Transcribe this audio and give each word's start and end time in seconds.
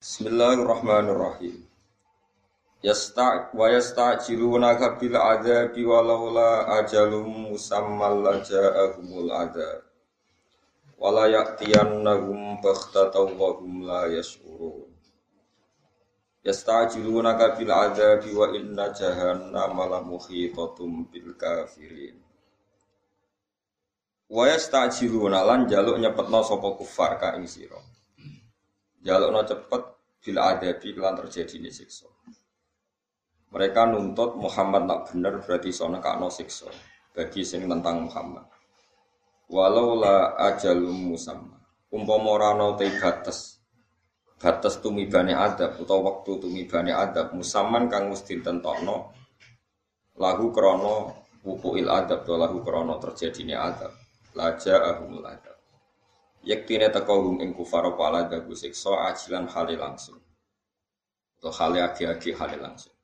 Bismillahirrahmanirrahim. 0.00 1.60
Yasta 2.80 3.52
wa 3.52 3.68
yasta'jilunaka 3.68 4.96
bil 4.96 5.12
adzabi 5.12 5.84
walaula 5.84 6.72
ajalum 6.80 7.52
musammal 7.52 8.24
laja'ahumul 8.24 9.28
adzab. 9.28 9.84
Wala 10.96 11.28
ya'tiyannahum 11.28 12.64
baghtatan 12.64 13.36
wa 13.36 13.52
hum 13.60 13.84
la 13.84 14.08
yash'urun. 14.08 14.88
Yasta'jilunaka 16.48 17.60
bil 17.60 17.68
adzabi 17.68 18.32
wa 18.32 18.56
inna 18.56 18.96
jahannama 18.96 19.84
la 19.84 20.00
muhitatum 20.00 21.12
bil 21.12 21.36
kafirin. 21.36 22.16
Wa 24.32 24.48
yasta'jiluna 24.48 25.44
lan 25.44 25.68
jaluk 25.68 26.00
nyepetno 26.00 26.40
sapa 26.40 26.72
kufar 26.72 27.20
ka 27.20 27.36
ing 27.36 27.44
sira 27.44 27.99
no 29.04 29.40
cepet 29.44 29.82
bila 30.20 30.40
ada 30.56 30.76
kelan 30.76 31.16
terjadi 31.16 31.56
ini 31.56 31.72
siksa. 31.72 32.08
Mereka 33.50 33.88
nuntut 33.90 34.36
Muhammad 34.36 34.86
nak 34.86 35.00
bener 35.10 35.40
berarti 35.42 35.72
sono 35.72 35.98
no 35.98 36.28
siksa 36.28 36.68
bagi 37.16 37.42
sing 37.42 37.66
tentang 37.66 38.06
Muhammad. 38.06 38.46
Walau 39.50 39.98
la 39.98 40.38
ajalum 40.38 41.16
musamma. 41.16 41.58
Umpama 41.90 42.38
ora 42.38 42.54
ana 42.54 42.78
te 42.78 42.86
batas 42.86 43.60
batas 44.40 44.80
tumibane 44.80 45.36
adab 45.36 45.76
utawa 45.76 46.16
waktu 46.16 46.40
tumibane 46.40 46.96
adab 46.96 47.36
musaman 47.36 47.92
kang 47.92 48.08
mesti 48.08 48.40
ditentokno 48.40 49.12
lahu 50.16 50.48
krana 50.48 51.12
wukuil 51.44 51.88
adab 51.92 52.24
to 52.24 52.38
lahu 52.40 52.64
krana 52.64 52.96
terjadine 52.96 53.52
adab 53.52 53.92
laja 54.32 54.80
ahumul 54.80 55.28
adab 55.28 55.49
Yektine 56.40 56.88
teko 56.88 57.20
hum 57.20 57.36
ing 57.44 57.52
kufar 57.52 57.84
apa 57.84 58.02
ala 58.08 58.20
dagu 58.24 58.56
siksa 58.56 59.12
ajilan 59.12 59.44
hale 59.52 59.76
langsung. 59.76 60.16
Atau 61.36 61.52
hale 61.52 61.84
agi-agi 61.84 62.32
hale 62.32 62.56
langsung. 62.56 62.96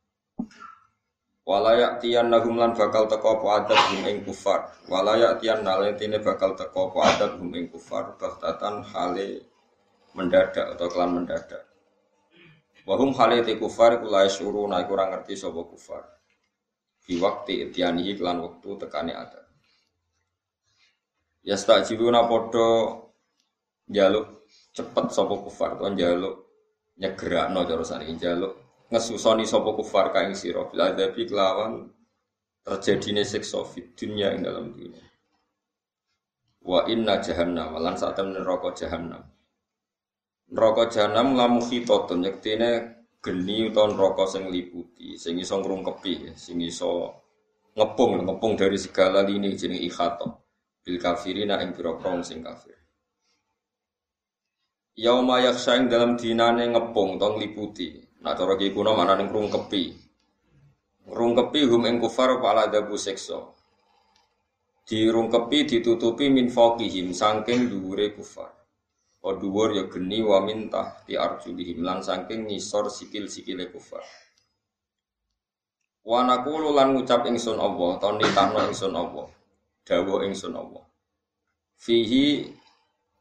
Walayak 1.47 2.03
tian 2.03 2.33
nahum 2.33 2.59
lan 2.59 2.75
bakal 2.75 3.07
teko 3.07 3.39
apa 3.39 3.47
adab 3.63 3.81
hum 3.93 4.03
ing 4.09 4.25
kufar. 4.25 4.67
Walayak 4.89 5.39
tian 5.39 5.63
naletine 5.63 6.19
bakal 6.19 6.57
teko 6.57 6.91
apa 6.91 7.01
adab 7.13 7.31
hum 7.39 7.53
ing 7.53 7.69
kufar. 7.69 8.17
Bahtatan 8.17 8.83
hale 8.83 9.45
mendadak 10.17 10.75
atau 10.75 10.89
kelan 10.89 11.21
mendadak. 11.21 11.63
Wahum 12.89 13.13
hale 13.21 13.45
te 13.45 13.55
kufar 13.61 14.01
kulai 14.01 14.33
suruh 14.33 14.65
naik 14.65 14.89
kurang 14.89 15.13
ngerti 15.13 15.37
sobo 15.37 15.69
kufar. 15.69 16.09
Di 17.05 17.21
waktu 17.21 17.69
itianihi 17.69 18.17
kelan 18.17 18.41
waktu 18.43 18.69
tekani 18.81 19.13
adab. 19.13 19.45
Ya 21.47 21.55
tak 21.55 21.87
jibuna 21.87 22.27
podo 22.27 23.06
jaluk 23.87 24.51
cepet 24.75 25.07
sopo 25.15 25.47
kufar 25.47 25.79
kon 25.79 25.95
jaluk 25.97 26.37
no 26.97 27.61
cara 27.69 27.85
saniki 27.85 28.19
jaluk 28.19 28.53
ngesusoni 28.91 29.45
sopo 29.45 29.75
kufar 29.79 30.15
kain 30.15 30.33
sira. 30.33 30.65
Bil 30.71 30.81
adabi 30.81 31.27
kelawan 31.27 31.91
terjadine 32.63 33.23
siksa 33.23 33.63
fit 33.67 33.95
dunya 33.99 34.35
ing 34.35 34.47
dalam 34.47 34.75
dunia 34.75 35.07
wa 36.67 36.83
inna 36.91 37.23
jahannam 37.23 37.79
lan 37.79 37.95
saat 37.95 38.19
temen 38.19 38.35
neraka 38.35 38.75
jahannam. 38.75 39.23
Neraka 40.51 40.91
jahannam 40.91 41.39
lamu 41.39 41.63
khitatun 41.63 42.27
yektene 42.27 42.71
geni 43.23 43.71
utawa 43.71 43.91
neraka 43.91 44.27
sing 44.31 44.51
liputi 44.51 45.19
sing 45.19 45.39
iso 45.39 45.59
ngrungkepi 45.59 46.35
sing 46.39 46.63
iso 46.63 47.11
ngepung 47.75 48.23
ngepung 48.23 48.55
dari 48.55 48.79
segala 48.79 49.27
lini 49.27 49.59
jeneng 49.59 49.83
ikhato 49.83 50.47
bil 50.87 50.97
kafirina 51.03 51.59
ing 51.63 51.75
pira 51.75 51.99
sing 52.23 52.47
kafir 52.47 52.76
Yauma 54.97 55.45
yakhshaing 55.45 55.93
dalam 55.93 56.17
dinane 56.17 56.73
ngepung 56.73 57.21
tong 57.21 57.37
liputi. 57.37 58.01
Nah 58.25 58.33
cara 58.33 58.57
ki 58.57 58.73
kuno 58.73 58.97
manane 58.97 59.29
ngrungkepi. 59.29 59.83
Ngrungkepi 61.13 61.61
hum 61.69 61.85
ing 61.85 62.01
kufar 62.01 62.41
apa 62.41 62.47
ala 62.57 62.65
dabu 62.73 62.97
seksa. 62.97 63.45
Dirungkepi 64.89 65.69
ditutupi 65.69 66.33
min 66.33 66.49
faqihim 66.49 67.13
saking 67.13 67.69
dhuwure 67.69 68.17
kufar. 68.17 68.49
O 69.21 69.37
dhuwur 69.37 69.77
ya 69.77 69.85
geni 69.85 70.25
wa 70.25 70.41
min 70.41 70.73
tahti 70.73 71.19
arjulihim 71.19 71.85
lan 71.85 72.01
saking 72.01 72.49
ngisor 72.49 72.89
sikil-sikile 72.89 73.69
kufar. 73.69 74.01
Wa 76.07 76.25
naqulu 76.25 76.73
lan 76.73 76.95
ngucap 76.97 77.27
ingsun 77.27 77.59
Allah, 77.59 77.99
ton 77.99 78.17
nitahno 78.17 78.65
ingsun 78.71 78.95
Allah. 78.95 79.27
Dawuh 79.83 80.23
ingsun 80.25 80.55
Allah. 80.55 80.87
Fihi 81.77 82.47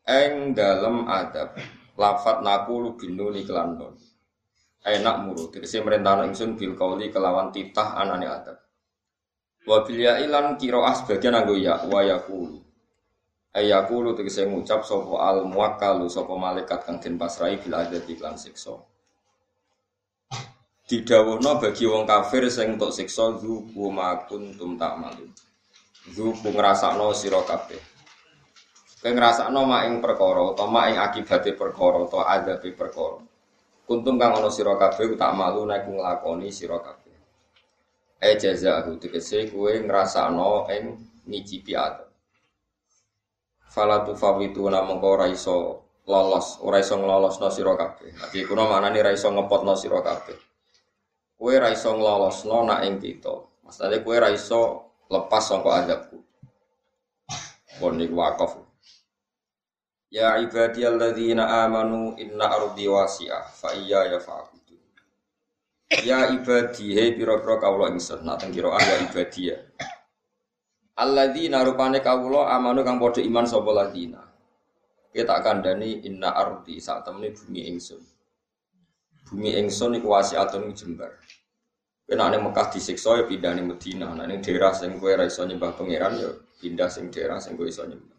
eng 0.05 0.53
dalam 0.53 1.09
adab. 1.09 1.57
Lafat 1.95 2.43
nakulu 2.43 2.99
binuni 2.99 3.47
kelan 3.47 3.79
don 3.79 3.95
enak 4.85 5.15
muru. 5.25 5.49
Tegese 5.49 5.81
merintahno 5.81 6.29
ingsun 6.29 6.53
bil 6.53 6.77
kauli 6.77 7.09
kelawan 7.09 7.49
titah 7.49 7.97
anane 7.97 8.29
adab. 8.29 8.57
Wa 9.65 9.81
ilan 9.89 10.61
qiraah 10.61 10.93
sebagian 10.93 11.33
anggo 11.33 11.57
ya 11.57 11.81
wa 11.89 12.05
yaqulu. 12.05 12.61
Ayakulu 13.55 14.13
tegese 14.13 14.45
ngucap 14.45 14.85
sapa 14.85 15.15
al 15.25 15.49
muwakkalu 15.49 16.05
sapa 16.11 16.35
malaikat 16.37 16.85
kang 16.85 17.01
den 17.01 17.17
pasrai 17.17 17.57
bil 17.57 17.73
adab 17.73 18.05
iklan 18.05 18.37
siksa. 18.37 18.77
Didhawuhna 20.85 21.57
bagi 21.57 21.89
wong 21.89 22.05
kafir 22.05 22.45
sing 22.45 22.77
entuk 22.77 22.93
siksa 22.93 23.41
makuntum 23.73 24.77
tak 24.77 25.01
malu 25.01 25.25
zuku 26.13 26.53
ngrasakno 26.53 27.09
sira 27.17 27.41
kabeh 27.41 27.94
Kowe 29.05 29.13
ngrasakno 29.13 29.69
mak 29.69 29.85
ing 29.85 30.01
perkara 30.01 30.41
utawa 30.41 30.65
mak 30.65 30.85
ing 30.89 30.97
akibate 30.97 31.53
perkara 31.53 32.09
utawa 32.09 32.25
adabe 32.25 32.73
perkara. 32.73 33.21
Kuntum 33.85 34.17
kang 34.17 34.33
ana 34.33 34.49
sira 34.49 34.73
kabeh 34.81 35.13
tak 35.13 35.29
malu 35.37 35.61
nek 35.69 35.85
nglakoni 35.85 36.49
sira 36.49 36.81
kabeh. 36.81 37.13
E 38.17 38.33
jazaa'u 38.33 38.97
tegese 38.97 39.53
kowe 39.53 39.69
ngrasakno 39.69 40.65
ing 40.73 40.97
ngicipi 41.29 41.77
adab. 41.77 42.09
Fala 43.69 44.01
tufawitu 44.01 44.65
namung 44.73 44.97
ora 45.05 45.29
iso 45.29 45.85
lolos, 46.09 46.57
ora 46.65 46.81
iso 46.81 46.97
nglolosno 46.97 47.53
sira 47.53 47.77
kabeh. 47.77 48.09
Iki 48.09 48.49
kuna 48.49 48.65
maknane 48.65 49.05
ora 49.05 49.13
iso 49.13 49.29
ngepotno 49.29 49.77
sira 49.77 50.01
kabeh. 50.01 50.33
Kowe 51.37 51.53
ora 51.53 51.69
iso 51.69 51.93
nglolosno 51.93 52.57
nak 52.65 52.81
ing 52.89 52.97
kita. 52.97 53.37
Maksudnya 53.69 54.01
kowe 54.01 54.17
ora 54.17 54.33
iso 54.33 54.89
lepas 55.13 55.45
saka 55.45 55.69
adabku. 55.85 56.17
Pon 57.77 58.01
niku 58.01 58.17
wakaf. 58.17 58.64
Ya 60.15 60.39
ibadiyalladzina 60.39 61.43
amanu 61.67 62.15
inna 62.15 62.47
ardi 62.47 62.87
wasi'ah 62.87 63.51
fa 63.51 63.75
iya 63.75 64.15
ya 64.15 64.19
fa'budu. 64.23 64.79
Ya 66.07 66.31
ibadi 66.31 66.95
he 66.95 67.19
pira-pira 67.19 67.59
kawula 67.59 67.91
ingsun 67.91 68.23
nak 68.23 68.39
teng 68.39 68.55
kira 68.55 68.71
ya 68.79 68.95
ibadiya. 69.03 69.59
Alladzina 70.95 71.67
rupane 71.67 71.99
kawula 71.99 72.47
amanu 72.55 72.87
kang 72.87 72.95
padha 72.95 73.19
iman 73.27 73.43
sapa 73.43 73.67
ladina. 73.75 74.23
Kita 75.11 75.43
kandhani 75.43 76.07
inna 76.07 76.31
ardi 76.31 76.79
sak 76.79 77.03
temene 77.03 77.35
bumi 77.35 77.67
ingsun. 77.75 77.99
Bumi 79.27 79.51
ingsun 79.59 79.99
iku 79.99 80.15
wasi'atun 80.15 80.71
jembar. 80.71 81.11
Kena 82.07 82.31
ning 82.31 82.39
Mekah 82.39 82.71
disiksa 82.71 83.19
ya 83.19 83.27
pindah 83.27 83.51
ning 83.51 83.67
Madinah. 83.67 84.15
Nah 84.15 84.23
ning 84.23 84.39
daerah 84.39 84.71
sing 84.71 84.95
kowe 84.95 85.11
ra 85.11 85.27
iso 85.27 85.43
nyembah 85.43 85.75
pangeran 85.75 86.23
ya 86.23 86.31
pindah 86.63 86.87
sing 86.87 87.11
daerah 87.11 87.43
sing 87.43 87.59
kowe 87.59 87.67
iso 87.67 87.83
nyembah. 87.83 88.14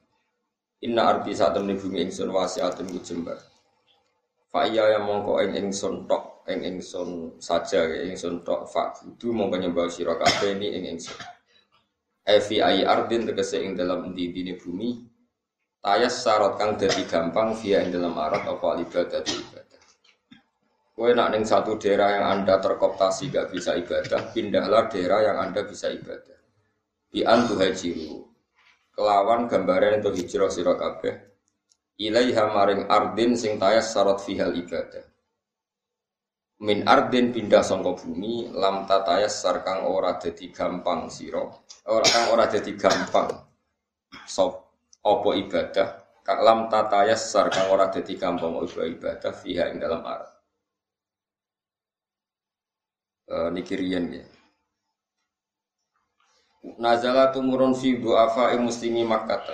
Inna 0.84 1.08
arti 1.08 1.32
saat 1.32 1.56
temen 1.56 1.80
bumi 1.80 2.04
ingsun 2.04 2.28
wasiatun 2.28 2.92
ku 2.92 3.00
jembar. 3.00 3.40
Fa 4.52 4.68
iya 4.68 4.92
yang 4.92 5.08
mongko 5.08 5.40
ing 5.40 5.52
ingsun 5.56 6.04
tok 6.04 6.44
ing 6.52 6.60
ingsun 6.68 7.40
saja 7.40 7.88
ingsun 8.04 8.44
tok 8.44 8.68
fa 8.68 8.92
kudu 8.92 9.32
mongko 9.32 9.56
nyembah 9.56 9.88
sira 9.88 10.20
kabeh 10.20 10.52
ni 10.60 10.76
ing 10.76 10.84
ingsun. 10.96 11.16
Evi 12.26 12.60
ai 12.60 12.84
ardin 12.84 13.24
tegese 13.24 13.64
ing 13.64 13.72
dalam 13.72 14.12
endi 14.12 14.28
bumi 14.58 15.00
tayas 15.80 16.20
syarat 16.20 16.58
kang 16.60 16.74
dadi 16.74 17.06
gampang 17.08 17.54
via 17.56 17.80
ing 17.80 17.94
dalam 17.94 18.12
arat 18.18 18.44
apa 18.44 18.76
ibadah 18.82 19.22
ibadah. 19.22 19.66
Kue 20.96 21.12
nak 21.12 21.28
ning 21.36 21.44
satu 21.44 21.76
daerah 21.76 22.08
yang 22.16 22.24
anda 22.24 22.56
terkoptasi 22.56 23.28
gak 23.28 23.52
bisa 23.52 23.76
ibadah, 23.76 24.32
pindahlah 24.32 24.88
daerah 24.88 25.28
yang 25.28 25.36
anda 25.36 25.60
bisa 25.60 25.92
ibadah. 25.92 26.40
Bi 27.12 27.20
antu 27.20 27.60
hajiru, 27.60 28.24
kelawan 28.96 29.46
gambaran 29.46 30.00
itu 30.00 30.10
hijrah 30.16 30.48
sira 30.48 30.74
kabeh. 30.74 31.14
Ilaiha 32.00 32.44
maring 32.52 32.88
ardin 32.88 33.36
sing 33.36 33.60
tayas 33.60 33.92
syarat 33.92 34.20
fihal 34.24 34.56
ibadah. 34.56 35.04
Min 36.64 36.88
ardin 36.88 37.36
pindah 37.36 37.60
sangka 37.60 38.00
bumi 38.00 38.48
lam 38.56 38.88
tatayas 38.88 39.44
sarkang 39.44 39.84
ora 39.84 40.16
dadi 40.16 40.48
gampang 40.48 41.12
sira 41.12 41.44
ora 41.84 42.06
kang 42.08 42.32
ora 42.32 42.48
dadi 42.48 42.72
gampang 42.80 43.28
sop 44.24 44.72
opo 45.04 45.36
ibadah. 45.36 46.20
Kang 46.24 46.40
lam 46.40 46.72
tatayas 46.72 47.20
sarkang 47.28 47.68
ora 47.68 47.92
dadi 47.92 48.16
gampang 48.16 48.56
ibadah 48.64 49.32
fiha 49.36 49.68
ing 49.68 49.84
dalam 49.84 50.00
ard 50.00 50.36
uh, 53.30 53.48
niki 53.50 53.74
ya 53.90 54.00
Nazala 56.74 57.30
tumurun 57.30 57.78
fi 57.78 57.94
du'afa 57.94 58.50
muslimi 58.58 59.06
Makkah. 59.06 59.46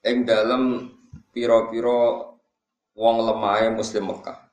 Ing 0.00 0.24
dalam 0.24 0.88
piro-piro 1.28 2.32
wong 2.96 3.16
lemahe 3.28 3.68
muslim 3.68 4.08
Mekah. 4.08 4.48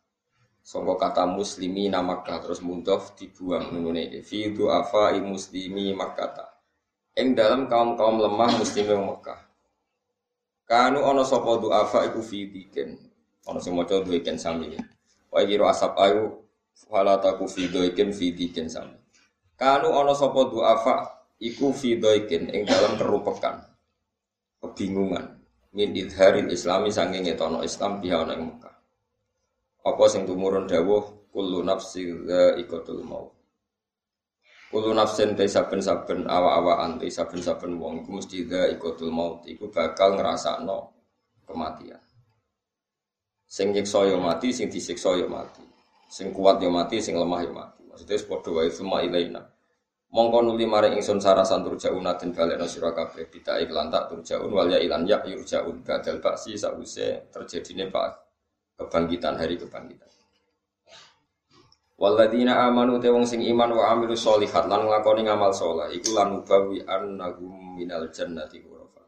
Sangka 0.59 1.07
kata 1.07 1.23
muslimi 1.23 1.87
nama 1.87 2.19
Makkah 2.19 2.43
terus 2.43 2.59
mudhof 2.59 3.15
dibuang 3.15 3.71
ngene 3.71 4.11
iki. 4.11 4.19
Fi 4.27 4.39
du'afa 4.51 5.15
muslimi 5.23 5.95
Makkah. 5.95 6.51
Ing 7.15 7.31
dalam 7.31 7.71
kaum-kaum 7.71 8.19
lemah 8.19 8.51
muslim 8.59 8.91
Mekah. 9.07 9.39
Kanu 10.67 11.03
ana 11.07 11.23
sapa 11.23 11.63
du'afa 11.63 12.11
iku 12.11 12.19
fi 12.19 12.47
diken. 12.51 12.99
Ana 13.47 13.59
sing 13.63 13.71
maca 13.71 14.03
duiken 14.03 14.35
sami. 14.35 14.75
Wa 15.31 15.43
kira 15.47 15.71
asap 15.71 15.95
ayu 15.95 16.43
wala 16.91 17.19
taku 17.23 17.47
fi 17.47 17.71
duiken 17.71 18.11
fi 18.11 18.35
diken 18.35 18.67
sami. 18.67 19.00
Kanu 19.61 19.93
ana 19.93 20.17
sapa 20.17 20.49
du'afa 20.49 21.21
iku 21.37 21.69
fi 21.69 21.93
duiken 22.01 22.49
ing 22.49 22.65
dalam 22.65 22.97
kerupekan. 22.97 23.61
Kebingungan 24.57 25.37
min 25.77 25.93
idharil 25.93 26.49
islami 26.49 26.89
sanging 26.89 27.29
ngetono 27.29 27.61
Islam 27.61 28.01
biha 28.01 28.25
ana 28.25 28.41
ing 28.41 28.49
Mekah. 28.49 28.73
Apa 29.85 30.03
sing 30.09 30.25
tumurun 30.25 30.65
dawuh 30.65 31.29
kullu 31.29 31.61
nafsi 31.61 32.09
ikotul 32.57 33.05
mau. 33.05 33.29
Kullu 34.73 34.97
nafsin 34.97 35.37
te 35.37 35.45
saben-saben 35.45 36.25
awa-awaan 36.25 36.97
te 36.97 37.05
saben-saben 37.13 37.77
wong 37.77 38.01
iku 38.01 38.17
mesti 38.17 38.41
ikotul 38.73 39.13
maut 39.13 39.45
iku 39.45 39.69
bakal 39.69 40.17
ngrasakno 40.17 40.89
kematian. 41.45 42.01
Sing 43.45 43.77
nyiksa 43.77 44.09
yo 44.09 44.17
mati, 44.17 44.49
sing 44.49 44.73
disiksa 44.73 45.13
yo 45.21 45.29
mati. 45.29 45.61
Sing 46.09 46.33
kuat 46.33 46.57
yo 46.65 46.73
mati, 46.73 46.97
sing 46.97 47.13
lemah 47.13 47.45
yo 47.45 47.53
mati. 47.53 47.83
Maksudnya 47.91 48.23
padha 48.23 48.49
wae 48.55 48.71
semua 48.71 49.03
ilaina 49.03 49.50
mongko 50.11 50.39
nuli 50.43 50.67
mare 50.67 50.91
ingsun 50.91 51.23
sarasan 51.23 51.63
turjaun 51.63 52.03
den 52.19 52.35
balekno 52.35 52.67
sira 52.67 52.91
kabeh 52.91 53.31
bita 53.31 53.55
iklan 53.63 53.87
tak 53.87 54.11
turjaun 54.11 54.51
wal 54.51 54.67
ya 54.67 54.79
ilan 54.79 55.07
ya 55.07 55.23
yurjaun 55.23 55.79
badal 55.87 56.19
baksi 56.19 56.59
sause 56.59 57.31
terjadine 57.31 57.87
pak 57.87 58.19
kebangkitan 58.75 59.39
hari 59.39 59.55
kebangkitan 59.55 60.11
Waladina 62.01 62.65
amanu 62.65 62.97
te 62.97 63.13
wong 63.13 63.29
sing 63.29 63.45
iman 63.45 63.77
wa 63.77 63.93
amilu 63.93 64.17
solihat 64.17 64.65
lan 64.65 64.89
nglakoni 64.89 65.21
ngamal 65.21 65.53
saleh 65.53 65.93
iku 65.93 66.17
lan 66.17 66.41
ubawi 66.41 66.81
annahum 66.81 67.77
minal 67.77 68.09
jannati 68.09 68.57
ghurafa. 68.57 69.05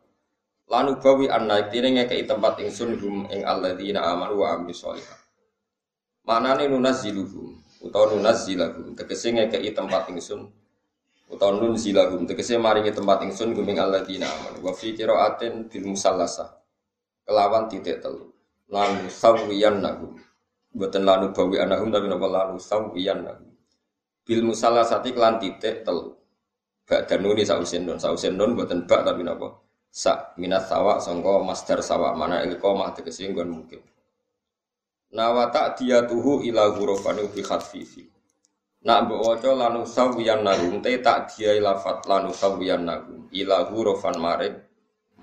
Lan 0.70 0.94
ubawi 0.94 1.26
anna 1.26 1.58
iktine 1.58 1.90
ngekeki 1.98 2.30
tempat 2.30 2.62
ingsun 2.62 2.94
hum 3.02 3.26
ing 3.34 3.42
alladzina 3.50 4.06
amanu 4.14 4.46
wa 4.46 4.54
amilu 4.54 4.78
solihat. 4.78 5.18
Manane 6.22 6.70
nunazziluhum 6.70 7.58
utawa 7.82 8.14
nunazzilahum 8.14 8.94
tegese 8.94 9.42
ngekeki 9.42 9.74
tempat 9.74 10.14
ingsun 10.14 10.54
utawa 11.34 11.58
nun 11.58 11.74
zilahum. 11.74 12.30
Tegese 12.30 12.62
maringi 12.62 12.94
tempat 12.94 13.26
ingsun 13.26 13.58
guming 13.58 13.82
alladzina 13.82 14.30
amanu. 14.30 14.70
Wa 14.70 14.72
fi 14.72 14.94
qiraatin 14.94 15.68
bil 15.68 15.86
musallasa 15.90 16.62
kelawan 17.26 17.66
titik 17.68 18.00
telu. 18.00 18.30
Lan 18.70 19.10
sawiyan 19.10 19.82
nahum 19.82 20.16
boten 20.74 21.06
lanu 21.06 21.34
bawi 21.34 21.62
anahum 21.62 21.90
tapi 21.90 22.06
napa 22.10 22.28
lanu 22.30 22.58
sawiyan 22.62 23.26
nahum 23.26 23.50
bil 24.24 24.42
musallasati 24.46 25.12
kelan 25.12 25.42
titik 25.42 25.82
telu. 25.82 26.14
Bak 26.84 27.08
dan 27.08 27.24
nuni 27.26 27.48
sausen 27.48 27.88
don 27.88 27.98
sausen 27.98 28.38
don 28.38 28.54
boten 28.54 28.86
bak 28.86 29.02
tapi 29.02 29.26
napa? 29.26 29.58
Sa 29.94 30.34
minat 30.38 30.70
sawa 30.70 31.02
sangka 31.02 31.42
masdar 31.42 31.82
sawa 31.82 32.14
mana 32.14 32.46
ilqomah 32.46 32.94
tegese 32.94 33.26
nggon 33.30 33.50
mungkin. 33.50 33.82
Nawata 35.14 35.78
dia 35.78 36.06
tuhu 36.06 36.42
ila 36.46 36.74
hurufan 36.74 37.22
bi 37.30 37.46
khatfifi 37.46 38.13
Nak 38.84 39.08
mbok 39.08 39.20
waca 39.24 39.52
lanu 39.56 39.88
sawiyan 39.88 40.44
nagum 40.44 40.84
te 40.84 41.00
tak 41.00 41.32
diai 41.32 41.64
lafat 41.64 42.04
lanu 42.04 42.36
sawiyan 42.36 42.84
nagum 42.84 43.32
ila 43.32 43.72
hurufan 43.72 44.20
maring 44.20 44.60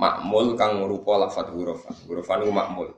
makmul 0.01 0.57
kang 0.57 0.81
rupa 0.89 1.21
lafat 1.21 1.53
hurufan. 1.53 1.93
Hurufan 2.09 2.41
iku 2.41 2.53
makmul. 2.57 2.89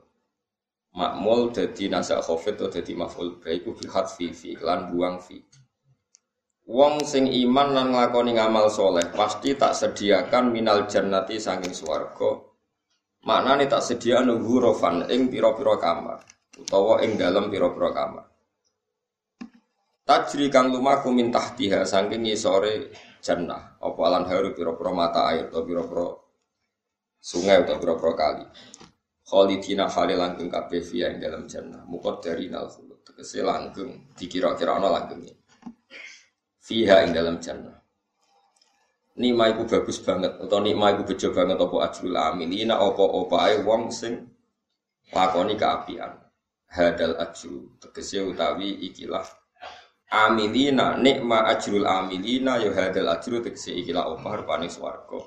Makmul 0.95 1.51
dadi 1.51 1.91
nasak 1.91 2.23
khafid 2.23 2.55
atau 2.55 2.71
dadi 2.71 2.95
maf'ul 2.95 3.43
baiku 3.43 3.75
fi 3.75 3.85
hadfi 3.91 4.27
fi 4.31 4.49
lan 4.55 4.87
buang 4.87 5.19
fi. 5.19 5.43
Wong 6.63 7.03
sing 7.03 7.27
iman 7.27 7.75
lan 7.75 7.91
nglakoni 7.91 8.39
ngamal 8.39 8.71
soleh 8.71 9.11
pasti 9.11 9.59
tak 9.59 9.75
sediakan 9.75 10.47
minal 10.47 10.87
jannati 10.87 11.43
saking 11.43 11.75
swarga. 11.75 12.39
Maknane 13.27 13.67
tak 13.67 13.83
sediakno 13.83 14.39
hurufan 14.39 15.11
ing 15.11 15.27
pira-pira 15.27 15.75
kamar 15.75 16.23
utawa 16.55 17.03
ing 17.03 17.19
dalam 17.19 17.51
pira-pira 17.51 17.91
kamar. 17.91 18.32
Tajri 20.03 20.51
kang 20.51 20.67
lumaku 20.67 21.15
min 21.15 21.31
tahtiha 21.31 21.87
saking 21.87 22.27
ngisore 22.27 22.91
jannah 23.23 23.79
apa 23.79 23.99
alan 24.03 24.27
haru 24.27 24.51
pira-pira 24.51 24.91
mata 24.91 25.31
air 25.31 25.47
atau 25.47 25.63
pira-pira 25.63 26.11
sungai 27.23 27.63
atau 27.63 27.79
pira-pira 27.79 28.11
kali. 28.11 28.45
Khalidina 29.23 29.87
khali 29.87 30.19
langgeng 30.19 30.51
kabeh 30.51 30.83
fiya 30.83 31.07
ing 31.15 31.23
dalam 31.23 31.47
jannah. 31.47 31.87
dari 32.19 32.51
nal 32.51 32.67
khulud. 32.67 32.99
Tegese 33.07 33.47
langgeng 33.47 34.11
dikira-kira 34.19 34.75
ana 34.75 34.91
langgenge. 34.91 35.39
Fiha 36.59 37.07
ing 37.07 37.15
dalam 37.15 37.39
jannah. 37.39 37.79
Nima 39.23 39.55
iku 39.55 39.63
bagus 39.63 40.03
banget 40.03 40.35
atau 40.35 40.59
nima 40.59 40.91
iku 40.91 41.07
bejo 41.07 41.31
banget 41.31 41.55
apa 41.63 41.75
ajrul 41.87 42.17
amilina 42.19 42.75
apa 42.75 43.03
opae 43.07 43.63
wong 43.63 43.87
sing 43.87 44.19
lakoni 45.15 45.55
keapian. 45.55 46.19
Hadal 46.67 47.15
ajru 47.23 47.79
tegese 47.79 48.19
utawi 48.19 48.83
ikilah 48.91 49.42
amilina 50.13 50.93
nikma 51.01 51.49
ajrul 51.49 51.89
amilina 51.89 52.61
ya 52.61 52.69
hadal 52.69 53.09
ajru 53.17 53.41
tekse 53.41 53.73
ikilah 53.73 54.05
opah 54.13 54.37
rupane 54.37 54.69
swarga 54.69 55.25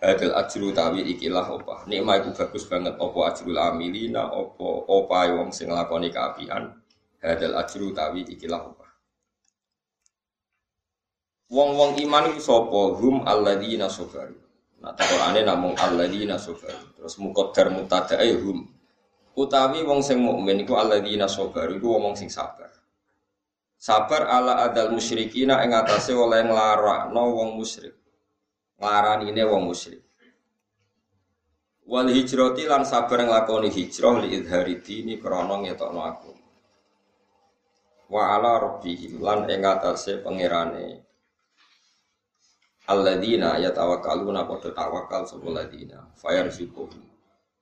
hadal 0.00 0.32
ajru 0.40 0.72
tawi 0.72 1.04
ikilah 1.04 1.44
opah 1.52 1.84
nikma 1.84 2.16
iku 2.16 2.32
bagus 2.32 2.64
banget 2.64 2.96
opo 2.96 3.28
ajrul 3.28 3.60
amilina 3.60 4.32
opo 4.32 4.88
opah 4.88 5.28
wong 5.36 5.52
sing 5.52 5.68
nglakoni 5.68 6.08
kaapian 6.08 6.72
hadal 7.20 7.60
ajru 7.60 7.92
tawi 7.92 8.24
ikilah 8.24 8.72
opah 8.72 8.88
Wong-wong 11.46 11.94
iman 12.02 12.34
iku 12.34 12.42
sapa 12.42 12.82
hum 12.98 13.22
alladzina 13.22 13.86
sabaru 13.86 14.34
Nah, 14.76 14.92
Qur'ane 14.92 15.40
namung 15.40 15.72
alladzina 15.72 16.36
sabaru. 16.36 16.92
Terus 17.00 17.16
muqaddar 17.16 17.72
mutadae 17.72 18.36
hum. 18.44 18.68
Utawi 19.36 19.84
wong 19.84 20.04
sing 20.04 20.20
mukmin 20.20 20.64
iku 20.64 20.76
alladzina 20.76 21.24
sabaru 21.24 21.80
iku 21.80 21.96
wong 21.96 22.12
sing 22.12 22.28
sabar. 22.28 22.75
Sabar 23.86 24.26
ala 24.26 24.66
adal 24.66 24.90
musyrikina 24.90 25.62
ing 25.62 25.70
atase 25.70 26.10
oleh 26.10 26.42
nglarakno 26.42 27.22
wong 27.22 27.54
musyrik. 27.54 27.94
Nglaranine 28.82 29.46
wong 29.46 29.62
musyrik. 29.70 30.02
Wal 31.86 32.10
hijrati 32.10 32.66
lan 32.66 32.82
sabar 32.82 33.22
nglakoni 33.22 33.70
hijrah 33.70 34.18
li 34.26 34.42
idhari 34.42 34.82
dini 34.82 35.22
krana 35.22 35.62
ngetokno 35.62 36.02
aku. 36.02 36.34
Wa 38.10 38.34
ala 38.34 38.58
rabbihim 38.58 39.22
lan 39.22 39.46
ing 39.46 39.62
atase 39.62 40.18
pangerane 40.18 41.06
alladzina 42.90 43.62
yatawakkaluna 43.62 44.50
padha 44.50 44.74
tawakal 44.74 45.30
sapa 45.30 45.46
ladina 45.46 46.10
fayarzuquhum 46.18 46.90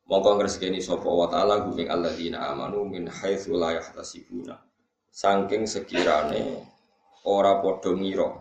mongko 0.08 0.30
ngresgeni 0.40 0.80
sapa 0.80 1.08
wa 1.08 1.28
taala 1.28 1.64
guming 1.68 1.88
alladzina 1.88 2.49
amanu 2.49 2.84
min 2.88 3.08
haitsu 3.08 3.56
la 3.56 3.76
yahtasibuna 3.76 4.56
saking 5.14 5.71
sekirane 5.71 6.66
ora 7.30 7.62
padha 7.62 7.94
ngira 7.94 8.35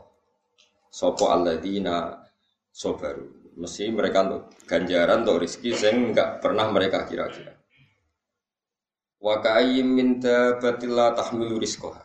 sapa 0.89 1.37
alladzina 1.37 2.17
sabaru 2.73 3.43
mesti 3.53 3.93
mereka 3.93 4.25
untuk 4.25 4.43
ganjaran 4.65 5.21
untuk 5.21 5.45
rezeki 5.45 5.71
sing 5.77 5.95
enggak 6.09 6.41
pernah 6.41 6.65
mereka 6.73 7.05
kira-kira. 7.05 7.53
Wa 9.21 9.39
ka'ayyim 9.39 9.87
min 9.87 10.07
dabatillah 10.17 11.13
tahmilu 11.13 11.61
rizqaha. 11.61 12.01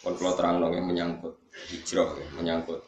Kon 0.00 0.16
kula 0.16 0.32
yang 0.72 0.86
menyangkut 0.88 1.36
hijrah 1.68 2.16
ya, 2.16 2.26
menyangkut. 2.38 2.80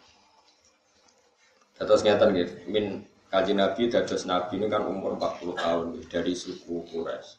Terus 1.77 2.01
ngeten 2.07 2.31
gitu, 2.33 2.55
min 2.73 3.05
kaji 3.29 3.53
Nabi 3.59 3.91
dados 3.91 4.25
Nabi 4.25 4.57
ini 4.57 4.71
kan 4.71 4.87
umur 4.87 5.19
40 5.19 5.61
tahun 5.61 5.87
dari 6.09 6.33
suku 6.33 6.89
Quraisy. 6.89 7.31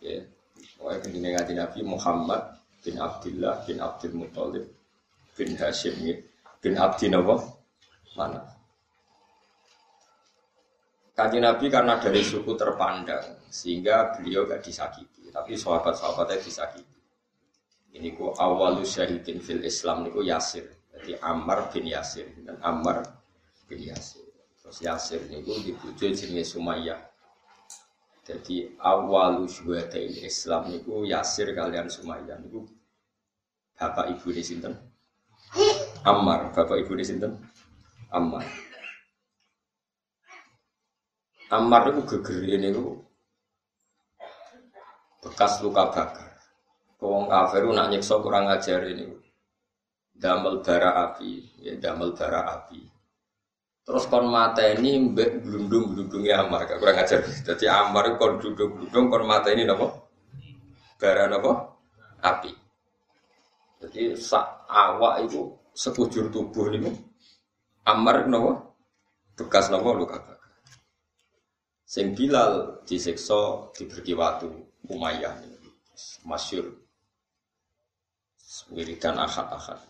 Ya, 0.00 0.24
Pokoknya 0.80 0.98
kendini 1.04 1.28
ngaji 1.36 1.52
Nabi 1.60 1.80
Muhammad 1.84 2.42
bin 2.80 2.96
Abdullah 2.96 3.60
bin 3.68 3.84
Abdul 3.84 4.16
Muthalib 4.16 4.64
bin 5.36 5.52
Hashim 5.60 5.92
bin 6.64 6.72
Abdi 6.80 7.12
Nabi 7.12 7.36
mana? 8.16 8.40
Kaji 11.12 11.36
Nabi 11.36 11.68
karena 11.68 12.00
dari 12.00 12.24
suku 12.24 12.56
terpandang 12.56 13.44
sehingga 13.52 14.16
beliau 14.16 14.48
gak 14.48 14.64
disakiti, 14.64 15.28
tapi 15.28 15.52
sahabat-sahabatnya 15.52 16.40
disakiti. 16.40 16.96
Ini 17.92 18.16
ku 18.16 18.32
awalus 18.32 18.96
syahidin 18.96 19.36
fil 19.44 19.60
Islam 19.60 20.08
niku 20.08 20.24
Yasir, 20.24 20.64
jadi 20.96 21.20
Ammar 21.20 21.68
bin 21.76 21.92
Yasir 21.92 22.24
dan 22.48 22.56
Ammar 22.64 23.04
bin 23.68 23.84
Yasir. 23.84 24.24
Terus 24.64 24.80
Yasir 24.80 25.20
niku 25.28 25.60
dibujuk 25.60 26.16
jenis 26.16 26.56
Sumayyah 26.56 27.09
jadi 28.30 28.78
awal 28.78 29.50
syuhadain 29.50 30.14
Islam 30.22 30.70
niku 30.70 31.02
Yasir 31.02 31.50
kalian 31.50 31.90
Sumayyah 31.90 32.38
niku 32.38 32.62
bapak 33.74 34.14
ibu 34.14 34.30
di 34.30 34.42
sinten? 34.46 34.78
Ammar, 36.06 36.54
bapak 36.54 36.78
ibu 36.86 36.94
di 36.94 37.02
sinten? 37.02 37.34
Ammar. 38.14 38.46
Ammar 41.50 41.82
niku 41.90 42.06
geger 42.06 42.54
niku 42.54 43.02
bekas 45.26 45.58
luka 45.66 45.90
bakar. 45.90 46.30
Wong 47.02 47.26
kafir 47.32 47.64
nak 47.66 47.90
nyiksa 47.90 48.20
kurang 48.22 48.46
ajar 48.46 48.84
ini. 48.86 49.08
Damel 50.20 50.60
bara 50.60 51.08
api, 51.08 51.64
ya 51.64 51.74
damel 51.80 52.12
bara 52.12 52.44
api. 52.60 52.99
Terus 53.90 54.06
kon 54.06 54.30
ini 54.30 55.10
mbek 55.10 55.42
glundung 55.42 55.90
glundungnya 55.90 56.46
Amar, 56.46 56.62
kurang 56.62 57.02
ajar. 57.02 57.26
Jadi 57.26 57.66
Amar 57.66 58.14
kon 58.22 58.38
glundung 58.38 58.86
glundung 58.86 59.10
kon 59.10 59.26
ini 59.50 59.66
nopo 59.66 60.14
bara 60.94 61.26
nopo 61.26 61.50
api. 62.22 62.54
Jadi 63.82 64.14
sak 64.14 64.70
awak 64.70 65.26
itu 65.26 65.50
sekujur 65.74 66.30
tubuh 66.30 66.70
ini 66.70 66.94
Amar 67.82 68.30
nopo 68.30 68.78
bekas 69.34 69.74
nopo 69.74 69.90
luka 69.90 70.22
bakar. 70.22 70.38
Sing 71.82 72.14
Bilal 72.14 72.86
disiksa 72.86 73.74
diberi 73.74 74.14
watu 74.14 74.70
Umayyah 74.86 75.34
masyur 76.22 76.78
wiridan 78.70 79.18
akad-akad. 79.18 79.82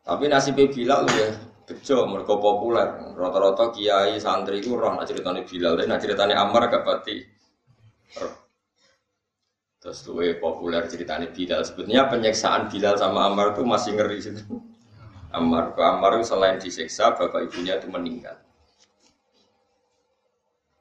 Tapi 0.00 0.24
nasib 0.32 0.56
Bilal 0.56 1.04
ya 1.12 1.55
bejo 1.66 2.06
mereka 2.06 2.38
populer. 2.38 2.88
Rata-rata 3.18 3.74
kiai 3.74 4.22
santri 4.22 4.62
itu 4.62 4.78
roh 4.78 4.94
nak 4.94 5.10
ceritane 5.10 5.42
Bilal, 5.42 5.82
nak 5.84 5.98
ceritane 5.98 6.32
Ammar 6.32 6.70
gak 6.70 6.86
pati. 6.86 7.16
Terus 9.82 9.98
luwe 10.06 10.38
populer 10.38 10.86
ceritane 10.86 11.34
Bilal. 11.34 11.66
Sebetulnya 11.66 12.06
penyiksaan 12.06 12.70
Bilal 12.70 12.94
sama 12.96 13.26
Ammar 13.26 13.58
itu 13.58 13.66
masih 13.66 13.98
ngeri 13.98 14.18
sih. 14.22 14.34
Ammar, 15.34 15.74
Ammar 15.74 16.22
itu 16.22 16.30
selain 16.30 16.56
disiksa, 16.62 17.12
bapak 17.18 17.50
ibunya 17.50 17.76
itu 17.76 17.90
meninggal. 17.90 18.38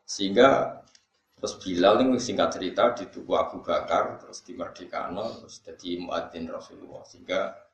Sehingga 0.06 0.80
terus 1.36 1.58
Bilal 1.60 2.06
ini 2.06 2.22
singkat 2.22 2.54
cerita 2.54 2.94
di 2.94 3.10
tubuh 3.10 3.42
Abu 3.42 3.66
Bakar, 3.66 4.22
terus 4.22 4.46
di 4.46 4.54
Merdekano, 4.54 5.42
terus 5.42 5.66
jadi 5.66 5.98
muadzin 5.98 6.46
Rasulullah. 6.46 7.02
Sehingga 7.04 7.65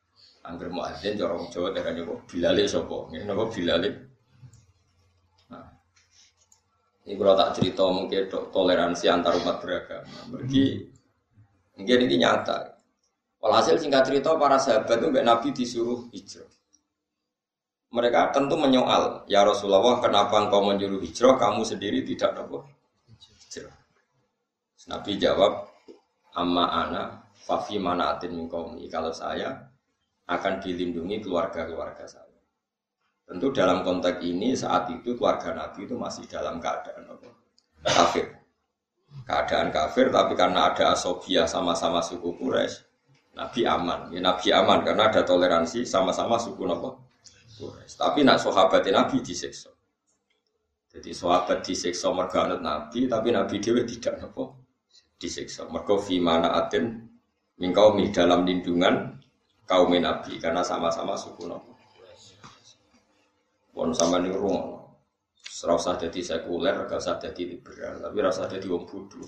angger 0.41 0.69
muadzin 0.74 1.21
orang 1.21 1.50
Jawa 1.53 1.69
daerah 1.74 1.93
ini 1.93 2.01
Bilal 2.25 2.57
sopo, 2.65 3.10
ini 3.13 3.25
apa 3.25 3.45
Bilal 3.50 3.83
Nah, 5.51 5.67
ini 7.05 7.13
kalau 7.13 7.33
tak 7.38 7.50
cerita 7.60 7.83
mungkin 7.91 8.25
toleransi 8.29 9.05
antar 9.12 9.38
umat 9.38 9.62
beragama. 9.62 10.17
Bagi 10.33 10.81
mungkin 11.77 11.98
ini 12.10 12.15
nyata. 12.21 12.77
Walhasil 13.41 13.81
singkat 13.81 14.05
cerita 14.05 14.38
para 14.38 14.62
sahabat 14.62 15.01
itu 15.01 15.10
Nabi 15.10 15.50
disuruh 15.50 16.05
hijrah. 16.13 16.45
Mereka 17.91 18.31
tentu 18.31 18.55
menyoal, 18.55 19.27
ya 19.27 19.43
Rasulullah, 19.43 20.00
kenapa 20.00 20.39
engkau 20.39 20.63
menyuruh 20.63 21.01
hijrah, 21.01 21.36
kamu 21.36 21.65
sendiri 21.65 22.05
tidak 22.05 22.38
apa? 22.38 22.63
Hijrah. 23.10 23.75
Nabi 24.88 25.17
jawab, 25.17 25.67
amma 26.38 26.65
ana 26.69 27.03
fafi 27.33 27.81
manaatin 27.81 28.38
mingkomi. 28.38 28.86
Kalau 28.88 29.10
saya 29.10 29.70
akan 30.31 30.63
dilindungi 30.63 31.19
keluarga-keluarga 31.19 32.07
saya. 32.07 32.31
Tentu 33.27 33.51
dalam 33.55 33.83
konteks 33.83 34.19
ini 34.23 34.55
saat 34.55 34.91
itu 34.91 35.15
keluarga 35.15 35.55
Nabi 35.55 35.88
itu 35.88 35.95
masih 35.95 36.27
dalam 36.27 36.59
keadaan 36.59 37.07
apa? 37.07 37.29
kafir. 37.83 38.27
Keadaan 39.27 39.71
kafir 39.71 40.07
tapi 40.11 40.35
karena 40.35 40.71
ada 40.71 40.95
asobia 40.95 41.43
sama-sama 41.47 42.00
suku 42.00 42.35
Quraisy, 42.35 42.83
Nabi 43.35 43.67
aman. 43.67 44.11
Ya, 44.11 44.19
Nabi 44.19 44.47
aman 44.51 44.83
karena 44.83 45.11
ada 45.11 45.23
toleransi 45.23 45.83
sama-sama 45.83 46.39
suku 46.39 46.63
Nabi 46.67 46.91
Quraisy. 47.59 47.95
Tapi 48.00 48.19
nak 48.27 48.39
sahabat 48.39 48.88
Nabi 48.88 49.19
disiksa. 49.23 49.71
Jadi 50.91 51.15
sahabat 51.15 51.63
disiksa 51.63 52.11
mergo 52.11 52.43
Nabi, 52.59 53.07
tapi 53.07 53.31
Nabi 53.31 53.63
dewe 53.63 53.88
tidak 53.88 54.19
nopo 54.19 54.59
disiksa. 55.15 55.71
Mergo 55.71 55.95
fi 56.03 56.19
mana 56.19 56.51
atin 56.59 57.07
mingkau 57.63 57.95
mi 57.95 58.11
dalam 58.11 58.43
lindungan 58.43 59.20
kaum 59.65 59.91
Nabi 59.96 60.38
karena 60.41 60.62
sama-sama 60.62 61.18
suku 61.18 61.48
nopo. 61.48 61.74
Pon 63.72 63.96
sama 63.96 64.20
nih 64.20 64.36
ruang. 64.36 64.84
Serasa 65.41 65.94
jadi 65.94 66.20
sekuler, 66.25 66.74
gak 66.89 66.98
usah 66.98 67.22
jadi 67.22 67.53
liberal, 67.53 68.01
tapi 68.01 68.18
rasa 68.18 68.50
jadi 68.50 68.65
wong 68.65 68.89
bodoh, 68.89 69.22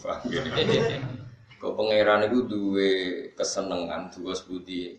Kau 1.62 1.78
pangeran 1.78 2.28
itu 2.28 2.44
dua 2.50 2.92
kesenangan, 3.38 4.12
dua 4.12 4.34
sebudi 4.34 4.98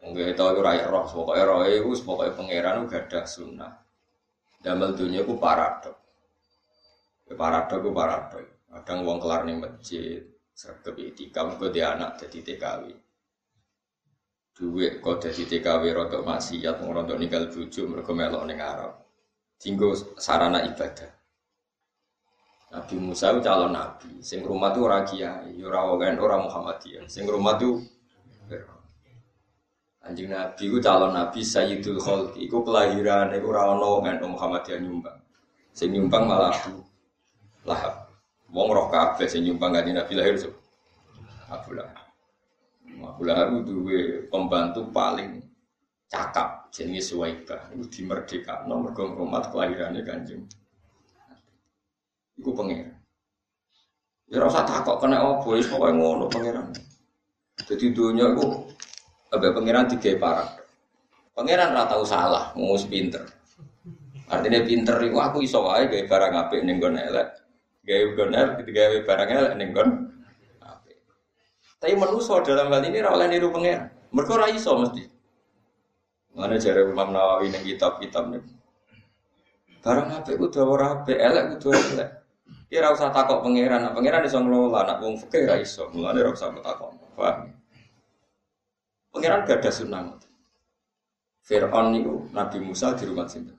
Enggak 0.00 0.32
itu 0.32 0.42
aku 0.42 0.60
rakyat 0.64 0.88
roh, 0.88 1.04
pokoknya 1.04 1.44
roh 1.44 1.60
itu 1.68 1.92
pokoknya 2.00 2.32
pangeran 2.32 2.88
gak 2.88 3.12
ada 3.12 3.20
sunnah. 3.28 3.72
Damel 4.60 4.96
dunia 4.96 5.24
ku 5.28 5.36
paradok. 5.36 5.96
Ya, 7.28 7.36
paradok 7.36 7.78
ku 7.84 7.90
paradok. 7.92 8.44
Kadang 8.70 9.04
uang 9.04 9.18
kelar 9.20 9.44
nih 9.44 9.56
masjid, 9.60 10.24
sergap 10.56 10.96
itikam 10.96 11.56
gue 11.60 11.68
dia 11.68 11.92
anak 11.96 12.16
jadi 12.16 12.38
TKW. 12.44 13.09
Duit 14.60 15.00
kok 15.00 15.24
jadi 15.24 15.42
TKW 15.48 15.96
rotok 15.96 16.20
maksiat, 16.20 16.84
rotok 16.84 17.16
ninggal 17.16 17.48
bujuk, 17.48 17.88
mereka 17.88 18.12
melok 18.12 18.44
ning 18.44 18.60
Arab. 18.60 18.92
Tinggal 19.56 19.96
sarana 20.20 20.60
ibadah. 20.68 21.08
Nabi 22.70 22.94
Musa 23.00 23.32
itu 23.34 23.40
calon 23.40 23.72
nabi, 23.72 24.20
sing 24.20 24.44
rumah 24.44 24.70
tuh 24.70 24.86
ora 24.86 25.00
kiai, 25.02 25.58
ora 25.64 25.90
wong 25.90 26.20
ora 26.20 26.36
Muhammadiyah. 26.44 27.08
Sing 27.08 27.24
rumah 27.24 27.56
tuh 27.56 27.82
Anjing 30.00 30.32
Nabi 30.32 30.64
ku 30.72 30.80
calon 30.80 31.12
Nabi 31.12 31.44
Sayyidul 31.44 32.00
Khalqi 32.00 32.48
iku 32.48 32.64
kelahiran 32.64 33.36
iku 33.36 33.52
ora 33.52 33.76
ono 33.76 34.00
nganu 34.00 34.32
Muhammadiyah 34.32 34.80
nyumbang. 34.80 35.18
Sing 35.76 35.92
nyumbang 35.92 36.24
malah 36.24 36.56
Abu 36.56 36.80
Lahab. 37.68 38.08
Wong 38.48 38.68
roh 38.72 38.88
kabeh 38.88 39.28
sing 39.28 39.44
nyumbang 39.44 39.76
kanjeng 39.76 40.00
Nabi 40.00 40.12
lahir 40.16 40.36
so. 40.40 40.50
Abu. 41.52 41.76
Abu 43.04 43.22
Lahab 43.24 43.64
duwe 43.64 44.26
pembantu 44.28 44.88
paling 44.92 45.40
cakap 46.10 46.68
jenenge 46.74 47.00
Suwaibah. 47.00 47.70
Iku 47.72 47.84
dimerdekakno 47.86 48.74
mergo 48.82 49.04
ngrumat 49.08 49.48
kelahirane 49.54 50.00
Kanjeng. 50.02 50.44
Iku 52.36 52.50
pengen. 52.56 52.96
Ya 54.30 54.38
ora 54.38 54.46
usah 54.46 54.62
takok 54.62 55.02
kena 55.02 55.26
opo, 55.26 55.58
wis 55.58 55.66
pokoke 55.66 55.90
ngono 55.90 56.30
pangeran. 56.30 56.70
Jadi 57.66 57.90
dunia 57.90 58.30
itu 58.30 58.46
Abe 59.30 59.54
pangeran 59.54 59.86
tiga 59.86 60.18
parak. 60.18 60.66
Pangeran 61.38 61.70
rata 61.70 62.02
salah, 62.02 62.50
mau 62.58 62.74
pinter. 62.74 63.22
Artinya 64.26 64.62
pinter 64.66 64.98
itu 65.06 65.18
aku 65.18 65.46
iso 65.46 65.62
wae 65.62 65.86
gawe 65.86 66.02
barang 66.06 66.34
apik 66.34 66.62
ning 66.66 66.82
gone 66.82 66.98
elek. 66.98 67.30
Gawe 67.86 68.04
gone 68.18 68.34
elek 68.34 68.66
gawe 68.66 68.96
barang 69.06 69.28
elek 69.30 69.52
apik. 69.54 70.09
Tapi 71.80 71.96
manusia 71.96 72.44
dalam 72.44 72.68
hal 72.68 72.84
ini 72.84 73.00
ra 73.00 73.16
oleh 73.16 73.26
niru 73.32 73.48
pangeran. 73.48 73.88
Mergo 74.12 74.36
ra 74.36 74.52
iso 74.52 74.76
mesti. 74.76 75.00
Mana 76.36 76.60
jare 76.60 76.84
Imam 76.84 77.08
Nawawi 77.08 77.48
ning 77.48 77.64
kitab-kitab. 77.64 78.36
Barang 79.80 80.12
apik 80.12 80.36
kudu 80.36 80.60
ora 80.60 81.00
apik, 81.00 81.16
elek 81.16 81.56
kudu 81.56 81.72
elek. 81.72 82.08
Ora 82.70 82.88
usah 82.92 83.08
takok 83.10 83.40
pangeran, 83.40 83.96
pangeran 83.96 84.28
iso 84.28 84.38
ngelola, 84.38 84.84
anak 84.84 85.00
wong 85.00 85.16
fikih 85.24 85.48
ra 85.48 85.56
iso. 85.56 85.88
Mulane 85.90 86.20
ora 86.20 86.30
usah 86.36 86.52
takok. 86.52 86.90
Paham? 87.16 87.48
Pengiran 89.10 89.42
gak 89.42 89.58
ada 89.64 89.70
sunnah. 89.74 90.02
Fir'aun 91.42 91.98
itu 91.98 92.14
Nabi 92.30 92.62
Musa 92.62 92.94
di 92.94 93.04
rumah 93.10 93.26
sinten. 93.26 93.58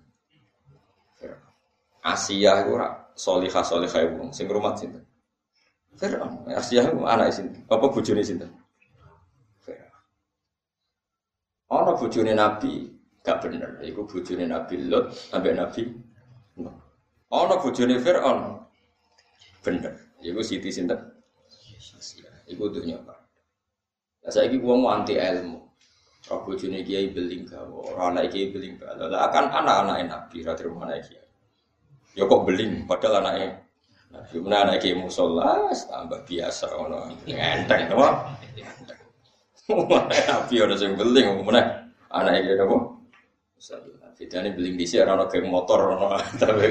Asia 2.02 2.64
itu 2.64 2.74
solihah 3.14 3.62
solihah 3.62 4.02
itu 4.02 4.32
sing 4.32 4.48
rumah 4.48 4.74
sinten. 4.80 5.04
Fir'aun. 5.98 6.48
Itu 6.48 7.04
anak 7.04 7.30
sinten. 7.36 7.62
Apa 7.68 7.86
bujuni 7.92 8.24
sinten? 8.24 8.52
Fir'aun. 9.64 10.02
Ono 11.72 11.92
bujuni 11.96 12.32
Nabi 12.36 12.88
gak 13.24 13.44
bener. 13.44 13.80
Iku 13.84 14.08
bujuni 14.08 14.48
Nabi 14.48 14.88
Lot 14.88 15.12
sampai 15.12 15.56
Nabi 15.56 15.82
Ono 17.32 17.54
bujuni 17.60 17.96
Fir'aun 18.00 18.60
bener. 19.64 19.94
Iku 20.22 20.40
Siti 20.44 20.72
sinten. 20.72 21.00
Iku 22.48 22.68
Pak. 22.72 23.20
Nah, 24.22 24.30
saya 24.30 24.52
ini 24.52 24.62
uang 24.62 24.86
anti 24.86 25.18
ilmu. 25.18 25.72
Rabu 26.30 26.54
juni 26.54 26.86
kiai 26.86 27.10
beling 27.10 27.50
kau, 27.50 27.82
orang 27.82 28.14
anak 28.14 28.30
kiai 28.30 28.54
beling. 28.54 28.78
Lah 28.78 29.26
akan 29.26 29.50
anak-anak 29.50 30.06
nabi 30.06 30.46
rati 30.46 30.64
rumah 30.70 30.86
anak 30.86 31.10
kiai. 31.10 31.28
Ya 32.14 32.30
kok 32.30 32.46
beling, 32.46 32.86
padahal 32.86 33.26
anaknya 33.26 33.58
nabi 34.12 34.36
anak 34.44 34.78
kiai 34.84 35.00
musola, 35.00 35.72
tambah 35.72 36.22
biasa 36.28 36.76
orang 36.76 37.16
enteng, 37.26 37.88
tuh. 37.88 38.12
Nabi 40.28 40.56
ada 40.60 40.76
yang 40.76 41.00
beling, 41.00 41.48
mana 41.48 41.88
anak 42.12 42.44
kiai 42.44 42.60
apa? 42.60 42.78
Kita 44.20 44.44
ini 44.44 44.54
beling 44.54 44.76
di 44.78 44.86
sini, 44.86 45.02
orang 45.02 45.32
kayak 45.32 45.48
motor, 45.48 45.96
tapi. 46.42 46.68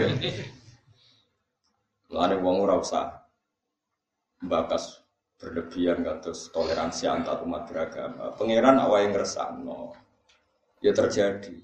Lalu 2.10 2.36
uang 2.42 2.56
ora 2.66 2.74
usah 2.78 3.06
bakas 4.42 4.98
berlebihan 5.40 6.02
terus 6.20 6.50
toleransi 6.52 7.06
antar 7.06 7.40
umat 7.46 7.70
beragama. 7.70 8.34
Pangeran 8.34 8.76
awal 8.82 9.08
yang 9.08 9.14
no, 9.62 9.94
ya 10.82 10.92
terjadi. 10.92 11.54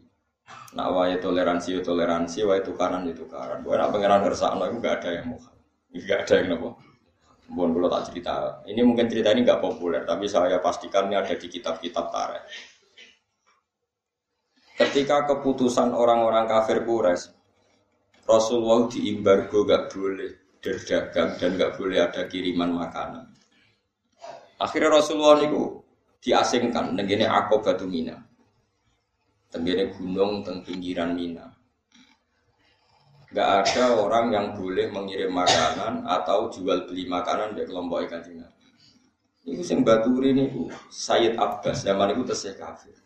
Nah 0.79 0.89
awal 0.89 1.19
toleransi 1.19 1.77
ya 1.77 1.81
toleransi, 1.83 2.47
awal 2.47 2.63
itu 2.63 2.73
karan 2.79 3.03
itu 3.11 3.27
karan. 3.27 3.67
Bukan 3.67 3.91
pangeran 3.91 4.23
no 4.23 4.65
itu 4.71 4.79
gak 4.79 4.95
ada 5.03 5.11
yang 5.19 5.35
mau, 5.35 5.56
gak 6.05 6.29
ada 6.29 6.35
yang 6.43 6.49
nopo. 6.57 6.77
Mohon 7.47 7.71
kalau 7.79 7.89
tak 7.95 8.05
cerita. 8.11 8.35
Ini 8.67 8.81
mungkin 8.83 9.07
cerita 9.07 9.31
ini 9.31 9.47
nggak 9.47 9.63
populer, 9.63 10.03
tapi 10.03 10.27
saya 10.27 10.59
pastikan 10.59 11.07
ini 11.07 11.15
ada 11.15 11.31
di 11.39 11.47
kitab-kitab 11.47 12.11
tarikh. 12.11 12.45
Ketika 14.77 15.25
keputusan 15.25 15.95
orang-orang 15.95 16.45
kafir 16.45 16.85
Quraisy, 16.85 17.33
Rasulullah 18.29 18.91
diimbargo 18.93 19.65
gak 19.65 19.89
boleh 19.89 20.61
berdagang 20.61 21.41
dan 21.41 21.51
gak 21.57 21.81
boleh 21.81 21.99
ada 22.05 22.29
kiriman 22.29 22.77
makanan. 22.77 23.25
Akhirnya 24.61 25.01
Rasulullah 25.01 25.41
itu 25.41 25.81
diasingkan 26.21 26.93
nenggene 26.93 27.25
Aqabatu 27.25 27.89
Mina. 27.89 28.21
Tenggene 29.49 29.97
gunung 29.97 30.45
teng 30.45 30.61
pinggiran 30.61 31.17
Mina. 31.17 31.56
Gak 33.37 33.69
ada 33.69 34.01
orang 34.01 34.33
yang 34.33 34.47
boleh 34.57 34.89
mengirim 34.89 35.29
makanan 35.29 36.09
atau 36.09 36.49
jual 36.49 36.89
beli 36.89 37.05
makanan 37.05 37.53
di 37.53 37.69
kelompok 37.69 38.09
ikan 38.09 38.25
Cina. 38.25 38.49
Ini 39.45 39.61
sing 39.61 39.85
baturi 39.85 40.33
ini 40.33 40.49
Sayyid 40.89 41.37
Abbas 41.37 41.85
zaman 41.85 42.17
itu 42.17 42.25
tesih 42.25 42.57
kafir. 42.57 42.97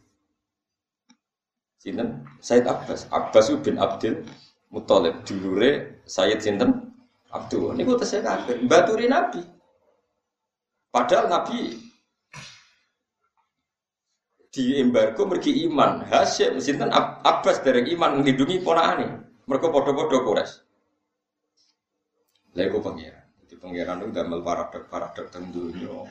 Sinten 1.83 2.23
Sayyid 2.39 2.63
Abbas. 2.63 3.11
Abbas 3.11 3.51
bin 3.59 3.83
Abdul 3.83 4.23
Muthalib 4.71 5.27
dulure 5.27 5.99
Sayyid 6.07 6.39
sinten 6.39 6.95
Abdul. 7.35 7.75
Niku 7.75 7.99
tesih 7.99 8.23
kafir. 8.23 8.63
Baturi 8.71 9.11
Nabi. 9.11 9.43
Padahal 10.95 11.27
Nabi 11.27 11.75
di 14.55 14.79
embargo 14.79 15.27
mergi 15.27 15.67
iman. 15.67 16.07
Hasyim 16.07 16.63
sinten 16.63 16.95
Abbas 16.95 17.67
dereng 17.67 17.91
iman 17.91 18.23
nglindungi 18.23 18.63
ponakane. 18.63 19.30
Padha-padha 19.51 20.19
kores. 20.23 20.63
Lha 22.55 22.63
iku 22.71 22.79
pangeran. 22.79 23.27
Jadi 23.43 23.55
pangeran 23.59 24.07
itu 24.07 24.15
damel 24.15 24.41
paradok-paradok 24.47 25.27
teng 25.27 25.51
donya. 25.51 26.07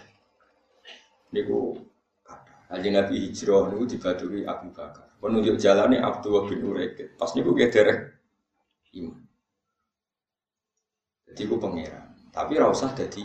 Niku 1.32 1.80
Kanjeng 2.70 3.00
Nabi 3.00 3.16
hijrah 3.32 3.72
niku 3.72 3.84
dibaduri 3.88 4.46
Abu 4.46 4.70
Bakar 4.76 5.10
penunjuk 5.20 5.60
jalannya 5.60 6.00
Abdullah 6.00 6.48
bin 6.48 6.64
Urekit. 6.64 7.20
Pas 7.20 7.32
niku 7.36 7.54
kayak 7.54 7.72
derek 7.76 8.00
iman. 8.98 9.20
Jadi 11.30 11.42
gue 11.46 11.60
pangeran. 11.60 12.08
Tapi 12.34 12.54
rasa 12.58 12.96
jadi 12.96 13.24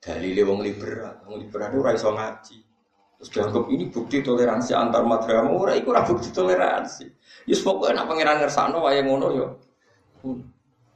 dalile 0.00 0.42
wong 0.42 0.60
liberal. 0.64 1.22
Wong 1.28 1.38
liberal 1.46 1.70
raiso 1.78 2.10
ngaji. 2.10 2.65
Terus 3.16 3.30
dianggap 3.32 3.64
ini 3.72 3.88
bukti 3.88 4.20
toleransi 4.20 4.76
antar 4.76 5.02
madramu. 5.04 5.56
Ora 5.56 5.72
iku 5.72 5.96
ora 5.96 6.04
bukti 6.04 6.28
toleransi. 6.32 7.06
Yus 7.48 7.64
pokoknya 7.64 8.02
nak 8.02 8.06
pangeran 8.12 8.36
ngersano 8.42 8.76
wae 8.84 9.00
ngono 9.00 9.26
yo. 9.32 9.46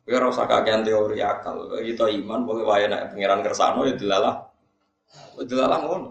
Ya 0.04 0.18
ora 0.20 0.28
usah 0.28 0.44
kakean 0.44 0.84
teori 0.84 1.22
akal. 1.24 1.80
Kita 1.80 2.10
iman 2.10 2.44
pokoknya 2.44 2.66
wae 2.68 2.84
nak 2.90 3.02
pangeran 3.14 3.40
ngersano 3.40 3.80
ya 3.88 3.94
dilalah. 3.96 4.34
Dilalah 5.40 5.80
ngono. 5.80 6.08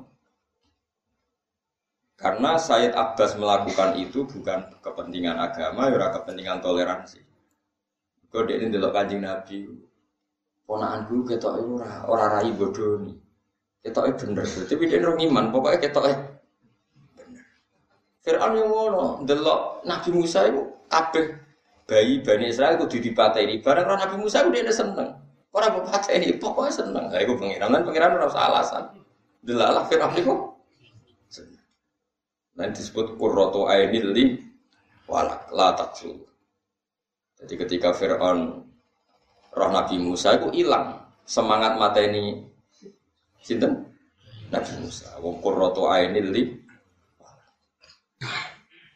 Karena 2.20 2.60
Sayyid 2.60 3.00
Abbas 3.00 3.40
melakukan 3.40 3.96
itu 3.96 4.28
bukan 4.28 4.76
kepentingan 4.84 5.40
agama, 5.40 5.88
ya 5.88 6.12
kepentingan 6.12 6.60
toleransi. 6.60 7.24
Kau 8.30 8.46
ini 8.46 8.70
delok 8.70 8.94
kanjeng 8.94 9.26
Nabi, 9.26 9.66
ponaan 10.62 11.08
dulu 11.10 11.34
kita 11.34 11.50
ora 11.50 12.06
ora 12.06 12.26
rai 12.38 12.54
bodoh 12.54 13.02
nih, 13.02 13.18
kita 13.80 14.00
bener, 14.16 14.44
tapi 14.44 14.84
dia 14.86 15.00
nurung 15.00 15.20
iman, 15.24 15.46
pokoknya 15.56 15.80
kita 15.80 16.00
bener. 16.04 16.20
Fir'aun 18.20 18.54
yang 18.60 18.68
ngono, 18.68 19.24
delok 19.24 19.88
Nabi 19.88 20.10
Musa 20.12 20.44
itu 20.52 20.62
kabeh 20.92 21.26
bayi 21.88 22.20
bani 22.20 22.52
Israel 22.52 22.76
itu 22.76 23.00
ini, 23.00 23.64
barang 23.64 23.86
orang 23.88 24.02
Nabi 24.04 24.16
Musa 24.20 24.44
itu 24.44 24.52
dia 24.52 24.68
seneng, 24.70 25.10
orang 25.56 25.72
ini 26.12 26.36
pokoknya 26.36 26.74
seneng, 26.76 27.06
saya 27.08 27.24
itu 27.24 27.34
pengiran, 27.40 27.72
dan 27.72 27.82
pengiran 27.88 28.20
harus 28.20 28.36
alasan, 28.36 28.84
delalah 29.42 29.88
Fir'aun 29.88 30.16
itu 30.20 30.34
Nanti 32.60 32.84
disebut 32.84 33.16
kurroto 33.16 33.72
ainil 33.72 34.12
li 34.12 34.36
walak 35.08 35.48
la 35.56 35.72
taksul. 35.80 36.20
Jadi 37.40 37.56
ketika 37.56 37.96
Fir'aun 37.96 38.68
roh 39.56 39.72
Nabi 39.72 39.96
Musa 39.96 40.36
itu 40.36 40.52
hilang 40.52 41.00
semangat 41.24 41.80
mata 41.80 42.04
ini 42.04 42.49
sinten 43.44 43.86
Nabi 44.50 44.72
Musa. 44.82 45.14
Wong 45.22 45.40
kurroto 45.44 45.90
ainil 45.92 46.28
li 46.34 46.44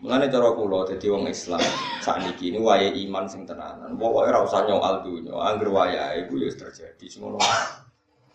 Mulane 0.04 0.28
cara 0.28 0.52
kula 0.52 0.84
dadi 0.84 1.08
wong 1.08 1.32
Islam 1.32 1.64
sakniki 2.04 2.52
ini 2.52 2.60
wayahe 2.60 2.92
iman 3.08 3.24
sing 3.24 3.48
tenanan. 3.48 3.96
Pokoke 3.96 4.36
ora 4.36 4.44
usah 4.44 4.68
nyoal 4.68 5.00
dunya, 5.00 5.32
angger 5.32 5.72
wayahe 5.72 6.28
iku 6.28 6.44
ya 6.44 6.52
terjadi 6.52 7.06
sing 7.08 7.24
ngono. 7.24 7.40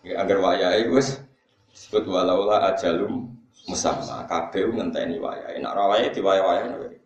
Ya 0.01 0.17
angger 0.17 0.41
wayahe 0.41 0.89
wis 0.89 1.21
disebut 1.69 2.09
walaula 2.09 2.73
ajalum 2.73 3.37
musamma 3.69 4.25
kabeh 4.25 4.65
ngenteni 4.65 5.21
wayahe 5.21 5.61
nek 5.61 5.69
ora 5.77 5.83
wayahe 5.93 6.09
diwaya-wayahe 6.09 6.97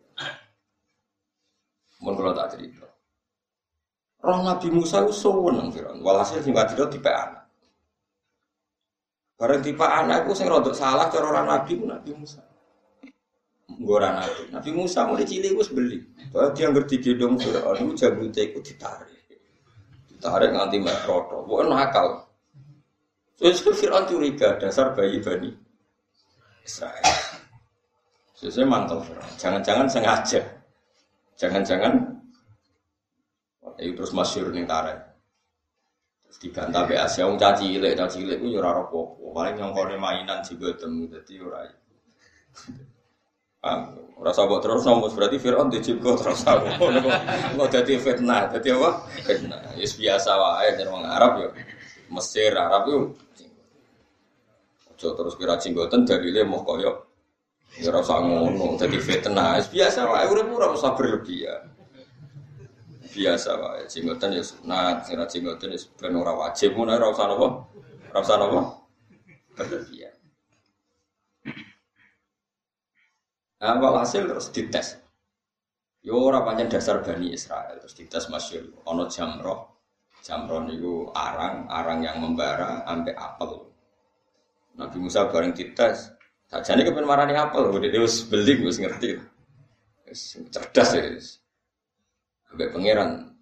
mun 2.04 2.16
kula 2.16 2.32
tak 2.32 2.56
cerita 2.56 2.88
Roh 4.24 4.40
Nabi 4.48 4.72
Musa 4.72 5.04
itu 5.04 5.12
seneng 5.12 5.68
Firaun. 5.76 6.00
Walhasil 6.00 6.40
sing 6.40 6.56
wadira 6.56 6.88
tipe 6.88 7.12
anak. 7.12 7.43
Bareng 9.44 9.60
tipe 9.60 9.84
anak 9.84 10.24
itu 10.24 10.40
sing 10.40 10.48
rodok 10.48 10.72
salah 10.72 11.12
cara 11.12 11.28
orang 11.28 11.52
Nabi 11.52 11.76
ku 11.76 11.84
Nabi 11.84 12.16
Musa. 12.16 12.40
Ngora 13.76 14.16
Nabi. 14.16 14.48
Nabi 14.56 14.70
Musa 14.72 15.04
mulai 15.04 15.28
cilik 15.28 15.60
wis 15.60 15.68
beli. 15.68 16.00
Bahwa 16.32 16.56
dia 16.56 16.72
ngerti 16.72 17.04
gendong 17.04 17.36
Firaun 17.36 17.92
jambute 17.92 18.40
iku 18.40 18.64
ditarik. 18.64 19.12
Ditarik 20.08 20.56
nganti 20.56 20.80
mek 20.80 20.96
roto. 21.04 21.44
Pokoke 21.44 21.68
nakal. 21.68 22.24
Terus 23.36 23.68
Firaun 23.68 24.08
curiga 24.08 24.56
dasar 24.56 24.96
bayi 24.96 25.20
bani 25.20 25.52
Israel. 26.64 27.04
Sesuai 28.40 28.64
mantap, 28.64 29.04
jangan-jangan 29.36 29.88
sengaja, 29.92 30.40
jangan-jangan 31.36 31.96
itu 33.80 33.92
terus 34.00 34.16
masyur 34.16 34.56
nih 34.56 34.64
tarik. 34.64 35.13
Dibantah 36.42 36.84
be 36.90 36.96
Asia, 36.98 37.24
wong 37.30 37.40
caci 37.40 37.78
cilik, 37.78 37.94
caci 37.96 38.26
cilik 38.26 38.38
itu 38.42 38.58
yura 38.58 38.74
ropo, 38.74 39.16
paling 39.32 39.56
nyongkone 39.58 39.96
mainan 39.96 40.44
juga 40.44 40.76
temu, 40.76 41.08
jadi 41.08 41.34
yura. 41.40 41.62
Rasa 44.24 44.48
buat 44.48 44.60
terus 44.60 44.84
nomus 44.84 45.16
berarti 45.16 45.40
Fir'aun 45.40 45.72
dijibgo 45.72 46.16
terus 46.20 46.44
aku. 46.44 46.68
Kok 47.60 47.70
jadi 47.72 47.94
fitnah, 48.00 48.52
jadi 48.52 48.76
apa? 48.76 48.90
Fitnah. 49.24 49.60
Ya 49.80 49.88
biasa 49.88 50.32
wae 50.36 50.70
dari 50.76 50.88
orang 50.88 51.08
Arab 51.12 51.32
yo. 51.40 51.50
Mesir 52.12 52.54
Arab 52.54 52.84
yo 52.92 53.00
Ojo 54.94 55.08
terus 55.18 55.34
kira 55.36 55.58
jenggoten 55.58 56.06
dalile 56.06 56.46
mau 56.46 56.62
koyo 56.62 57.10
ya 57.74 57.90
ora 57.90 58.06
usah 58.06 58.22
ngono 58.22 58.78
dadi 58.78 59.02
fitnah. 59.02 59.60
Biasa 59.66 60.06
wae 60.06 60.26
urip 60.30 60.48
ora 60.54 60.70
usah 60.72 60.94
berlebihan. 60.94 61.73
Biasa 63.14 63.50
wae 63.62 63.86
jenggoten 63.86 64.34
ya 64.34 64.42
sunat, 64.42 65.06
kira 65.06 65.30
jenggoten 65.30 65.70
ya 65.70 65.80
ben 66.02 66.18
ora 66.18 66.34
wajib 66.34 66.74
ngono 66.74 66.98
ora 66.98 67.08
usah 67.14 67.26
napa? 67.30 67.48
Ora 68.10 68.20
usah? 68.26 68.38
Berlebihan. 69.54 70.18
Nah, 73.62 73.78
hasil 74.02 74.26
terus 74.26 74.50
dites. 74.50 74.98
Yo 76.04 76.20
ora 76.20 76.44
pancen 76.44 76.68
dasar 76.68 77.00
Bani 77.00 77.32
Israel 77.32 77.80
terus 77.80 77.96
dites 77.96 78.28
masyhur 78.28 78.82
ana 78.84 79.08
jamroh. 79.08 79.78
Jamroh 80.20 80.66
niku 80.66 81.14
arang, 81.16 81.70
arang 81.70 82.04
yang 82.04 82.20
membara 82.20 82.84
ambek 82.84 83.16
apel. 83.16 83.72
Nabi 84.76 84.98
Musa 85.00 85.30
bareng 85.30 85.54
dites. 85.54 86.12
Sajane 86.50 86.84
kepen 86.84 87.08
marani 87.08 87.38
apel, 87.38 87.72
dia 87.80 88.02
wis 88.02 88.26
beli 88.28 88.58
wis 88.66 88.82
ngerti. 88.82 89.22
Wis 90.10 90.44
cerdas 90.52 90.90
ya. 90.98 91.04
Sampai 92.54 92.70
pangeran 92.70 93.34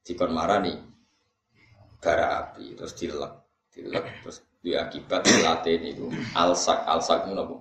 dikon 0.00 0.32
marani 0.32 0.72
bara 2.00 2.40
api 2.40 2.72
terus 2.72 2.96
dilek, 2.96 3.32
dilek 3.68 4.24
terus 4.24 4.40
dia 4.64 4.88
akibat 4.88 5.28
latih 5.44 5.76
niku 5.76 6.08
alsak 6.32 6.80
alsak 6.88 7.28
itu 7.28 7.36
napa? 7.36 7.60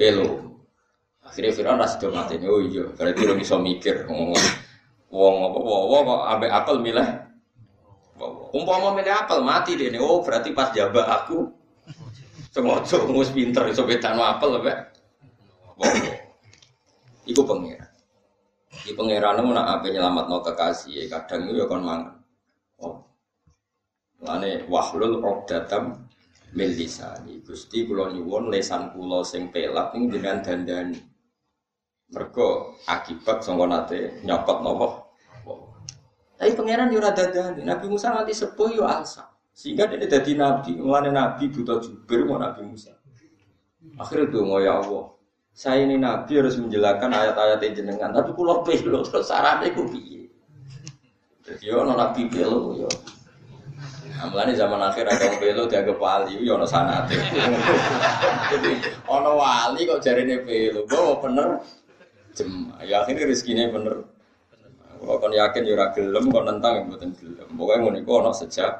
Pelo. 0.00 0.56
Akhirnya 1.20 1.52
Fir'aun 1.52 1.76
rasa 1.76 2.00
do 2.00 2.08
mati 2.08 2.40
oh 2.40 2.64
iya 2.64 2.88
berarti 2.96 3.20
orang 3.20 3.36
bisa 3.36 3.60
mikir 3.60 4.08
ngomong 4.08 4.32
wong 5.12 5.34
apa 5.44 5.58
wong 5.60 6.02
kok 6.08 6.22
ambek 6.32 6.52
apel 6.56 6.76
milih 6.80 7.08
umpama 8.56 8.96
milih 8.96 9.12
apel 9.12 9.44
mati 9.44 9.76
deh 9.76 9.92
oh 10.00 10.24
berarti 10.24 10.56
pas 10.56 10.72
jabah 10.72 11.20
aku 11.20 11.52
Sengaja 12.54 13.02
ngus 13.10 13.34
pinter 13.34 13.66
iso 13.66 13.82
bedano 13.82 14.22
apel 14.22 14.62
apa? 14.62 14.94
Iku 17.26 17.42
pangeran. 17.42 17.83
Iki 18.84 19.00
pangeran 19.00 19.40
mau 19.40 19.56
nak 19.56 19.80
ape 19.80 19.96
nyelametno 19.96 20.44
kekasih, 20.44 21.08
kadang 21.08 21.48
itu 21.48 21.56
ya 21.56 21.64
kon 21.64 21.80
mangan. 21.80 22.20
Oh. 22.84 23.00
Lane 24.20 24.68
wahlul 24.68 25.24
min 26.52 26.70
lisani. 26.76 27.40
Gusti 27.40 27.88
kula 27.88 28.12
nyuwun 28.12 28.52
lesan 28.52 28.92
kula 28.92 29.24
sing 29.24 29.48
pelak 29.48 29.96
jenengan 29.96 30.44
dandani. 30.44 31.00
Mergo 32.12 32.76
akibat 32.84 33.40
sangka 33.40 33.64
nate 33.64 34.20
nyokot 34.20 34.58
napa? 34.60 34.88
Tapi 36.36 36.52
pangeran 36.52 36.92
yo 36.92 37.00
ora. 37.00 37.16
Nabi 37.56 37.86
Musa 37.88 38.12
nanti 38.12 38.36
sepuh 38.36 38.68
yo 38.68 38.84
alsa. 38.84 39.32
Sehingga 39.54 39.86
dia 39.86 40.04
jadi 40.04 40.34
nabi, 40.34 40.76
mulanya 40.76 41.14
nabi 41.14 41.46
buta 41.46 41.78
jubir 41.78 42.26
mau 42.26 42.36
nabi 42.36 42.68
Musa. 42.68 42.90
Akhirnya 43.94 44.26
tuh 44.34 44.42
ya 44.58 44.82
Allah, 44.82 45.13
saya 45.54 45.86
ini 45.86 45.94
nabi 46.02 46.42
harus 46.42 46.58
menjelaskan 46.58 47.14
ayat-ayat 47.14 47.62
jenengan, 47.62 48.10
tapi 48.10 48.34
pulau 48.34 48.60
pelo 48.66 49.06
terus 49.06 49.30
syaratnya 49.30 49.70
ku 49.70 49.86
piye? 49.86 50.26
Jadi 51.46 51.70
nabi 51.70 52.26
pelo 52.26 52.74
yo. 52.74 52.90
Amlane 54.14 54.54
zaman 54.54 54.78
akhir 54.78 55.10
ada 55.10 55.26
pelo 55.38 55.70
dianggap 55.70 55.98
wali, 55.98 56.42
yo 56.42 56.58
no 56.58 56.66
sanate. 56.66 57.14
Jadi 58.50 58.72
ono 59.06 59.30
wali 59.38 59.86
kok 59.86 60.02
jarine 60.02 60.42
pelo, 60.42 60.86
bawa 60.90 61.22
bener 61.22 61.48
jem. 62.34 62.74
Ya 62.82 63.06
akhirnya 63.06 63.30
rezekinya 63.30 63.70
bener. 63.70 63.96
Kalau 65.04 65.20
kon 65.20 65.36
yakin 65.36 65.68
ora 65.68 65.92
gelem, 65.92 66.24
kon 66.32 66.44
nentang 66.48 66.88
mboten 66.88 67.12
gelem. 67.14 67.48
Pokoke 67.54 67.74
ngono 67.78 67.96
iku 68.00 68.10
ono 68.24 68.30
sejak. 68.34 68.72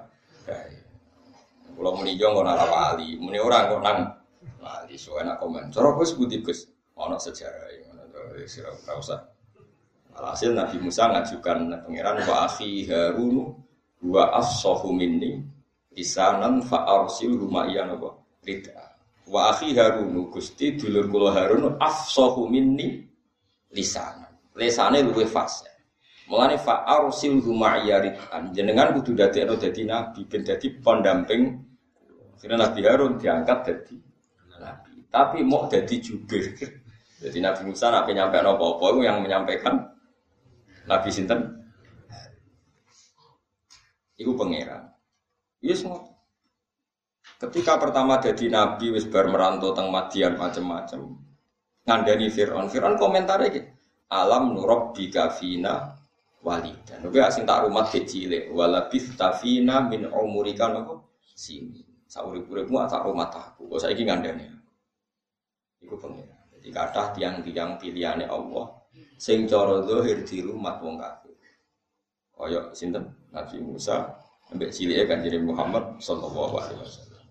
Kalau 1.75 1.93
muni 1.99 2.17
ngono 2.19 2.51
ora 2.51 2.67
wali, 2.67 3.19
muni 3.19 3.39
ora 3.39 3.69
kok 3.69 3.83
nang 3.83 4.24
wali. 4.65 4.97
So 4.97 5.21
enak 5.21 5.37
komen. 5.45 5.69
Cara 5.69 5.93
Gus 5.93 6.17
ono 6.97 7.17
sejarah 7.19 7.69
ngono 7.85 8.03
to 8.09 8.21
wis 8.39 8.57
ora 8.63 8.95
usah. 8.97 9.21
Alhasil 10.15 10.55
Nabi 10.55 10.79
Musa 10.79 11.11
ngajukan 11.11 11.75
pangeran 11.85 12.23
wa 12.23 12.47
akhi 12.47 12.87
Harun 12.87 13.51
wa 14.07 14.31
afsahu 14.39 14.95
minni 14.95 15.43
lisanan 15.91 16.63
fa 16.63 16.87
arsil 16.87 17.35
rumaiyan 17.35 17.99
apa 17.99 18.15
rida. 18.47 18.79
Wa 19.27 19.51
akhi 19.51 19.75
Harun 19.75 20.15
Gusti 20.31 20.79
dulur 20.79 21.11
kula 21.11 21.35
Harun 21.35 21.75
afsahu 21.83 22.47
minni 22.47 23.03
lisanan. 23.75 24.31
Lisane 24.55 25.03
luwih 25.03 25.27
fasih. 25.27 25.67
Mulane 26.31 26.63
fa 26.63 26.87
arsil 26.87 27.43
rumaiyan 27.43 28.15
jenengan 28.55 28.95
kudu 28.95 29.19
dadekno 29.19 29.59
dadi 29.59 29.83
nabi 29.83 30.23
ben 30.31 30.47
dadi 30.47 30.79
pendamping. 30.79 31.43
Akhirnya 32.39 32.71
Nabi 32.71 32.81
Harun 32.87 33.13
diangkat 33.19 33.59
nabi. 33.67 34.04
Tapi 35.15 35.47
mau 35.47 35.71
jadi 35.71 35.95
jubir. 36.03 36.59
Jadi 37.23 37.39
Nabi 37.39 37.71
Musa 37.71 38.03
penyampaian 38.03 38.51
apa-apa 38.51 38.85
itu 38.91 39.01
yang 39.07 39.23
menyampaikan 39.23 39.95
Nabi 40.91 41.09
Sinten. 41.15 41.55
Iku 44.19 44.35
pangeran. 44.35 44.91
Yes, 45.63 45.87
semua. 45.87 46.03
Ketika 47.39 47.79
pertama 47.79 48.19
jadi 48.23 48.47
nabi 48.47 48.95
wis 48.95 49.07
bar 49.11 49.27
merantau 49.31 49.75
teng 49.75 49.91
Madian 49.91 50.35
macam-macam. 50.35 51.19
Ngandani 51.87 52.29
Fir'aun. 52.31 52.67
Fir'aun 52.67 52.99
komentarnya 52.99 53.49
gitu. 53.55 53.71
Alam 54.11 54.55
nurab 54.55 54.95
bika 54.95 55.31
fina 55.35 55.95
walidan. 56.45 57.03
Oke, 57.09 57.19
asing 57.19 57.43
tak 57.49 57.67
rumah 57.67 57.87
kecil. 57.91 58.55
Walabith 58.55 59.19
tafina 59.19 59.83
min 59.83 60.07
umurika 60.07 60.71
nopo 60.71 61.19
sini. 61.23 61.83
Saurip-uripmu 62.07 62.79
tak 62.87 63.03
rumah. 63.03 63.31
Kok 63.33 63.79
saya 63.81 63.99
ngandani. 63.99 64.54
Iku 65.85 66.01
pangeran. 66.01 66.41
Jadi 66.57 66.69
kata 66.73 67.13
tiang-tiang 67.13 67.77
pilihannya 67.77 68.25
Allah 68.25 68.73
sing 69.21 69.45
cara 69.45 69.85
zahir 69.85 70.25
di 70.25 70.41
rumah 70.41 70.81
wong 70.81 70.97
kafir. 70.97 71.37
Kaya 72.33 72.73
sinten? 72.73 73.05
Nabi 73.35 73.59
Musa 73.61 74.15
ambek 74.55 74.71
cilike 74.71 75.11
Kanjeng 75.11 75.43
Muhammad 75.43 75.99
sallallahu 75.99 76.55
alaihi 76.55 76.79
wasallam. 76.79 77.23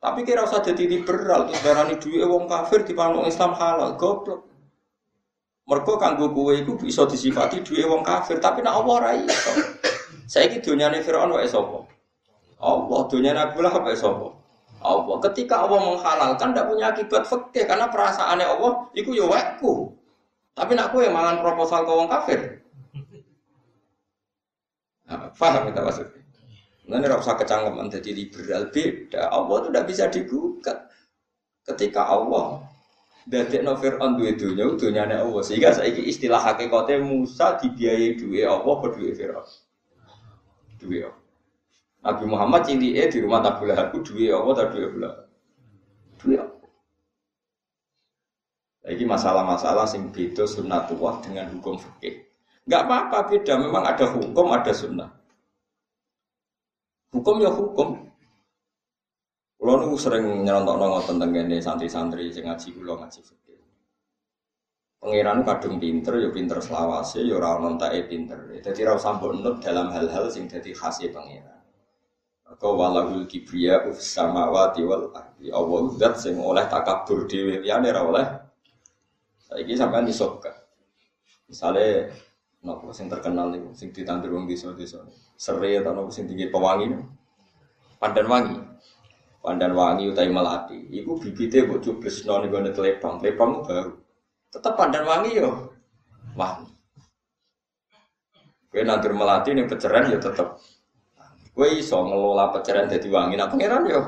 Tapi 0.00 0.24
kira 0.24 0.48
usah 0.48 0.64
jadi 0.64 0.88
liberal, 0.88 1.44
terus 1.44 1.60
darani 1.60 1.94
duwe 2.00 2.24
wong 2.24 2.48
kafir 2.48 2.82
di 2.88 2.96
panggung 2.96 3.28
Islam 3.28 3.52
halal, 3.52 4.00
goblok. 4.00 4.48
Mergo 5.68 6.00
kanggo 6.00 6.32
kowe 6.32 6.56
iku 6.56 6.74
bisa 6.80 7.04
disifati 7.04 7.60
duwe 7.60 7.84
wong 7.84 8.02
kafir, 8.02 8.40
tapi 8.40 8.64
nek 8.64 8.74
Allah 8.80 8.94
ora 8.96 9.10
iso. 9.12 9.52
Saiki 10.24 10.64
donyane 10.64 11.04
Firaun 11.04 11.36
wae 11.36 11.44
sapa? 11.44 11.84
Allah, 12.64 13.00
dunia 13.12 13.36
Nabi 13.36 13.60
lah 13.60 13.76
apa 13.76 13.92
sapa? 13.92 14.39
Allah. 14.80 15.16
Ketika 15.30 15.64
Allah 15.68 15.78
menghalalkan 15.78 16.52
tidak 16.52 16.66
punya 16.68 16.86
akibat 16.92 17.22
fikih 17.28 17.64
karena 17.68 17.86
perasaannya 17.92 18.46
Allah 18.48 18.72
itu 18.96 19.12
ya 19.12 19.28
wakku. 19.28 19.92
Tapi 20.56 20.72
nak 20.76 20.92
kue 20.92 21.06
mangan 21.08 21.40
proposal 21.40 21.84
ke 21.86 21.92
wong 21.92 22.08
kafir. 22.10 22.40
Nah, 25.08 25.30
paham 25.34 25.70
kita 25.70 25.80
maksudnya? 25.82 26.20
Nanti 26.90 27.06
tidak 27.06 27.22
usah 27.22 27.36
kecangkeman 27.38 27.86
jadi 27.86 28.10
liberal 28.10 28.62
beda. 28.74 29.22
Allah 29.30 29.54
itu 29.62 29.68
tidak 29.70 29.86
bisa 29.86 30.04
digugat. 30.10 30.78
Ketika 31.62 32.02
Allah 32.02 32.66
dari 33.30 33.62
novir 33.62 33.94
on 34.02 34.18
dua 34.18 34.34
dunia, 34.34 34.66
dunia 34.74 35.06
Allah. 35.06 35.42
Sehingga 35.44 35.70
saya 35.70 35.92
istilah 35.92 36.42
hakikatnya 36.42 36.98
Musa 37.04 37.54
dibiayai 37.62 38.18
dua 38.18 38.58
Allah 38.58 38.74
atau 38.80 38.90
dua 38.90 39.10
Fir'aun. 39.14 39.48
Dua 40.82 40.98
Allah. 41.08 41.29
Nabi 42.00 42.24
Muhammad 42.24 42.64
cili 42.64 42.96
di 42.96 43.18
rumah 43.20 43.44
tabula 43.44 43.76
aku 43.76 44.00
dua 44.00 44.40
Allah 44.40 44.54
atau 44.56 44.72
dua 44.72 44.88
belah. 44.88 45.14
Dua. 46.16 46.42
Ini 48.88 49.04
masalah-masalah 49.04 49.84
sing 49.84 50.08
beda 50.08 50.48
sunnatullah 50.48 51.20
dengan 51.20 51.52
hukum 51.52 51.76
fikih. 51.76 52.24
Enggak 52.64 52.82
apa-apa 52.88 53.18
beda, 53.28 53.52
memang 53.60 53.84
ada 53.84 54.08
hukum, 54.08 54.46
ada 54.56 54.72
sunnah. 54.72 55.10
Hukum 57.12 57.36
ya 57.44 57.52
hukum. 57.52 58.08
Kulo 59.60 59.74
nu 59.84 59.92
sering 60.00 60.40
nyerontok 60.40 60.76
nongol 60.80 61.04
tentang 61.04 61.36
ini 61.36 61.60
santri-santri 61.60 62.32
sing 62.32 62.48
ngaji 62.48 62.68
kulo 62.72 62.96
ngaji 62.96 63.20
fikih. 63.20 63.60
Pangeran 64.96 65.44
kadung 65.44 65.76
pinter, 65.76 66.16
ya 66.16 66.32
pinter 66.32 66.64
selawase, 66.64 67.20
ya 67.20 67.36
ora 67.36 67.60
nontae 67.60 68.00
pinter. 68.08 68.40
Jadi 68.64 68.80
ra 68.88 68.96
usah 68.96 69.20
nut 69.20 69.60
dalam 69.60 69.92
hal-hal 69.92 70.32
sing 70.32 70.48
dadi 70.48 70.72
khasnya 70.72 71.12
pangeran. 71.12 71.59
Kau 72.58 72.74
walahul 72.74 73.30
kibriya 73.30 73.86
uf 73.86 74.02
samawati 74.02 74.82
wal 74.82 75.14
ardi. 75.14 75.54
Allah 75.54 75.82
zat 75.94 76.14
sing 76.18 76.34
oleh 76.40 76.66
takabur 76.66 77.30
dhewe 77.30 77.62
liyane 77.62 77.94
ra 77.94 78.02
oleh 78.02 78.26
Saiki 79.50 79.74
sampean 79.74 80.06
iso 80.06 80.38
buka. 80.38 80.54
Misale 81.50 82.10
nopo 82.62 82.94
sing 82.94 83.10
terkenal 83.10 83.50
niku 83.50 83.74
sing 83.74 83.90
ditandur 83.90 84.30
wong 84.30 84.46
desa-desa. 84.46 85.02
Serai 85.34 85.82
atau 85.82 85.90
nopo 85.90 86.10
sing 86.14 86.30
tinggi 86.30 86.46
pewangi. 86.46 86.86
Pandan 87.98 88.30
wangi. 88.30 88.58
Pandan 89.42 89.74
wangi 89.74 90.06
utai 90.06 90.30
melati. 90.30 90.78
Iku 90.94 91.18
bibite 91.18 91.66
mbok 91.66 91.82
cublesno 91.82 92.38
ning 92.38 92.50
gone 92.54 92.70
telepang. 92.70 93.18
Telepang 93.18 93.66
baru. 93.66 93.92
Tetep 94.54 94.74
pandan 94.78 95.02
wangi 95.02 95.30
yo. 95.34 95.50
Wangi. 96.38 96.70
Kowe 98.70 98.82
nandur 98.86 99.18
melati 99.18 99.50
ning 99.50 99.66
peceran 99.66 100.14
ya 100.14 100.22
tetep. 100.22 100.62
Kowe 101.50 101.68
iso 101.70 101.98
ngelola 102.06 102.54
peceran 102.54 102.86
dadi 102.86 103.08
wangi. 103.10 103.34
Nah 103.34 103.50
pangeran 103.50 103.84
yo. 103.90 104.00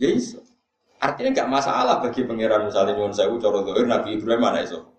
Ya 0.00 0.08
iso. 0.08 0.40
Artinya 1.00 1.32
nggak 1.32 1.48
masalah 1.48 2.04
bagi 2.04 2.28
pangeran 2.28 2.68
misalnya 2.68 2.96
nyuwun 2.96 3.12
sewu 3.12 3.40
coro 3.40 3.64
dohir 3.64 3.88
Nabi 3.88 4.20
Ibrahim 4.20 4.40
mana 4.40 4.60
iso. 4.60 4.96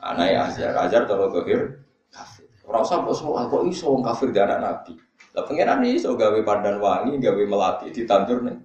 Anak 0.00 0.26
ya 0.32 0.40
Azhar, 0.48 0.72
Azhar 0.76 1.04
coro 1.04 1.28
dohir 1.28 1.84
kafir. 2.08 2.48
Orang 2.64 2.88
usah 2.88 3.04
kok 3.04 3.16
semua 3.16 3.44
kok 3.48 3.64
iso 3.68 3.92
kafir 4.00 4.32
dari 4.32 4.56
Nabi. 4.56 4.96
Lah 5.36 5.44
pangeran 5.44 5.84
iso 5.84 6.16
gawe 6.16 6.40
pandan 6.44 6.80
wangi, 6.80 7.20
gawe 7.20 7.42
melati 7.44 7.92
ditandur 7.92 8.40
nih. 8.44 8.56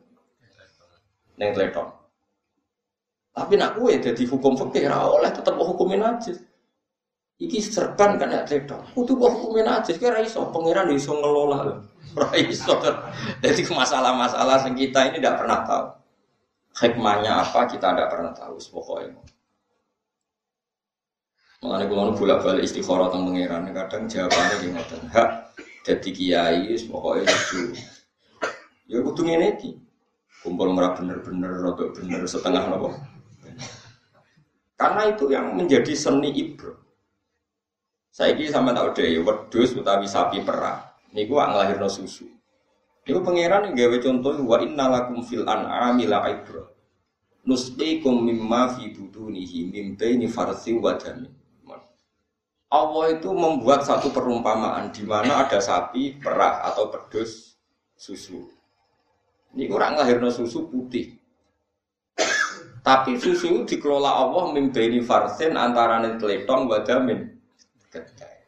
Neng 1.36 1.52
tleton. 1.52 1.92
Tapi 3.36 3.60
nak 3.60 3.76
kue 3.76 4.00
jadi 4.00 4.24
hukum 4.32 4.56
fikih 4.56 4.88
ra 4.88 5.04
oleh 5.12 5.28
tetep 5.28 5.60
hukumin 5.60 6.00
aja. 6.00 6.32
Iki 7.36 7.60
serban 7.60 8.16
kan 8.16 8.32
ya 8.32 8.48
tleton. 8.48 8.80
Kudu 8.96 9.20
hukumin 9.20 9.68
aja, 9.68 9.92
kira 9.92 10.24
iso 10.24 10.48
pangeran 10.56 10.88
iso 10.96 11.12
ngelola. 11.12 11.84
Ora 12.16 12.32
iso. 12.40 12.80
Jadi 13.44 13.62
masalah-masalah 13.68 14.64
yang 14.64 14.76
kita 14.80 15.12
ini 15.12 15.20
tidak 15.20 15.44
pernah 15.44 15.60
tahu. 15.68 15.86
Hikmahnya 16.76 17.32
apa 17.44 17.68
kita 17.68 17.92
tidak 17.92 18.08
pernah 18.12 18.32
tahu 18.32 18.56
pokoknya. 18.72 19.20
Mengenai 21.60 21.88
kulon 21.92 22.16
bolak 22.16 22.40
balik 22.44 22.64
istikharah 22.68 23.12
tentang 23.12 23.32
pangeran. 23.32 23.68
Kadang 23.72 24.04
jawabannya 24.08 24.56
gini 24.64 24.72
ngoten. 24.76 25.02
Hak 25.12 25.30
jadi 25.84 26.10
kiai 26.16 26.72
pokoknya 26.88 27.28
itu. 27.28 27.60
Ya 28.88 29.04
kudu 29.04 29.22
ngene 29.28 29.60
iki. 29.60 29.76
Kumpul 30.46 30.78
merah 30.78 30.94
bener-bener, 30.94 31.58
rodok 31.58 31.98
bener 31.98 32.22
setengah 32.30 32.70
nopo. 32.70 32.94
Karena 34.78 35.10
itu 35.10 35.26
yang 35.34 35.58
menjadi 35.58 35.90
seni 35.98 36.30
ibro. 36.30 36.85
Saya 38.16 38.32
ini 38.32 38.48
sama 38.48 38.72
tahu 38.72 38.96
deh, 38.96 39.20
wedus 39.28 39.76
utawi 39.76 40.08
sapi 40.08 40.40
perah. 40.40 40.88
Niku 41.12 41.36
nglahirno 41.36 41.92
susu. 41.92 42.24
Niku 43.04 43.20
pangeran 43.20 43.68
yang 43.68 43.76
gawe 43.76 43.98
contoh 44.00 44.40
wa 44.40 44.56
innalakum 44.64 45.20
fil 45.20 45.44
an'ami 45.44 46.08
la 46.08 46.24
ibra. 46.32 46.64
Nusqikum 47.44 48.24
mimma 48.24 48.72
fi 48.72 48.96
butunihi 48.96 49.68
mim 49.68 50.00
baini 50.00 50.32
farsi 50.32 50.80
wa 50.80 50.96
damin. 50.96 51.28
Allah 52.72 53.20
itu 53.20 53.36
membuat 53.36 53.84
satu 53.84 54.16
perumpamaan 54.16 54.96
di 54.96 55.04
mana 55.04 55.44
ada 55.44 55.60
sapi 55.60 56.16
perah 56.16 56.64
atau 56.72 56.88
pedus 56.88 57.60
susu. 58.00 58.48
Ini 59.52 59.68
kurang 59.68 60.00
lahirno 60.00 60.32
susu 60.32 60.72
putih. 60.72 61.20
Tapi 62.80 63.20
susu 63.20 63.68
dikelola 63.68 64.24
Allah 64.24 64.56
mimpeni 64.56 65.04
farsin 65.04 65.60
antara 65.60 66.00
teletong 66.16 66.72
wa 66.72 66.80
damin. 66.80 67.35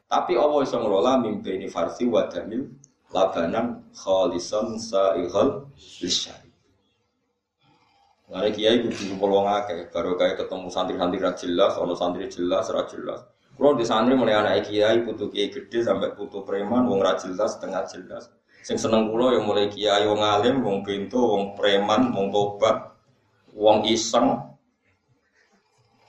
Tapi 0.07 0.39
Allah 0.39 0.63
bisa 0.63 0.79
ngelola 0.79 1.19
mimpeni 1.19 1.67
farsi 1.67 2.07
wa 2.07 2.23
damil 2.31 2.63
labanan 3.11 3.91
khalisan 3.91 4.79
sa'ighal 4.79 5.67
lisyari. 5.99 6.47
Ngene 8.27 8.49
kiai 8.51 8.83
kudu 8.83 9.07
ngumpul 9.07 9.39
wong 9.39 9.47
baru 9.87 10.19
kayak 10.19 10.35
ketemu 10.43 10.67
santri-santri 10.67 11.19
ra 11.23 11.31
jelas, 11.31 11.79
ono 11.79 11.95
santri 11.95 12.27
jelas, 12.27 12.67
ra 12.71 12.83
jelas. 12.83 13.23
Kulo 13.55 13.79
di 13.79 13.87
santri 13.87 14.19
mulai 14.19 14.35
anak 14.35 14.67
kiai, 14.67 14.99
putu 15.07 15.31
kiai 15.31 15.47
gede 15.47 15.79
sampai 15.79 16.11
putu 16.11 16.43
preman, 16.43 16.83
wong 16.91 16.99
ra 16.99 17.15
jelas, 17.15 17.55
setengah 17.55 17.87
jelas. 17.87 18.27
Sing 18.67 18.75
seneng 18.75 19.07
kulo 19.07 19.31
yang 19.31 19.47
mulai 19.47 19.71
kiai 19.71 20.03
wong 20.03 20.19
alim, 20.19 20.59
wong 20.59 20.83
bento, 20.83 21.23
wong 21.23 21.55
preman, 21.55 22.11
wong 22.11 22.27
tobat, 22.27 22.99
wong 23.55 23.87
iseng. 23.87 24.43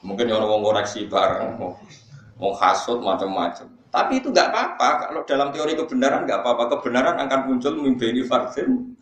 Mungkin 0.02 0.26
yang 0.26 0.42
wong 0.42 0.66
koreksi 0.66 1.06
bareng, 1.06 1.54
wong 2.34 2.54
hasut 2.58 2.98
macam-macam. 2.98 3.77
Tapi 3.88 4.20
itu 4.20 4.28
nggak 4.28 4.48
apa-apa. 4.52 4.88
Kalau 5.08 5.20
dalam 5.24 5.48
teori 5.52 5.72
kebenaran 5.72 6.28
nggak 6.28 6.40
apa-apa. 6.44 6.64
Kebenaran 6.78 7.16
akan 7.24 7.40
muncul 7.48 7.72
mimbeni 7.80 8.22
farsin. 8.24 8.96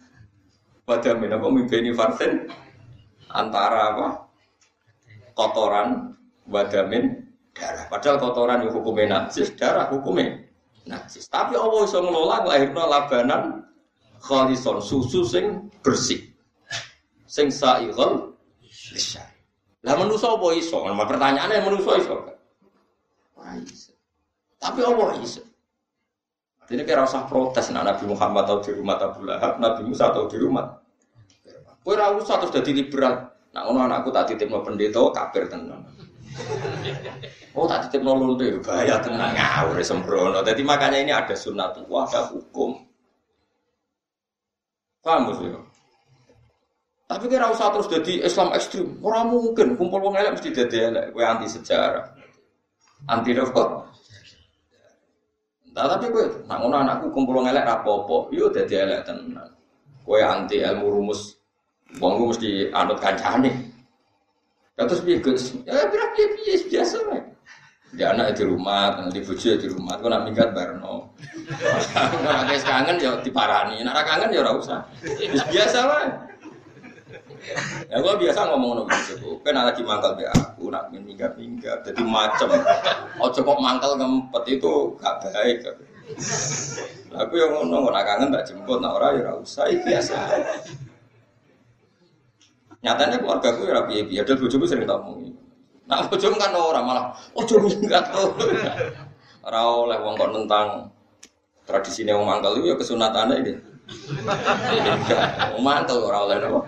Pada 0.86 1.18
kok 1.18 1.52
mimbeni 1.52 1.90
farsin 1.90 2.46
antara 3.34 3.94
apa? 3.94 4.06
Kotoran 5.34 6.14
wadamin 6.46 7.26
darah. 7.56 7.84
Padahal 7.90 8.16
kotoran 8.20 8.58
itu 8.64 8.70
hukumnya 8.78 9.04
najis, 9.20 9.52
darah 9.58 9.90
hukumnya 9.90 10.38
najis. 10.86 11.26
Tapi 11.26 11.58
Allah 11.58 11.82
bisa 11.84 11.98
ngelola 11.98 12.46
lahirna 12.46 12.84
labanan 12.86 13.42
khalison 14.22 14.78
susu 14.78 15.26
sing 15.26 15.66
bersih. 15.82 16.22
Sing 17.26 17.50
sa'ighal 17.50 18.32
lisyari. 18.94 19.36
Lah 19.82 19.94
manusa 19.98 20.34
apa 20.34 20.46
iso? 20.56 20.82
Nah, 20.82 20.94
pertanyaannya 21.06 21.62
manusa 21.62 21.90
iso? 22.00 22.16
Tapi 24.66 24.80
Allah 24.82 25.14
iso. 25.22 25.42
Ini 26.66 26.82
kira 26.82 27.06
usah 27.06 27.30
protes 27.30 27.70
nah, 27.70 27.86
Nabi 27.86 28.10
Muhammad 28.10 28.50
atau 28.50 28.58
di 28.58 28.74
rumah 28.74 28.98
Abu 28.98 29.22
Lahab, 29.22 29.62
Nabi 29.62 29.86
Musa 29.86 30.10
atau 30.10 30.26
di 30.26 30.34
rumah. 30.34 30.66
Ora 31.86 32.10
usah 32.18 32.42
terus 32.42 32.50
dadi 32.50 32.74
liberal. 32.74 33.30
Nah, 33.54 33.62
ngono 33.70 33.86
anakku 33.86 34.10
tak 34.10 34.34
titipno 34.34 34.58
pendeta 34.66 34.98
kafir 35.14 35.46
tenan. 35.46 35.86
Oh 37.56 37.64
tak 37.64 37.88
titip 37.88 38.04
nolol 38.04 38.36
tuh 38.36 38.60
bahaya 38.60 39.00
tenang 39.00 39.32
ngawur 39.32 39.80
sembrono. 39.80 40.44
Jadi 40.44 40.60
makanya 40.60 40.98
ini 41.00 41.12
ada 41.14 41.32
sunnatullah, 41.32 42.04
ada 42.10 42.28
hukum. 42.34 42.76
Paham 45.00 45.32
sih? 45.38 45.48
Tapi 47.06 47.24
kira 47.30 47.48
usah 47.48 47.70
terus 47.70 47.88
jadi 47.88 48.26
Islam 48.26 48.50
ekstrim. 48.52 48.98
Orang 49.00 49.30
mungkin 49.30 49.78
kumpul 49.78 50.02
wong 50.02 50.18
elek 50.18 50.36
mesti 50.36 50.50
jadi 50.50 50.90
elek. 50.90 51.04
Kue 51.14 51.22
anti 51.22 51.46
sejarah, 51.46 52.12
anti 53.08 53.30
apa? 53.38 53.95
Nah, 55.76 55.92
tapi 55.92 56.08
kue, 56.08 56.24
nak 56.48 56.56
ngono 56.64 56.80
anakku 56.80 57.12
kumpul 57.12 57.44
elek 57.44 57.68
rapopo, 57.68 58.32
yo 58.32 58.48
jadi 58.48 58.88
elek 58.88 59.04
tenan. 59.04 59.52
Kue 60.08 60.24
anti 60.24 60.64
ilmu 60.64 60.88
rumus, 60.88 61.36
wong 62.00 62.32
mesti 62.32 62.72
anut 62.72 62.96
kancane. 62.96 63.52
Terus 64.72 65.04
piye 65.04 65.20
Gus? 65.20 65.52
Ya 65.68 65.84
berapa 65.84 66.16
piye 66.16 66.64
biasa 66.72 66.96
nih. 67.12 67.22
Dia 67.96 68.12
anak 68.16 68.40
di 68.40 68.44
rumah, 68.48 68.96
nanti 68.96 69.20
bujuk 69.20 69.56
di 69.56 69.68
rumah, 69.68 70.00
kok 70.00 70.08
nak 70.08 70.24
minggat 70.24 70.56
barno. 70.56 71.12
Kalau 71.92 72.44
guys 72.44 72.64
kangen 72.64 72.96
ya 72.96 73.20
diparani, 73.20 73.80
nak 73.84 74.04
kangen 74.04 74.32
ya 74.32 74.44
ora 74.44 74.52
usah. 74.56 74.80
Biasa 75.52 75.78
lah. 75.84 76.04
Ya 77.86 77.96
gua 78.02 78.18
biasa 78.18 78.50
ngomong 78.52 78.82
nopo 78.82 78.96
gitu. 79.08 79.38
Kan 79.44 79.56
lagi 79.56 79.82
mangkal 79.84 80.16
be 80.16 80.26
aku, 80.26 80.72
nak 80.72 80.90
minggat 80.92 81.36
minggat, 81.36 81.84
jadi 81.86 82.02
macem. 82.02 82.50
Ojo 83.20 83.40
kok 83.40 83.58
mangkal 83.62 83.96
ngempet 83.96 84.44
itu 84.58 84.96
gak 85.00 85.24
baik. 85.24 85.64
Aku 87.16 87.34
yang 87.34 87.50
ngomong, 87.56 87.90
nak 87.90 88.04
kangen 88.04 88.28
tak 88.34 88.44
jemput, 88.46 88.78
nak 88.78 89.00
ora 89.00 89.16
ya 89.16 89.32
usah, 89.34 89.66
biasa. 89.72 90.16
Nyatanya 92.84 93.18
keluarga 93.18 93.48
gue 93.56 93.66
ya 93.72 93.82
piye, 93.88 94.22
dan 94.22 94.36
bojoku 94.38 94.68
sering 94.68 94.86
tak 94.86 95.00
omongi. 95.02 95.32
Nah 95.86 96.02
bojomu 96.06 96.36
kan 96.38 96.50
orang 96.54 96.84
malah, 96.86 97.04
ojo 97.34 97.62
minggat 97.62 98.10
tuh. 98.10 98.34
Ora 99.46 99.60
oleh 99.62 99.98
wong 100.02 100.14
kok 100.18 100.30
tentang 100.34 100.90
tradisi 101.66 102.06
wong 102.06 102.26
mangkal 102.26 102.58
itu 102.58 102.70
ya 102.70 102.76
kesunatannya 102.78 103.34
ini. 103.42 103.52
Mangkal 105.62 105.98
ora 106.02 106.26
oleh 106.26 106.36
napa. 106.42 106.60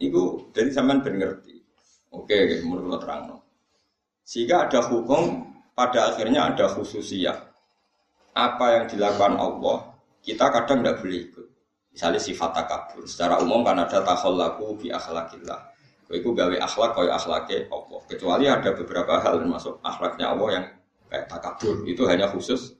Iku 0.00 0.50
dari 0.56 0.72
zaman 0.72 1.04
ben. 1.04 1.20
Oke, 2.10 2.64
menurut 2.64 2.98
terang. 3.04 3.38
Sehingga 4.24 4.66
ada 4.66 4.80
hukum, 4.88 5.44
pada 5.76 6.10
akhirnya 6.10 6.50
ada 6.50 6.66
khususiyah. 6.72 7.36
Apa 8.34 8.66
yang 8.80 8.84
dilakukan 8.88 9.36
Allah, 9.36 9.92
kita 10.24 10.48
kadang 10.50 10.80
tidak 10.82 11.04
boleh 11.04 11.20
ikut. 11.28 11.46
Misalnya 11.90 12.20
sifat 12.22 12.50
takabur. 12.54 13.04
Secara 13.04 13.42
umum 13.42 13.66
kan 13.66 13.76
ada 13.82 14.00
takhallaku 14.00 14.78
bi 14.78 14.88
akhlakillah. 14.94 15.70
Itu 16.10 16.34
gawe 16.34 16.56
akhlak 16.58 16.90
kaya 16.98 17.14
akhlaknya 17.14 17.70
Allah. 17.70 18.00
Kecuali 18.10 18.44
ada 18.50 18.70
beberapa 18.74 19.22
hal 19.22 19.42
termasuk 19.42 19.78
akhlaknya 19.82 20.26
Allah 20.34 20.48
yang 20.58 20.64
kayak 21.06 21.26
takabur. 21.30 21.86
Itu 21.86 22.02
hanya 22.10 22.26
khusus. 22.30 22.74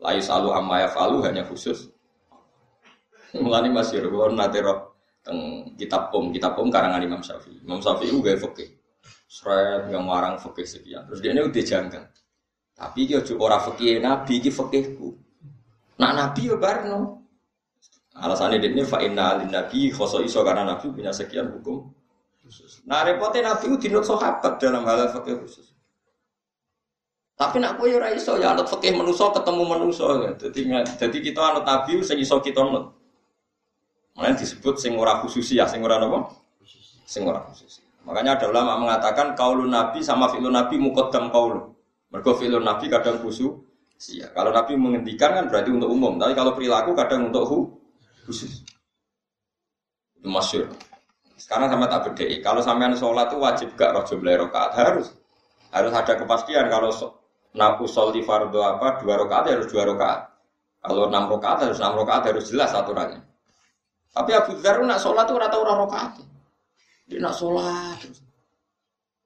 Layu 0.00 0.22
salu 0.24 0.52
amma 0.52 0.88
falu 0.88 1.20
hanya 1.24 1.44
khusus. 1.44 1.92
Mulani 3.36 3.68
masih 3.68 4.00
kalau 4.08 4.32
nanti 4.32 4.60
teng 5.28 5.76
kitab 5.76 6.08
pom 6.08 6.32
kitab 6.32 6.56
pom 6.56 6.72
karangan 6.72 7.04
Imam 7.04 7.20
Syafi'i. 7.20 7.60
Imam 7.60 7.84
Syafi'i 7.84 8.08
itu 8.08 8.24
gawe 8.24 8.38
fakih. 8.48 8.68
Seret 9.28 9.92
yang 9.92 10.08
warang 10.08 10.40
fakih 10.40 10.64
sekian. 10.64 11.04
Terus 11.04 11.20
dia 11.20 11.36
ini 11.36 11.44
udah 11.44 11.64
janggal. 11.64 12.04
Tapi 12.72 13.00
dia 13.04 13.20
juga 13.20 13.52
orang 13.52 13.62
fakih 13.68 14.00
nabi, 14.00 14.40
dia 14.40 14.48
fakihku. 14.48 15.12
Nah 16.00 16.16
nabi 16.16 16.48
ya 16.48 16.56
barno. 16.56 17.28
Alasannya 18.18 18.58
ini 18.58 18.82
fa 18.82 18.98
inna 19.04 19.36
alin 19.36 19.52
nabi 19.52 19.92
khoso 19.92 20.24
iso 20.24 20.42
karena 20.42 20.66
nabi 20.66 20.90
punya 20.90 21.12
sekian 21.12 21.54
hukum 21.54 21.92
khusus. 22.42 22.82
Nah 22.88 23.06
repotnya 23.06 23.54
nabi 23.54 23.70
itu 23.70 23.76
dinut 23.86 24.02
sahabat 24.02 24.58
dalam 24.58 24.82
hal 24.88 25.06
fakih 25.12 25.38
khusus. 25.44 25.76
Tapi 27.38 27.62
nak 27.62 27.78
kowe 27.78 27.86
ora 27.86 28.10
iso 28.10 28.34
ya 28.34 28.50
anut 28.50 28.66
fakih 28.66 28.98
manusa 28.98 29.30
ketemu 29.30 29.62
manusa. 29.62 30.34
Jadi 30.34 30.60
jadi 30.98 31.18
kita 31.22 31.40
anut 31.54 31.62
nabi 31.62 32.02
sing 32.02 32.18
iso 32.18 32.42
kita 32.42 32.58
anut. 32.58 32.97
Makanya 34.18 34.34
disebut 34.42 34.74
sing 34.82 34.98
khusus 34.98 35.46
ya, 35.54 35.70
sing 35.70 35.78
ora 35.86 36.02
apa? 36.02 36.34
Sing 37.06 37.22
ora 37.22 37.38
khusus. 37.46 37.78
Makanya 38.02 38.34
ada 38.34 38.50
ulama 38.50 38.74
mengatakan 38.82 39.38
kaulun 39.38 39.70
nabi 39.70 40.02
sama 40.02 40.26
fi'lun 40.26 40.50
nabi 40.50 40.74
muqaddam 40.74 41.30
kaulu. 41.30 41.70
Mergo 42.10 42.34
fi'lun 42.34 42.66
nabi 42.66 42.90
kadang 42.90 43.22
khusus. 43.22 43.62
Iya, 44.10 44.34
kalau 44.34 44.50
nabi 44.50 44.74
menghentikan 44.74 45.38
kan 45.38 45.44
berarti 45.46 45.70
untuk 45.70 45.90
umum, 45.90 46.18
tapi 46.18 46.34
kalau 46.34 46.54
perilaku 46.54 46.94
kadang 46.98 47.30
untuk 47.30 47.44
hu, 47.46 47.58
khusus. 48.26 48.62
Itu 50.18 50.26
masyur. 50.30 50.66
Sekarang 51.38 51.70
sama 51.70 51.86
tak 51.86 52.10
beda. 52.10 52.26
Kalau 52.42 52.58
sampean 52.58 52.98
sholat 52.98 53.30
itu 53.30 53.38
wajib 53.38 53.68
gak 53.78 53.94
roh 53.94 54.02
jumlah 54.02 54.34
rokaat 54.46 54.74
harus. 54.74 55.14
Harus 55.70 55.92
ada 55.94 56.18
kepastian 56.18 56.66
kalau 56.66 56.90
naku 57.54 57.86
di 58.10 58.22
fardo 58.26 58.62
apa 58.66 58.98
dua 58.98 59.14
rokaat 59.14 59.46
ya 59.46 59.52
harus 59.58 59.70
dua 59.70 59.86
rokaat. 59.86 60.20
Kalau 60.82 61.06
enam 61.06 61.30
rokaat 61.30 61.70
harus 61.70 61.78
enam 61.78 61.94
rokaat 62.02 62.26
harus 62.26 62.50
jelas 62.50 62.74
aturannya. 62.74 63.27
Tapi 64.12 64.30
Abu 64.34 64.52
Dhar 64.58 64.82
nak 64.82 64.98
sholat 64.98 65.28
itu 65.28 65.36
rata 65.36 65.56
orang 65.56 65.78
rokaat. 65.84 66.12
Dia 67.08 67.20
nak 67.22 67.34
sholat. 67.36 67.98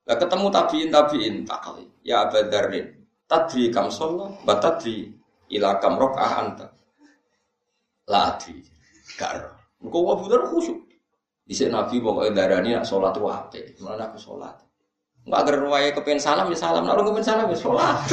Lah 0.07 0.17
ketemu 0.19 0.47
tabiin 0.51 0.89
tabiin 0.91 1.35
tak 1.47 1.59
kali. 1.63 1.87
Ya 2.03 2.27
Abu 2.27 2.43
Dharin. 2.47 2.87
Tadri 3.27 3.73
kam 3.73 3.89
sholat, 3.89 4.45
batadri 4.45 5.09
ilakam 5.49 5.97
rokaat 5.97 6.33
anta. 6.43 6.67
Ladri. 8.11 8.61
Gak 9.17 9.63
Engkau 9.83 10.15
Abu 10.15 10.31
Dhar 10.31 10.47
khusyuk. 10.47 10.79
Bisa 11.43 11.67
Nabi 11.67 11.99
pokoknya 11.99 12.31
darani 12.33 12.71
nak 12.73 12.87
sholat 12.87 13.19
itu 13.19 13.27
apa? 13.27 13.61
Mana 13.83 14.07
aku 14.07 14.17
sholat? 14.17 14.55
Enggak 15.27 15.41
agar 15.43 15.55
ruwaya 15.59 15.89
kepen 15.91 16.19
salam 16.19 16.47
ya 16.51 16.59
salam, 16.59 16.87
nak 16.87 17.03
kepen 17.03 17.23
salam 17.23 17.51
ya 17.51 17.59
sholat. 17.59 17.99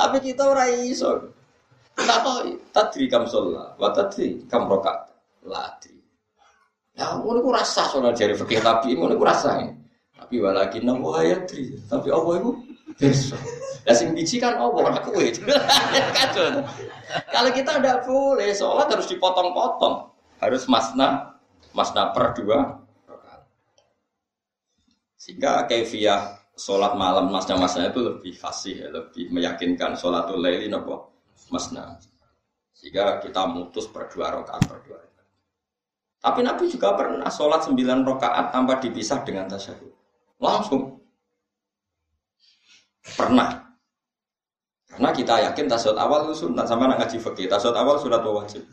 Tapi 0.00 0.16
kita 0.24 0.42
orang 0.48 0.88
iso. 0.88 1.28
Tahu, 1.94 2.58
tadri 2.74 3.06
kam 3.06 3.22
sholat, 3.30 3.78
wa 3.78 3.88
tadri 3.94 4.42
kam 4.50 4.66
rokat, 4.66 5.14
ladri. 5.46 5.94
Ya, 6.98 7.14
mau 7.14 7.30
aku 7.30 7.54
rasa 7.54 7.86
sholat 7.86 8.18
dari 8.18 8.34
fakir 8.34 8.58
tapi 8.58 8.98
mau 8.98 9.06
aku 9.06 9.22
rasa 9.22 9.62
Tapi 10.14 10.34
walaki 10.42 10.82
namu 10.82 11.14
ayatri, 11.14 11.78
tapi 11.86 12.10
apa 12.10 12.30
itu 12.38 12.50
besok. 12.98 13.38
Lah 13.86 13.94
sing 13.94 14.10
biji 14.10 14.42
kan 14.42 14.58
apa 14.58 14.78
aku 14.98 15.22
itu. 15.22 15.42
Kacau. 16.16 16.66
Kalau 17.30 17.50
kita 17.54 17.78
tidak 17.78 17.98
boleh, 18.02 18.50
sholat 18.50 18.90
harus 18.90 19.06
dipotong-potong. 19.06 20.10
Harus 20.42 20.66
masna, 20.66 21.38
masna 21.70 22.10
per 22.10 22.34
dua. 22.34 22.82
Sehingga 25.14 25.70
kefiah 25.70 26.42
sholat 26.58 26.98
malam 26.98 27.30
masnya 27.30 27.54
masnya 27.54 27.94
itu 27.94 28.02
lebih 28.02 28.34
fasih, 28.34 28.90
lebih 28.90 29.30
meyakinkan 29.30 29.94
sholatul 29.94 30.42
laili 30.42 30.66
nopo 30.66 31.13
masna. 31.48 31.98
Sehingga 32.74 33.22
kita 33.22 33.46
mutus 33.48 33.88
per 33.88 34.10
dua 34.10 34.34
rakaat 34.34 34.62
per 34.66 34.78
dua 34.84 34.98
rakaat. 35.00 35.28
Tapi 36.24 36.40
Nabi 36.40 36.64
juga 36.68 36.96
pernah 36.96 37.28
sholat 37.28 37.64
sembilan 37.68 38.04
rakaat 38.04 38.52
tanpa 38.52 38.80
dipisah 38.80 39.20
dengan 39.24 39.48
tasyahud. 39.48 39.92
Langsung. 40.40 41.00
Pernah. 43.04 43.60
Karena 44.88 45.10
kita 45.10 45.34
yakin 45.50 45.66
tasawuf 45.66 45.98
awal 45.98 46.30
itu 46.30 46.46
sunat 46.46 46.64
sama 46.64 46.88
nak 46.88 47.04
ngaji 47.04 47.18
fikih. 47.20 47.46
Tasawuf 47.50 47.76
awal 47.76 47.96
surat 48.00 48.22
wajib. 48.24 48.64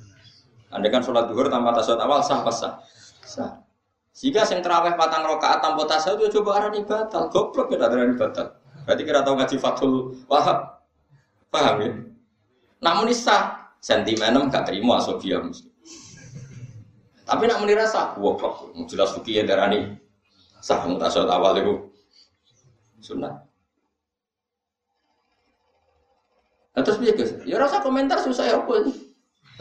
Anda 0.71 0.87
kan 0.87 1.03
sholat 1.03 1.27
duhur 1.27 1.51
tanpa 1.51 1.75
tasawuf 1.75 1.99
awal 1.99 2.19
sah 2.23 2.39
pas 2.45 2.55
sah. 2.55 2.73
Sah. 3.25 3.51
Jika 4.11 4.43
sing 4.43 4.59
terawih 4.59 4.95
patang 4.99 5.23
rokaat 5.23 5.63
tanpa 5.63 5.87
tasawuf 5.87 6.27
itu 6.27 6.39
coba 6.39 6.61
arani 6.61 6.83
batal. 6.83 7.31
Goblok 7.31 7.71
ya 7.71 7.79
arani 7.83 8.15
batal. 8.15 8.59
Berarti 8.83 9.01
kira 9.07 9.23
tahu 9.23 9.35
ngaji 9.39 9.55
Fathul 9.55 9.93
Wahab. 10.27 10.83
Paham 11.51 11.75
ya? 11.83 11.91
Namun 12.81 13.13
sah. 13.13 13.61
Sentimenem 13.81 14.45
gak 14.53 14.69
terima 14.69 15.01
Sofia. 15.01 15.41
Tapi 17.25 17.43
nak 17.49 17.65
menira 17.65 17.89
sah. 17.89 18.13
Goblok. 18.13 18.69
Jelas 18.85 19.17
fikih 19.17 19.41
ya 19.41 19.43
darani 19.45 19.97
sah 20.61 20.85
tasawuf 20.85 21.33
awal 21.33 21.57
itu 21.57 21.73
sunat. 23.01 23.33
Nah, 26.71 26.81
terus 26.85 27.01
piye 27.01 27.11
Gus? 27.17 27.33
Ya 27.43 27.59
rasa 27.59 27.83
komentar 27.83 28.21
susah 28.21 28.45
ya 28.47 28.55
apa 28.61 28.73
ini. 28.85 28.93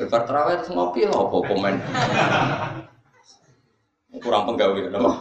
Bar 0.07 0.23
terawih 0.29 0.63
terus 0.63 0.71
ngopi 0.71 1.09
lah 1.09 1.19
apa 1.27 1.37
komen. 1.43 1.75
Kurang 4.21 4.45
penggawe 4.47 4.81
nama. 4.93 5.13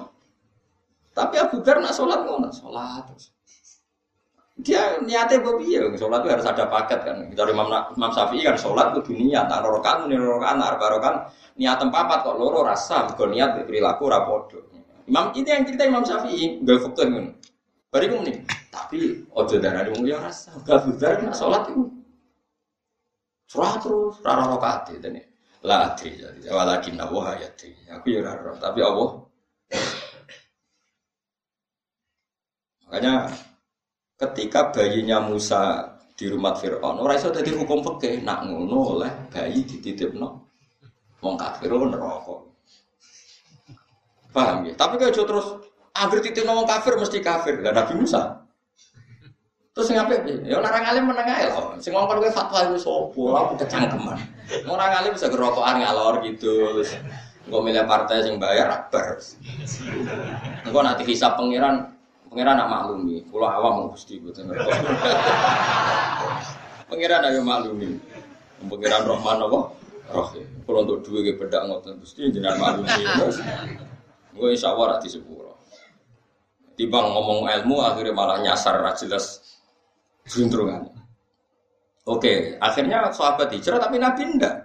Tapi 1.16 1.36
Abu 1.40 1.60
Bakar 1.64 1.82
nak 1.82 1.96
sholat 1.96 2.24
ngono, 2.24 2.52
sholat 2.54 3.04
terus. 3.10 3.34
Dia 4.60 5.00
niatnya 5.00 5.40
babi 5.40 5.72
ya, 5.72 5.88
sholat 5.96 6.20
itu 6.20 6.30
harus 6.36 6.44
ada 6.44 6.68
paket 6.68 7.00
kan. 7.08 7.16
Kita 7.32 7.48
Imam, 7.48 7.72
Imam 7.72 8.12
Syafi'i 8.12 8.44
kan 8.44 8.60
sholat 8.60 8.92
itu 8.92 9.16
dunia, 9.16 9.48
tak 9.48 9.64
rorokan, 9.64 10.12
ini 10.12 10.20
rorokan, 10.20 10.60
tak 10.60 10.76
barokan. 10.76 11.16
Niat 11.56 11.80
tempat 11.80 12.28
kok 12.28 12.36
loro 12.36 12.68
rasa, 12.68 13.08
bukan 13.08 13.32
niat 13.32 13.56
perilaku 13.64 14.12
rapodo. 14.12 14.60
Imam 15.08 15.32
ini 15.32 15.48
yang 15.48 15.64
cerita 15.64 15.88
Imam 15.88 16.04
Syafi'i, 16.04 16.60
gak 16.68 16.76
fakta 16.84 17.08
ngono. 17.08 17.32
Bariku 17.90 18.22
nih, 18.22 18.38
tapi 18.70 19.26
ojo 19.32 19.56
darah 19.58 19.82
di 19.88 20.12
ya 20.12 20.20
rasa, 20.20 20.54
gak 20.62 20.86
budar 20.86 21.24
nak 21.24 21.34
sholat 21.34 21.64
itu. 21.72 21.84
Surah 23.50 23.82
terus, 23.82 24.20
rara 24.22 24.46
rokaat 24.46 24.92
itu 24.94 25.08
nih. 25.10 25.26
Lah 25.64 25.92
adri, 25.92 26.20
jadi 26.20 26.52
walakin 26.52 27.00
Allah 27.00 27.42
ya. 27.42 27.50
Aku 27.98 28.08
ya 28.12 28.22
rara, 28.22 28.54
tapi 28.60 28.80
Allah. 28.84 29.24
Makanya 32.86 33.14
ketika 34.20 34.76
bayinya 34.76 35.24
Musa 35.24 35.96
di 36.20 36.28
rumah 36.28 36.52
Fir'aun, 36.60 37.00
orang 37.00 37.16
itu 37.16 37.32
jadi 37.32 37.52
hukum 37.56 37.80
fikih, 37.80 38.28
nak 38.28 38.44
ngono 38.44 39.00
oleh 39.00 39.12
bayi 39.32 39.64
dititip 39.64 40.12
no, 40.20 40.52
mau 41.24 41.40
kafir 41.40 41.72
neraka. 41.72 42.44
Paham 44.30 44.68
ya? 44.68 44.76
Tapi 44.76 45.00
kalau 45.00 45.26
terus 45.26 45.48
Agar 46.00 46.20
titip 46.24 46.48
ngomong 46.48 46.64
kafir 46.64 46.96
mesti 46.96 47.20
kafir. 47.20 47.60
Lah 47.60 47.76
Nabi 47.76 47.94
Musa. 48.00 48.46
Terus 49.76 49.92
ngapain? 49.92 50.44
Ya 50.48 50.60
orang 50.60 50.86
alim 50.86 51.04
meneng 51.12 51.28
ae 51.28 51.52
lho. 51.52 51.76
Sing 51.84 51.92
ngomong 51.92 52.20
kowe 52.20 52.32
fatwa 52.32 52.72
iku 52.72 52.78
sapa? 52.80 53.24
Lah 53.36 53.44
kecangkeman. 53.60 54.18
Orang 54.70 54.92
alim 54.96 55.12
bisa 55.16 55.28
gerokokan 55.28 55.84
ngalor 55.84 56.24
gitu. 56.24 56.84
Engko 57.48 57.60
milih 57.66 57.84
partai 57.84 58.24
sing 58.24 58.40
bayar 58.40 58.72
akbar. 58.72 59.20
Engko 60.64 60.80
nanti 60.80 61.04
hisap 61.04 61.36
pangeran 61.36 61.99
pangeran 62.30 62.56
nak 62.56 62.70
maklumi. 62.70 63.26
Kula 63.28 63.58
awam 63.58 63.90
Gusti 63.92 64.22
boten 64.22 64.48
ngerti. 64.48 64.70
Pangeran 66.88 67.28
ayo 67.28 67.42
maklumi. 67.42 67.98
Pangeran 68.70 69.02
Rahman 69.04 69.38
apa? 69.50 69.60
Rahim. 70.10 70.46
Kalau 70.66 70.80
untuk 70.86 71.00
dua 71.06 71.20
ke 71.26 71.34
bedak 71.38 71.66
ngoten 71.66 71.98
Gusti 72.02 72.30
jenengan 72.30 72.58
maklumi. 72.62 73.04
Gue 74.34 74.54
insya 74.54 74.72
Allah 74.72 74.98
rati 74.98 75.10
sepuluh. 75.10 75.52
Timbang 76.80 77.12
ngomong 77.12 77.50
ilmu 77.50 77.84
akhirnya 77.84 78.16
malah 78.16 78.40
nyasar 78.40 78.80
jelas 78.96 79.44
beruntungan. 80.24 80.96
Oke, 82.08 82.58
akhirnya 82.58 83.12
sahabat 83.14 83.54
hijrah 83.54 83.78
tapi 83.78 84.02
Nabi 84.02 84.24
enggak. 84.26 84.56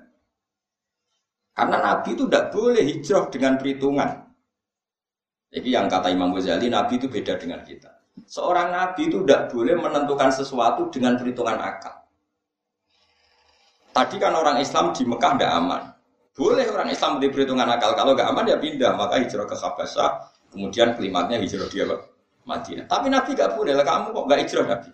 Karena 1.53 1.77
Nabi 1.83 2.17
itu 2.17 2.25
tidak 2.25 2.55
boleh 2.57 2.81
hijrah 2.81 3.29
dengan 3.29 3.61
perhitungan. 3.61 4.24
Jadi 5.55 5.69
yang 5.71 5.87
kata 5.87 6.11
Imam 6.11 6.35
Ghazali, 6.35 6.67
Nabi 6.67 6.99
itu 6.99 7.07
beda 7.07 7.39
dengan 7.39 7.63
kita. 7.63 7.95
Seorang 8.27 8.75
Nabi 8.75 9.07
itu 9.07 9.23
tidak 9.23 9.55
boleh 9.55 9.79
menentukan 9.79 10.35
sesuatu 10.35 10.91
dengan 10.91 11.15
perhitungan 11.15 11.59
akal. 11.63 11.95
Tadi 13.95 14.17
kan 14.19 14.35
orang 14.35 14.59
Islam 14.59 14.91
di 14.91 15.07
Mekah 15.07 15.33
tidak 15.39 15.53
aman. 15.55 15.83
Boleh 16.35 16.67
orang 16.67 16.91
Islam 16.91 17.23
di 17.23 17.31
perhitungan 17.31 17.71
akal. 17.71 17.95
Kalau 17.95 18.19
nggak 18.19 18.27
aman 18.27 18.51
ya 18.51 18.59
pindah. 18.59 18.99
Maka 18.99 19.23
hijrah 19.23 19.47
ke 19.47 19.55
Habasyah 19.55 20.35
Kemudian 20.55 20.95
kelimatnya 20.95 21.43
hijrah 21.43 21.67
dia 21.67 21.83
apa? 21.83 22.07
Madinah. 22.47 22.87
Tapi 22.87 23.11
Nabi 23.11 23.35
gak 23.35 23.59
boleh 23.59 23.75
kamu 23.75 24.15
kok 24.15 24.25
gak 24.31 24.41
hijrah 24.47 24.67
Nabi. 24.71 24.91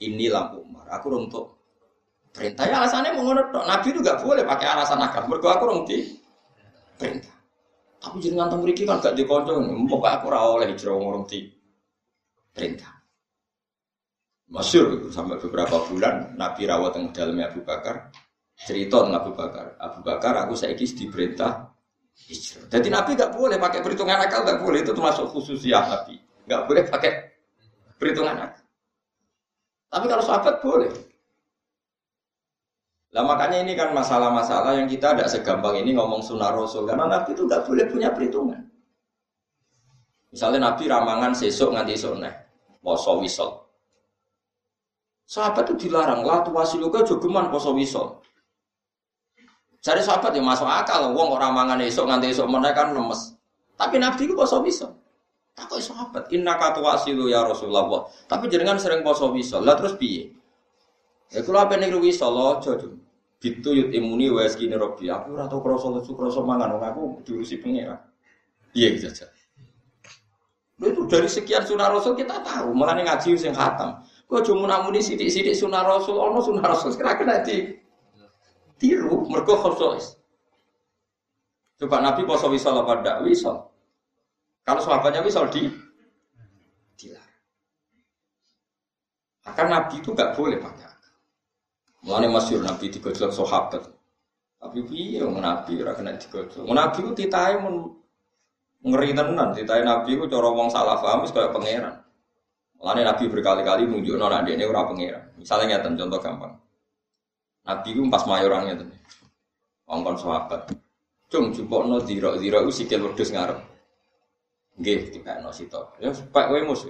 Ini 0.00 0.26
lampu 0.32 0.64
Umar. 0.64 0.88
Aku 0.88 1.12
untuk 1.12 1.60
perintah. 2.32 2.64
Ya 2.64 2.80
alasannya 2.80 3.20
ngono 3.20 3.52
Nabi 3.52 3.92
itu 3.92 4.00
gak 4.00 4.24
boleh 4.24 4.40
pakai 4.48 4.66
alasan 4.72 5.04
akal. 5.04 5.28
Mergo 5.28 5.52
aku 5.52 5.84
di 5.84 6.16
perintah. 6.96 7.36
Tapi 8.02 8.18
jenengan 8.18 8.50
temu 8.50 8.66
mriki 8.66 8.82
kan 8.82 8.98
gak 8.98 9.14
dikonco. 9.14 9.62
Mbok 9.62 10.02
aku 10.02 10.24
ora 10.26 10.42
oleh 10.42 10.74
hijrah 10.74 10.98
ngurung 10.98 11.22
di 11.30 11.46
perintah. 12.50 12.98
Masyur 14.50 15.08
sampai 15.14 15.38
beberapa 15.38 15.80
bulan 15.86 16.34
Nabi 16.34 16.66
rawat 16.66 16.98
yang 16.98 17.14
dalamnya 17.14 17.48
Abu 17.54 17.62
Bakar 17.62 18.10
cerita 18.58 19.06
tentang 19.06 19.22
Abu 19.22 19.32
Bakar. 19.32 19.78
Abu 19.78 20.02
Bakar 20.02 20.34
aku 20.42 20.58
saya 20.58 20.74
diperintah 20.74 21.72
hijrah. 22.26 22.66
Jadi 22.68 22.88
Nabi 22.90 23.14
nggak 23.14 23.32
boleh 23.38 23.56
pakai 23.56 23.80
perhitungan 23.80 24.18
akal, 24.18 24.44
nggak 24.44 24.60
boleh 24.60 24.78
itu 24.82 24.92
termasuk 24.92 25.30
khususnya 25.30 25.86
Nabi. 25.86 26.18
Nggak 26.50 26.62
boleh 26.66 26.82
pakai 26.90 27.10
perhitungan 27.96 28.36
akal. 28.50 28.66
Tapi 29.92 30.06
kalau 30.10 30.24
sahabat 30.26 30.54
boleh. 30.58 30.90
Lah 33.12 33.24
makanya 33.28 33.60
ini 33.60 33.76
kan 33.76 33.92
masalah-masalah 33.92 34.80
yang 34.80 34.88
kita 34.88 35.12
tidak 35.12 35.28
segampang 35.28 35.76
ini 35.76 35.92
ngomong 35.92 36.24
sunnah 36.24 36.48
Rasul 36.48 36.88
karena 36.88 37.04
Nabi 37.04 37.36
itu 37.36 37.44
nggak 37.44 37.68
boleh 37.68 37.84
punya 37.92 38.08
perhitungan. 38.08 38.60
Misalnya 40.32 40.72
Nabi 40.72 40.88
ramangan 40.88 41.36
sesuk 41.36 41.76
nganti 41.76 41.92
sore, 41.92 42.32
poso 42.80 43.20
wisol. 43.20 43.52
Sahabat 45.28 45.68
itu 45.68 45.88
dilarang, 45.88 46.24
lah 46.24 46.40
tuwasiluka 46.40 47.04
jogeman 47.04 47.52
poso 47.52 47.76
wisol. 47.76 48.16
Cari 49.82 49.98
sahabat 49.98 50.30
yang 50.38 50.46
masuk 50.46 50.70
akal, 50.70 51.10
wong 51.10 51.34
orang 51.34 51.52
mangan 51.58 51.82
esok 51.82 52.06
nganti 52.06 52.30
esok 52.30 52.46
mana 52.46 52.70
kan 52.70 52.94
lemes. 52.94 53.34
Tapi 53.74 53.98
Nabi 53.98 54.30
itu 54.30 54.38
poso 54.38 54.62
bisa. 54.62 54.86
Takut 55.58 55.82
sahabat, 55.82 56.30
inna 56.30 56.54
katu 56.54 56.86
wasilu 56.86 57.26
ya 57.26 57.42
Rasulullah. 57.42 58.06
Tapi 58.30 58.46
jangan 58.46 58.78
sering 58.78 59.02
poso 59.02 59.34
bisa. 59.34 59.58
Lah 59.58 59.74
terus 59.74 59.98
piye? 59.98 60.30
Ya 61.34 61.42
kalau 61.42 61.66
apa 61.66 61.74
nih 61.74 61.90
rugi 61.90 62.14
solo 62.14 62.62
jodoh. 62.62 63.01
Bitu 63.42 63.74
yut 63.74 63.90
imuni 63.90 64.30
wes 64.30 64.54
gini 64.54 64.78
robi. 64.78 65.10
Aku 65.10 65.34
rata 65.34 65.58
kroso 65.58 65.90
lucu 65.90 66.14
kroso 66.14 66.46
mangan. 66.46 66.78
Wong 66.78 66.82
aku 66.86 67.02
diurusi 67.26 67.58
pengira. 67.58 67.98
Iya 68.70 68.94
gitu 68.94 69.10
aja. 69.10 69.26
Lu 70.78 70.94
itu 70.94 71.02
dari 71.10 71.26
sekian 71.26 71.66
sunnah 71.66 71.90
rasul 71.90 72.14
kita 72.14 72.38
tahu. 72.46 72.70
Malah 72.70 73.02
ngaji 73.02 73.34
sing 73.34 73.50
khatam. 73.50 73.98
Kau 74.30 74.40
cuma 74.46 74.70
namuni 74.70 75.02
sidik-sidik 75.02 75.58
sunnah 75.58 75.82
rasul. 75.82 76.22
Ono 76.22 76.38
sunnah 76.38 76.62
rasul. 76.62 76.94
Kira 76.94 77.18
kira 77.18 77.42
di 77.42 77.74
tiru 78.78 79.26
mergo 79.26 79.58
khusus. 79.58 80.22
Coba 81.82 81.98
Nabi 81.98 82.22
poso 82.22 82.46
wisol 82.46 82.78
apa 82.78 83.26
wisol? 83.26 83.58
Kalau 84.62 84.78
sahabatnya 84.78 85.26
wisol 85.26 85.50
di 85.50 85.66
dilarang. 86.94 87.42
Akan 89.50 89.66
Nabi 89.66 89.98
itu 89.98 90.14
nggak 90.14 90.38
boleh 90.38 90.62
pakai. 90.62 90.91
Mulane 92.02 92.26
masyur 92.26 92.66
Nabi 92.66 92.90
digojlok 92.90 93.30
sahabat. 93.30 93.86
Tapi 94.58 94.78
piye 94.86 95.22
wong 95.22 95.38
Nabi 95.38 95.78
ora 95.82 95.94
kena 95.94 96.18
digojlok. 96.18 96.66
Nabi 96.66 96.98
itu 96.98 97.10
titahe 97.14 97.62
mun 97.62 97.94
ngeri 98.82 99.14
tenan, 99.14 99.54
titahe 99.54 99.86
Nabi 99.86 100.18
itu 100.18 100.26
cara 100.26 100.48
wong 100.50 100.66
salah 100.66 100.98
paham 100.98 101.22
wis 101.22 101.30
kaya 101.30 101.54
pangeran. 101.54 102.02
Mulane 102.82 103.06
Nabi 103.06 103.30
berkali-kali 103.30 103.86
nunjukno 103.86 104.26
nek 104.26 104.50
ini 104.50 104.66
ora 104.66 104.82
pangeran. 104.82 105.38
Misalnya 105.38 105.78
ngeten 105.78 105.94
contoh 105.94 106.18
gampang. 106.18 106.54
Nabi 107.62 107.88
itu 107.94 108.02
pas 108.10 108.26
mayorangnya 108.26 108.82
tuh. 108.82 108.88
Ongkon 109.86 110.18
sahabat. 110.18 110.74
Cung 111.30 111.54
no 111.54 111.96
zira 112.02 112.34
zira 112.36 112.58
u 112.66 112.70
sikil 112.74 113.06
wedhus 113.06 113.30
ngarep. 113.30 113.62
Nggih, 114.76 115.14
dipekno 115.14 115.54
sito. 115.54 115.94
Ya 116.02 116.10
pak 116.10 116.50
kowe 116.50 116.60
mus. 116.66 116.82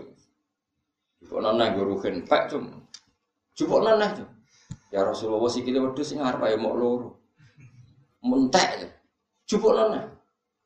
Jupukno 1.21 1.55
nang 1.55 1.77
guruhin, 1.77 2.25
pak 2.25 2.51
cung. 2.51 2.67
Jupukno 3.55 3.95
nang. 4.01 4.32
Ya 4.93 5.09
Rasulullah 5.09 5.49
sikil 5.49 5.81
wedhus 5.81 6.13
sing 6.13 6.21
ngarep 6.21 6.45
ae 6.45 6.57
mok 6.61 6.75
loro. 6.77 7.11
Mentek. 8.21 8.93
Jupukno 9.49 9.89
nang. 9.89 10.07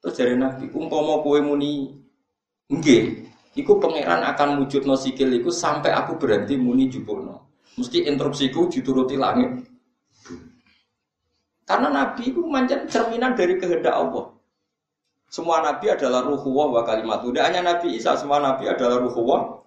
Terus 0.03 0.15
dari 0.19 0.35
Nabi, 0.35 0.67
umpama 0.75 1.23
kowe 1.23 1.39
muni 1.41 1.95
nggih, 2.69 3.27
iku 3.55 3.79
pangeran 3.79 4.23
akan 4.23 4.63
wujudno 4.63 4.99
sikil 4.99 5.31
iku 5.31 5.49
sampai 5.55 5.95
aku 5.95 6.19
berhenti 6.19 6.59
muni 6.59 6.91
jupukno. 6.91 7.55
Mesti 7.79 8.05
interupsiku 8.07 8.67
dituruti 8.67 9.15
langit. 9.15 9.63
Karena 11.67 11.91
Nabi 11.91 12.31
itu 12.31 12.43
manjat 12.47 12.87
cerminan 12.87 13.35
dari 13.35 13.59
kehendak 13.59 13.95
Allah. 13.95 14.31
Semua 15.27 15.59
Nabi 15.59 15.91
adalah 15.91 16.23
ruhuwah 16.23 16.71
wa 16.71 16.83
kalimat. 16.87 17.19
Tidak 17.27 17.43
hanya 17.43 17.63
Nabi 17.67 17.99
Isa, 17.99 18.15
semua 18.15 18.39
Nabi 18.39 18.71
adalah 18.71 19.03
ruhuwah 19.03 19.66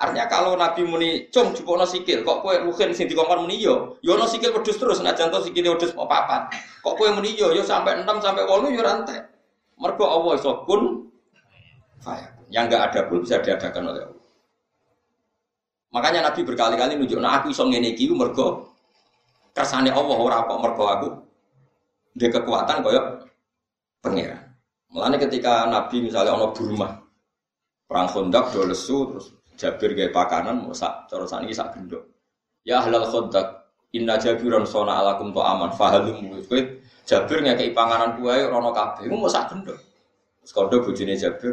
Artinya 0.00 0.26
kalau 0.32 0.56
Nabi 0.56 0.80
muni 0.88 1.28
cung 1.28 1.52
no 1.52 1.84
sikil, 1.84 2.24
kok 2.24 2.40
kue 2.40 2.56
mungkin 2.64 2.96
sing 2.96 3.04
dikongkon 3.04 3.44
muni 3.44 3.60
yo, 3.60 4.00
yo 4.00 4.16
no 4.16 4.24
sikil 4.24 4.56
pedus 4.56 4.80
terus, 4.80 5.04
nah 5.04 5.12
contoh 5.12 5.44
sikil 5.44 5.76
pedus 5.76 5.92
mau 5.92 6.08
papat. 6.08 6.56
Kok 6.80 6.96
kue 6.96 7.12
muni 7.12 7.36
yo, 7.36 7.52
yo 7.52 7.60
sampai 7.60 8.00
enam 8.00 8.16
sampai 8.16 8.48
walu 8.48 8.72
yo 8.72 8.80
rantai. 8.80 9.20
Mergo 9.76 10.08
Allah 10.08 10.40
iso 10.40 10.64
kun 10.64 11.04
Yang 12.48 12.64
enggak 12.66 12.82
ada 12.90 13.00
pun 13.12 13.22
bisa 13.22 13.44
diadakan 13.44 13.92
oleh 13.92 14.02
Allah. 14.08 14.26
Makanya 15.92 16.20
Nabi 16.32 16.40
berkali-kali 16.48 16.92
nunjuk, 16.96 17.20
nah 17.20 17.38
aku 17.38 17.52
iso 17.52 17.68
ngene 17.68 17.92
iki 17.92 18.08
mergo 18.08 18.72
kersane 19.52 19.92
Allah 19.92 20.16
ora 20.16 20.48
kok 20.48 20.58
mergo 20.64 20.84
aku. 20.88 21.08
Dia 22.16 22.32
kekuatan 22.32 22.80
koyok 22.80 23.04
pengira. 24.00 24.48
Mulane 24.90 25.20
ketika 25.20 25.68
Nabi 25.68 26.08
misalnya 26.08 26.34
ono 26.34 26.50
Burma, 26.56 26.88
perang 27.84 28.08
Khandaq 28.08 28.50
do 28.50 28.66
lesu 28.66 28.98
terus 29.12 29.39
Jabir 29.60 29.92
gaya 29.92 30.08
pakanan 30.08 30.64
mau 30.64 30.72
sak 30.72 31.04
cara 31.12 31.28
ini 31.44 31.52
sak 31.52 31.76
gendok. 31.76 32.00
Ya 32.64 32.80
halal 32.80 33.04
khodak 33.04 33.68
inna 33.92 34.16
jabiran 34.16 34.64
sona 34.64 35.04
alakum 35.04 35.36
to 35.36 35.40
aman 35.44 35.68
fahalum 35.76 36.16
kowe 36.48 36.60
Jabir 37.04 37.44
ngekeki 37.44 37.76
panganan 37.76 38.16
kuwe 38.16 38.48
rono 38.48 38.72
kabeh 38.72 39.04
mau 39.12 39.28
sak 39.28 39.52
gendok. 39.52 39.76
Terus 40.40 40.80
bojone 40.80 41.12
Jabir 41.12 41.52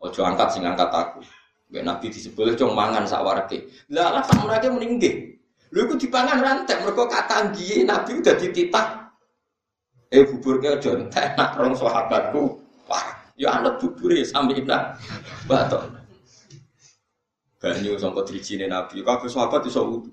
ojo 0.00 0.20
angkat 0.24 0.48
sing 0.48 0.64
angkat 0.64 0.88
aku. 0.88 1.20
Gak 1.68 1.84
nabi 1.84 2.08
disebut 2.08 2.56
cung 2.56 2.72
mangan 2.72 3.04
sak 3.04 3.20
warke. 3.20 3.68
Lah 3.92 4.08
lah 4.08 4.24
sak 4.24 4.40
mereka 4.40 4.72
mending 4.72 4.96
nggih. 4.96 5.14
Lho 5.68 5.84
iku 5.84 6.00
dipangan 6.00 6.40
rantek 6.40 6.80
mergo 6.80 7.04
kata 7.04 7.52
nggih 7.52 7.84
nabi 7.84 8.16
udah 8.16 8.34
dititah. 8.40 8.88
Eh 10.08 10.24
buburnya 10.24 10.80
aja 10.80 10.96
entek 10.96 11.36
nak 11.36 11.60
rong 11.60 11.76
sahabatku. 11.76 12.56
Wah, 12.88 13.04
ya 13.36 13.60
anak 13.60 13.76
bubure 13.76 14.24
sampe 14.24 14.56
nak 14.64 14.96
batok 15.44 15.97
banyu 17.58 17.98
sangka 17.98 18.22
drijine 18.24 18.70
Nabi. 18.70 19.02
Kabeh 19.02 19.28
sahabat 19.28 19.66
iso 19.66 19.82
wudu. 19.82 20.10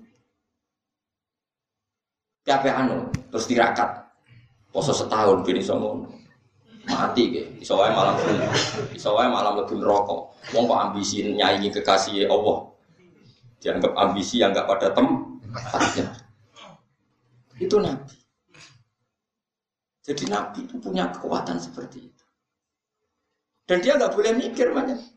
Kabeh 2.46 2.70
anu 2.74 3.10
terus 3.30 3.46
tirakat. 3.46 4.06
Poso 4.70 4.92
setahun 4.92 5.46
ben 5.46 5.58
iso 5.58 5.74
ngono. 5.78 6.06
Mati 6.86 7.34
ke, 7.34 7.42
iso 7.58 7.74
wae 7.74 7.90
malam 7.90 8.14
iso 8.94 9.10
wae 9.14 9.26
malam 9.26 9.58
lebih 9.58 9.82
neraka. 9.82 10.30
Wong 10.54 10.64
kok 10.70 10.80
ambisi 10.90 11.26
nyaingi 11.34 11.74
kekasih 11.74 12.30
Allah. 12.30 12.70
Dianggap 13.58 13.92
ambisi 13.98 14.38
yang 14.38 14.54
enggak 14.54 14.68
pada 14.70 14.94
tempatnya. 14.94 16.06
Itu 17.58 17.80
Nabi. 17.82 18.14
Jadi 20.06 20.24
Nabi 20.30 20.62
itu 20.62 20.78
punya 20.78 21.10
kekuatan 21.10 21.58
seperti 21.58 22.06
itu. 22.06 22.24
Dan 23.66 23.82
dia 23.82 23.98
nggak 23.98 24.14
boleh 24.14 24.38
mikir 24.38 24.70
banyak. 24.70 25.15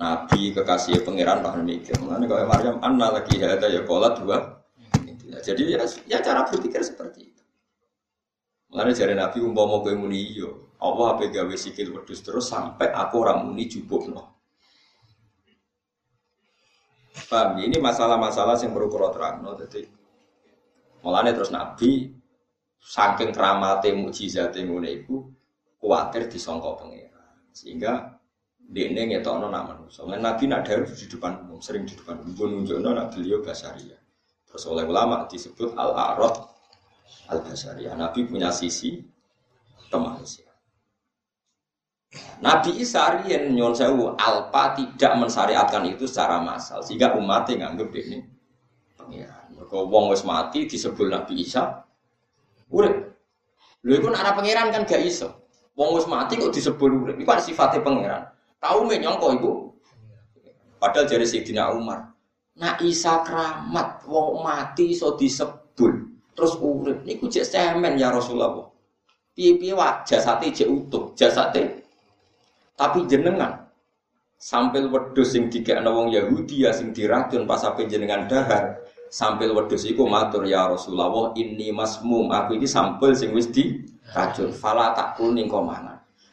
Nabi 0.00 0.56
kekasih 0.56 1.04
pangeran 1.04 1.44
tak 1.44 1.60
mikir. 1.60 1.92
Mana 2.00 2.24
kalau 2.24 2.48
Maryam 2.48 2.76
anna 2.80 3.12
lagi 3.12 3.36
ada 3.36 3.68
ya 3.68 3.84
kolat 3.84 4.16
dua. 4.16 4.64
Jadi 5.44 5.76
ya, 5.76 5.84
ya 6.08 6.18
cara 6.24 6.48
berpikir 6.48 6.80
seperti 6.80 7.28
itu. 7.28 7.44
Mana 8.72 8.96
jari 8.96 9.12
Nabi 9.12 9.44
umpama 9.44 9.84
kowe 9.84 9.92
muni 9.92 10.40
iya, 10.40 10.48
Allah 10.80 11.16
apa 11.16 11.28
gawe 11.28 11.52
sikil 11.52 11.92
wedhus 11.92 12.24
terus 12.24 12.48
sampai 12.48 12.88
aku 12.88 13.14
ora 13.20 13.36
muni 13.44 13.68
no. 14.08 14.40
Paham? 17.30 17.60
Ini 17.60 17.76
masalah-masalah 17.78 18.58
yang 18.58 18.72
perlu 18.74 18.88
kalau 18.90 19.10
terang. 19.14 19.44
No? 19.44 19.54
Jadi, 19.54 19.86
mulanya 21.04 21.36
terus 21.36 21.52
Nabi 21.52 22.10
saking 22.80 23.30
keramate 23.30 23.92
mujizat 23.92 24.56
ngono 24.56 24.88
iku 24.88 25.28
kuatir 25.76 26.26
disangka 26.26 26.74
pangeran. 26.80 27.52
Sehingga 27.52 28.19
dia 28.70 28.86
ini 28.86 29.18
ngetokno 29.18 29.50
nama 29.50 29.74
manusia. 29.74 30.06
Nabi 30.06 30.46
nak 30.46 30.62
ada 30.62 30.86
di 30.86 31.06
depan 31.10 31.42
umum, 31.42 31.58
sering 31.58 31.82
di 31.82 31.98
depan 31.98 32.22
umum. 32.22 32.62
Nunjukno 32.62 32.94
nak 32.94 33.10
beliau 33.10 33.42
basaria. 33.42 33.98
Terus 34.46 34.62
oleh 34.70 34.86
ulama 34.86 35.26
disebut 35.26 35.74
al 35.74 35.90
arad 35.90 36.38
al 37.34 37.38
basaria. 37.42 37.98
Nabi 37.98 38.30
punya 38.30 38.54
sisi 38.54 39.02
kemanusiaan. 39.90 40.54
Nabi 42.42 42.78
Isa 42.78 43.22
yang 43.26 43.50
nyon 43.54 43.74
sewu 43.74 44.14
alpa 44.14 44.78
tidak 44.78 45.18
mensyariatkan 45.18 45.90
itu 45.90 46.06
secara 46.06 46.38
massal 46.38 46.82
sehingga 46.82 47.18
umatnya 47.18 47.66
nganggep 47.66 47.90
ini 48.06 48.18
pengiran. 48.94 49.50
Mereka 49.54 49.78
wong 49.90 50.14
wis 50.14 50.22
mati 50.22 50.70
disebut 50.70 51.10
Nabi 51.10 51.42
Isa 51.42 51.82
urip. 52.70 53.18
Lha 53.82 53.94
iku 53.98 54.08
nek 54.14 54.30
pangeran 54.30 54.70
kan 54.70 54.86
gak 54.86 55.02
iso. 55.02 55.50
Wong 55.74 55.98
wis 55.98 56.06
mati 56.06 56.38
kok 56.38 56.54
disebut 56.54 56.90
urip. 56.90 57.16
Iku 57.18 57.30
sifatnya 57.42 57.82
pangeran. 57.82 58.22
Tahu 58.60 58.78
menyongko 58.84 59.26
ibu. 59.40 59.52
Padahal 60.76 61.08
dari 61.08 61.24
Sayyidina 61.24 61.72
Umar. 61.72 62.12
Nah 62.60 62.76
Isa 62.84 63.24
keramat, 63.24 64.04
wong 64.04 64.44
mati 64.44 64.92
so 64.92 65.16
disebul. 65.16 66.12
Terus 66.36 66.56
urip, 66.60 67.04
ini 67.04 67.20
cek 67.20 67.44
semen 67.44 67.96
ya 67.96 68.12
Rasulullah. 68.12 68.68
Piye-piye 69.36 69.72
wak 69.72 70.04
jasate 70.08 70.52
cek 70.52 70.68
utuh, 70.68 71.12
jasate. 71.16 71.84
Tapi 72.76 73.04
jenengan 73.08 73.60
sambil 74.40 74.88
wedhus 74.88 75.36
sing 75.36 75.52
dikekno 75.52 75.92
wong 75.92 76.08
Yahudi 76.16 76.64
ya 76.64 76.72
sing 76.72 76.96
diracun 76.96 77.44
pas 77.44 77.60
sampai 77.60 77.84
jenengan 77.84 78.24
dahar 78.24 78.80
sambil 79.12 79.52
wedhus 79.52 79.84
iku 79.84 80.08
matur 80.08 80.48
ya 80.48 80.64
Rasulullah 80.64 81.36
ini 81.36 81.68
masmum 81.76 82.32
aku 82.32 82.56
ini 82.56 82.64
sampel 82.64 83.12
sing 83.12 83.36
wis 83.36 83.52
diracun 83.52 84.48
fala 84.48 84.96
tak 84.96 85.20
kuning 85.20 85.44
kok 85.44 85.60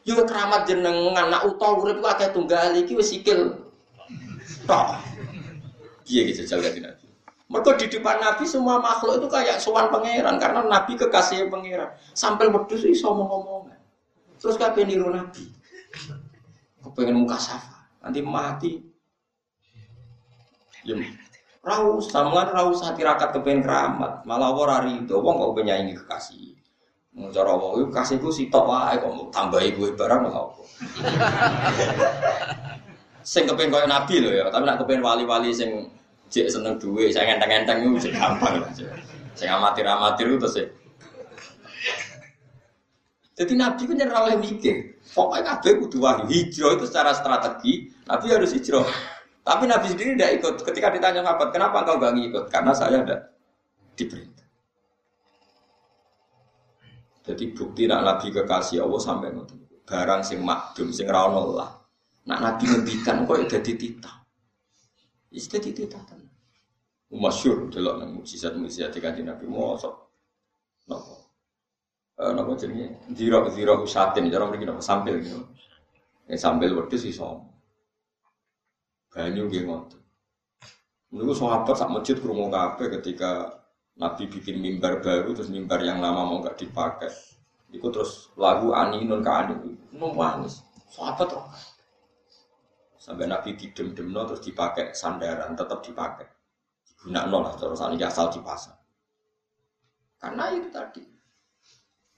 Yo 0.08 0.24
keramat 0.24 0.64
jenengan 0.64 1.28
nak 1.28 1.44
utah 1.44 1.76
urip 1.76 2.00
akeh 2.00 2.32
tunggal 2.32 2.72
iki 2.72 2.96
wis 2.96 3.12
sikil. 3.12 3.60
Tok. 4.64 4.96
Piye 6.08 6.32
gitu 6.32 6.48
jajal 6.48 6.64
kanjeng 6.64 6.88
Nabi. 6.88 7.06
Mereka 7.48 7.70
di 7.76 7.86
depan 7.92 8.16
Nabi 8.16 8.44
semua 8.48 8.80
makhluk 8.80 9.20
itu 9.20 9.28
kayak 9.28 9.60
sowan 9.60 9.92
pangeran 9.92 10.40
karena 10.40 10.64
Nabi 10.64 10.96
kekasih 10.96 11.52
pangeran. 11.52 11.92
Sampai 12.16 12.48
wedhus 12.48 12.88
iso 12.88 13.12
ngomong 13.12 13.68
Terus 14.38 14.56
kabeh 14.56 14.88
niru 14.88 15.12
Nabi. 15.12 15.44
Kepengen 16.78 17.26
muka 17.26 17.36
safa, 17.36 17.90
nanti 18.00 18.22
mati. 18.22 18.72
Ya, 20.86 20.94
Raus, 21.58 22.08
samuan 22.08 22.48
raus 22.48 22.80
hati 22.80 23.02
rakat 23.02 23.34
kepengen 23.34 23.66
keramat, 23.66 24.22
malah 24.24 24.54
ora 24.54 24.78
rido, 24.86 25.20
wong 25.20 25.42
kok 25.42 25.52
penyanyi 25.58 25.92
kekasih. 25.98 26.54
Cara 27.16 27.52
wong 27.56 27.72
iku 27.82 27.90
kasihku 27.92 28.28
sitok 28.28 28.64
wae 28.68 28.94
kok 29.00 29.12
tambahi 29.32 29.74
gue 29.74 29.96
barang 29.96 30.20
lho 30.28 30.32
apa. 30.32 30.62
sing 33.26 33.44
kepen 33.44 33.68
koyo 33.68 33.84
nabi 33.84 34.24
lho 34.24 34.30
ya, 34.32 34.48
tapi 34.48 34.64
nak 34.64 34.80
kepen 34.80 35.04
wali-wali 35.04 35.52
sing 35.52 35.92
jek 36.28 36.48
seneng 36.48 36.76
duwe, 36.76 37.08
saya 37.12 37.32
ngenteng-ngenteng 37.32 37.84
iku 37.84 37.98
sing 38.00 38.12
gampang 38.16 38.60
lah. 38.60 38.70
Sing 39.36 39.48
amatir-amatir 39.48 40.28
itu 40.28 40.48
sih. 40.48 40.66
Jadi 43.38 43.54
Nabi 43.54 43.86
kan 43.86 43.94
jangan 43.94 44.26
oleh 44.26 44.36
mikir. 44.42 44.98
Pokoknya 45.14 45.46
kabeh 45.46 45.78
kudu 45.78 46.02
wahyu. 46.02 46.26
Hijrah 46.26 46.74
itu 46.74 46.84
secara 46.90 47.14
strategi, 47.14 47.86
Nabi 48.10 48.26
harus 48.34 48.50
hijrah. 48.50 48.82
Tapi 49.46 49.64
Nabi 49.70 49.86
sendiri 49.94 50.18
tidak 50.18 50.30
ikut. 50.42 50.54
Ketika 50.66 50.90
ditanya 50.90 51.22
sahabat, 51.22 51.54
kenapa 51.54 51.86
engkau 51.86 52.02
gak 52.02 52.12
ngikut? 52.18 52.44
Karena 52.50 52.74
saya 52.74 52.98
ada 53.06 53.30
diberi. 53.94 54.26
Jadi 57.28 57.52
bukti 57.52 57.84
nak 57.84 58.08
Nabi 58.08 58.32
kekasih 58.32 58.80
Allah 58.80 59.00
sampai 59.04 59.36
nanti 59.36 59.52
barang 59.84 60.24
sing 60.24 60.40
makdum 60.40 60.88
sing 60.88 61.04
ra 61.04 61.28
lah. 61.28 61.76
Nak 62.24 62.40
Nabi 62.40 62.64
ngendikan 62.72 63.28
kok 63.28 63.44
dadi 63.44 63.72
titah. 63.76 64.16
Wis 65.28 65.44
dadi 65.44 65.76
titah 65.76 66.00
tenan. 66.08 66.32
Masyhur 67.12 67.68
delok 67.68 68.00
nang 68.00 68.16
mukjizat-mukjizat 68.16 68.96
kanjeng 68.96 69.28
Nabi 69.28 69.44
mosok. 69.44 69.92
Napa? 70.88 71.16
Eh 72.16 72.32
napa 72.32 72.56
jenenge? 72.56 72.96
Zira-zira 73.12 73.76
usatin 73.76 74.32
cara 74.32 74.48
mriki 74.48 74.64
napa 74.64 74.80
sampil 74.80 75.20
gitu. 75.20 75.40
Eh 76.28 76.40
sambil 76.40 76.72
wedhus 76.76 77.04
iso. 77.04 77.44
Banyu 79.12 79.48
nggih 79.48 79.68
ngoten. 79.68 80.00
Niku 81.12 81.32
sahabat 81.32 81.76
sak 81.76 81.88
masjid 81.88 82.16
krungu 82.20 82.52
kabeh 82.52 83.00
ketika 83.00 83.57
Nabi 83.98 84.30
bikin 84.30 84.62
mimbar 84.62 85.02
baru 85.02 85.34
terus 85.34 85.50
mimbar 85.50 85.82
yang 85.82 85.98
lama 85.98 86.22
mau 86.22 86.38
nggak 86.38 86.54
dipakai. 86.54 87.10
Itu 87.74 87.90
terus 87.90 88.30
lagu 88.38 88.70
aninun 88.70 89.20
ke 89.20 89.28
anin, 89.28 89.74
nangis. 89.90 90.62
Sahabat 90.88 91.28
roh. 91.34 91.50
Sampai 92.96 93.26
Nabi 93.26 93.58
didem 93.58 93.92
no 94.14 94.22
terus 94.24 94.40
dipakai 94.46 94.94
sandaran, 94.94 95.58
tetap 95.58 95.82
dipakai. 95.82 96.30
Guna 97.02 97.26
nol 97.26 97.50
lah 97.50 97.54
terus 97.58 97.82
asal 97.82 98.30
dipasang. 98.30 98.78
Karena 100.22 100.54
itu 100.54 100.70
tadi. 100.70 101.02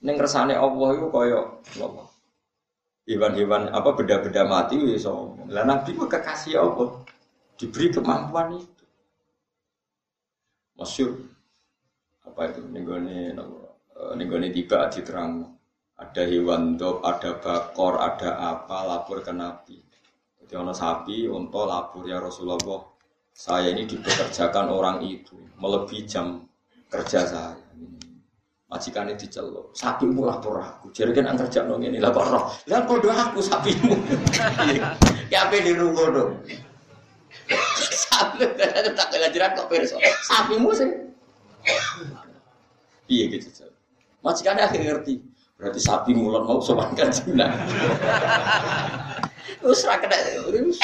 Neng 0.05 0.17
resane 0.21 0.53
Allah 0.53 0.89
itu 0.97 1.09
koyo 1.09 1.61
Allah. 1.81 2.07
Hewan-hewan 3.09 3.73
apa 3.73 3.89
beda-beda 3.97 4.45
mati 4.45 4.77
so. 5.01 5.33
Lah 5.49 5.65
Nabi 5.65 5.97
itu 5.97 6.05
kekasih 6.05 6.61
Allah. 6.61 7.01
Diberi 7.57 7.93
kemampuan 7.93 8.57
itu. 8.57 8.85
Masyur 10.77 11.30
apa 12.25 12.41
itu 12.53 12.61
nenggone 12.69 13.33
eh, 13.33 14.13
nenggone 14.17 14.47
tiba 14.53 14.87
diterang 14.89 15.61
ada 16.01 16.23
hewan 16.25 16.81
dop, 16.81 17.05
ada 17.05 17.37
bakor, 17.37 18.01
ada 18.01 18.33
apa 18.41 18.77
lapor 18.89 19.21
ke 19.21 19.29
Nabi. 19.29 19.77
Jadi 20.41 20.53
ono 20.57 20.73
sapi, 20.73 21.29
unta 21.29 21.61
lapor 21.61 22.09
ya 22.09 22.17
Rasulullah. 22.17 22.89
Saya 23.31 23.71
ini 23.71 23.87
dipekerjakan 23.87 24.73
orang 24.73 25.05
itu 25.05 25.37
melebihi 25.61 26.03
jam 26.09 26.41
kerja 26.89 27.23
saya. 27.23 27.55
Majikan 28.71 29.11
ini 29.11 29.19
diceluk, 29.19 29.75
sapi 29.75 30.07
mu 30.07 30.23
lapor 30.25 30.57
aku. 30.63 30.95
Jadi 30.95 31.11
kan 31.11 31.35
kerja 31.35 31.67
nong 31.67 31.83
ini 31.83 31.99
lapor 31.99 32.23
roh. 32.23 32.45
Lah 32.71 32.81
kodo 32.87 33.11
aku 33.11 33.43
sapimu. 33.43 33.93
ya 35.31 35.47
apa 35.47 35.59
di 35.59 35.75
rumah 35.75 36.07
dong? 36.07 36.31
Sapi 38.07 38.47
tak 38.97 39.07
kelajaran 39.11 39.59
kok 39.59 39.67
perso. 39.67 39.99
Sapimu 40.23 40.71
sih. 40.71 41.10
Iya 43.11 43.23
gitu. 43.27 43.47
Majikan 44.23 44.57
akhirnya 44.61 44.95
ngerti. 44.95 45.19
Berarti 45.57 45.79
sapi 45.81 46.17
mulut 46.17 46.45
mau 46.45 46.57
sopan 46.57 46.93
kan 46.97 47.13
Cina. 47.13 47.45
Terus 49.61 49.85
rakyat 49.85 50.09
terus 50.49 50.79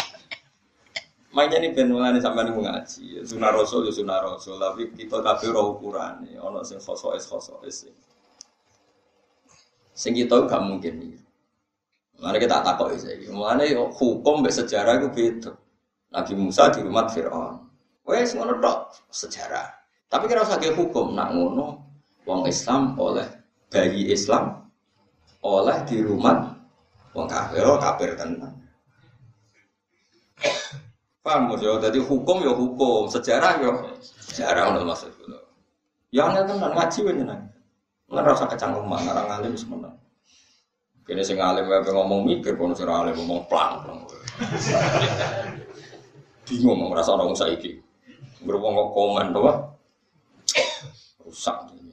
Makanya 1.38 1.58
ini 1.62 1.70
ben 1.78 1.94
mulane 1.94 2.18
sampean 2.18 2.50
ngaji. 2.50 3.22
Sunah 3.22 3.54
Rasul 3.54 3.86
ya 3.86 3.94
sunah 3.94 4.26
Rasul, 4.26 4.58
tapi 4.58 4.90
kita 4.98 5.22
kabeh 5.22 5.54
roh 5.54 5.78
ukurane, 5.78 6.34
ana 6.34 6.66
sing 6.66 6.82
khosoes 6.82 7.30
khosoes 7.30 7.86
sing. 9.94 10.14
Kita 10.18 10.50
gak 10.50 10.66
mungkin 10.66 10.98
nih. 10.98 11.14
Mulane 12.18 12.38
kita 12.42 12.66
takok 12.66 12.98
iki. 12.98 13.30
Mulane 13.30 13.70
hukum 13.94 14.42
mbek 14.42 14.50
sejarah 14.50 14.98
itu 14.98 15.14
beda. 15.14 15.54
Nabi 16.10 16.34
Musa 16.34 16.74
di 16.74 16.82
rumah 16.82 17.06
Fir'aun. 17.06 17.70
Wes 18.10 18.34
ngono 18.34 18.58
tok 18.58 18.98
sejarah. 19.14 19.77
Tapi 20.08 20.24
kira 20.32 20.48
usah 20.48 20.60
hukum 20.60 21.16
nak 21.16 21.36
ngono 21.36 21.84
wong 22.24 22.48
Islam 22.48 22.96
oleh 22.96 23.28
bayi 23.68 24.08
Islam 24.12 24.64
oleh 25.44 25.78
di 25.84 26.00
rumah 26.00 26.56
wong 27.12 27.28
kafir 27.28 27.64
oh, 27.68 27.76
kafir 27.76 28.16
tenan. 28.16 28.56
Paham 31.20 31.52
ya? 31.60 31.76
Jadi 31.84 32.00
hukum 32.00 32.40
ya 32.40 32.56
hukum, 32.56 33.12
sejarah 33.12 33.60
ya 33.60 33.72
sejarah 34.32 34.72
untuk 34.72 34.88
maksud 34.88 35.12
itu. 35.12 35.28
Yang 36.16 36.40
itu 36.40 36.44
tenan 36.56 36.72
ngaji 36.72 37.00
wae 37.04 37.24
nang. 37.28 37.42
Ora 38.08 38.32
rasa 38.32 38.48
kecangkeman, 38.48 39.04
ora 39.12 39.22
ngalim 39.28 39.52
wis 39.52 39.68
menang. 39.68 39.92
Kene 41.04 41.20
sing 41.28 41.36
alim 41.44 41.68
wae 41.68 41.84
ngomong 41.84 42.24
mikir 42.24 42.56
kono 42.56 42.72
sing 42.72 42.88
alim 42.88 43.12
ngomong 43.20 43.44
plang 43.52 43.84
plang. 43.84 44.00
Bingung 46.48 46.80
mau 46.80 46.96
ngerasa 46.96 47.12
orang 47.12 47.36
saiki. 47.36 47.76
Berwong 48.48 48.96
komen 48.96 49.36
doa. 49.36 49.77
Rusak 51.28 51.76
ini. 51.76 51.92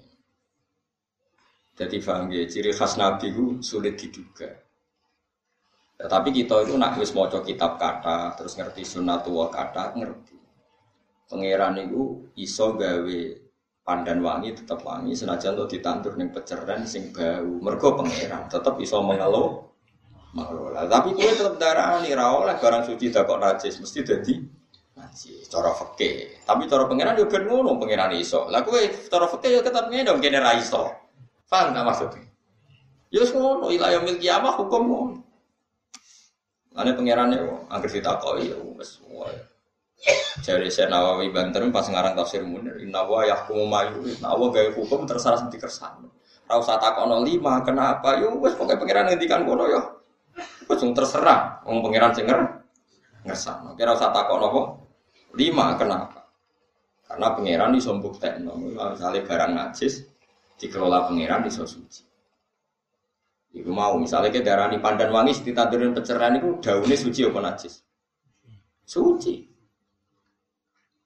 Jadi 1.74 1.98
paham 1.98 2.30
ya, 2.30 2.46
ciri 2.46 2.70
khas 2.70 2.94
Nabi 2.94 3.34
itu 3.34 3.58
sulit 3.58 3.98
diduga. 3.98 4.46
Ya, 5.98 6.06
tapi 6.06 6.30
kita 6.30 6.62
itu 6.62 6.78
nak 6.78 6.94
wis 7.02 7.10
maca 7.10 7.42
kitab 7.42 7.74
kata, 7.82 8.38
terus 8.38 8.54
ngerti 8.54 8.86
sunatullah 8.86 9.50
kata, 9.50 9.98
ngerti. 9.98 10.38
Pangeran 11.26 11.74
itu 11.82 12.30
iso 12.38 12.78
gawe 12.78 13.20
pandan 13.82 14.22
wangi 14.22 14.54
tetap 14.54 14.86
wangi 14.86 15.18
senajan 15.18 15.58
tuh 15.58 15.66
ditandur 15.66 16.14
ning 16.14 16.30
peceran 16.30 16.86
sing 16.86 17.10
bau. 17.10 17.58
Mergo 17.58 17.98
pangeran 17.98 18.46
tetap 18.46 18.78
iso 18.78 19.02
mengelola 19.02 19.66
mengelola. 20.34 20.86
Tapi 20.86 21.14
kue 21.14 21.30
tetap 21.30 21.58
darah 21.58 22.02
nih 22.02 22.14
oleh 22.14 22.54
barang 22.58 22.86
suci 22.86 23.10
tak 23.10 23.26
kok 23.26 23.38
najis 23.38 23.78
mesti 23.82 24.02
jadi 24.02 24.34
najis. 25.14 25.46
Cara 25.46 25.70
fakih. 25.70 26.42
Tapi 26.42 26.66
cara 26.66 26.90
pangeran 26.90 27.14
juga 27.14 27.38
ngono 27.38 27.78
pangeran 27.78 28.18
iso. 28.18 28.50
Lah 28.50 28.66
kue 28.66 28.90
cara 29.06 29.30
fakih 29.30 29.50
ya 29.54 29.60
tetap 29.62 29.86
ngene 29.86 30.10
kene 30.18 30.42
ra 30.42 30.58
iso. 30.58 30.90
Paham 31.46 31.70
maksudnya? 31.86 32.26
Ya 33.14 33.22
ngono 33.22 33.70
ila 33.70 33.94
yaumil 33.94 34.18
kiamah 34.18 34.58
hukum 34.58 34.82
ngono. 34.90 35.16
Ane 36.74 36.90
pangerannya, 36.98 37.70
agar 37.70 37.86
kita 37.86 38.18
kau 38.18 38.34
ya, 38.34 38.58
wes 38.74 38.98
wae. 39.06 39.38
Jadi 40.42 40.66
saya 40.74 40.90
Nawawi 40.90 41.30
Banten 41.30 41.70
pas 41.70 41.86
ngarang 41.86 42.18
tafsir 42.18 42.42
Munir, 42.42 42.82
Inna 42.82 43.06
wa 43.06 43.22
yahkumu 43.22 43.70
mayu, 43.70 44.02
Inna 44.02 44.34
wa 44.34 44.50
gaya 44.50 44.74
hukum 44.74 45.06
terserah 45.06 45.38
sendiri 45.38 45.62
kersan. 45.62 46.10
Rau 46.50 46.60
sata 46.66 46.98
kono 46.98 47.22
lima, 47.22 47.62
kenapa? 47.62 48.18
Yo 48.18 48.42
wes 48.42 48.58
pokoknya 48.58 48.82
pangeran 48.82 49.04
ngendikan 49.06 49.46
kono 49.46 49.70
yo. 49.70 50.02
Wes 50.66 50.82
terserah, 50.82 51.62
wong 51.62 51.78
pangeran 51.78 52.10
singer 52.10 52.38
ngersan. 53.22 53.78
Kira 53.78 53.94
sata 53.94 54.26
kono 54.26 54.46
kok 54.50 54.66
lima, 55.34 55.74
kenapa? 55.78 56.24
Karena 57.04 57.36
pangeran 57.36 57.76
disombuk 57.76 58.18
tekno, 58.18 58.56
misalnya 58.58 59.22
barang 59.22 59.52
najis 59.54 60.08
dikelola 60.58 61.06
pangeran 61.06 61.44
di 61.44 61.50
suci. 61.52 62.02
Iku 63.54 63.70
mau 63.70 63.94
misalnya 63.94 64.34
ke 64.34 64.42
darah 64.42 64.66
ini 64.66 64.82
pandan 64.82 65.14
wangi 65.14 65.30
ditandurin 65.38 65.94
pencerahan 65.94 66.42
itu 66.42 66.58
daunnya 66.58 66.98
suci 66.98 67.22
apa 67.22 67.38
najis? 67.38 67.86
Suci. 68.82 69.46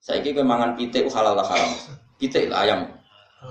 Saya 0.01 0.25
kira 0.25 0.41
mangan 0.41 0.73
pitik 0.73 1.13
halal 1.13 1.37
lah 1.37 1.45
haram. 1.45 1.69
Pitik 2.17 2.49
lah 2.49 2.65
ayam 2.65 2.81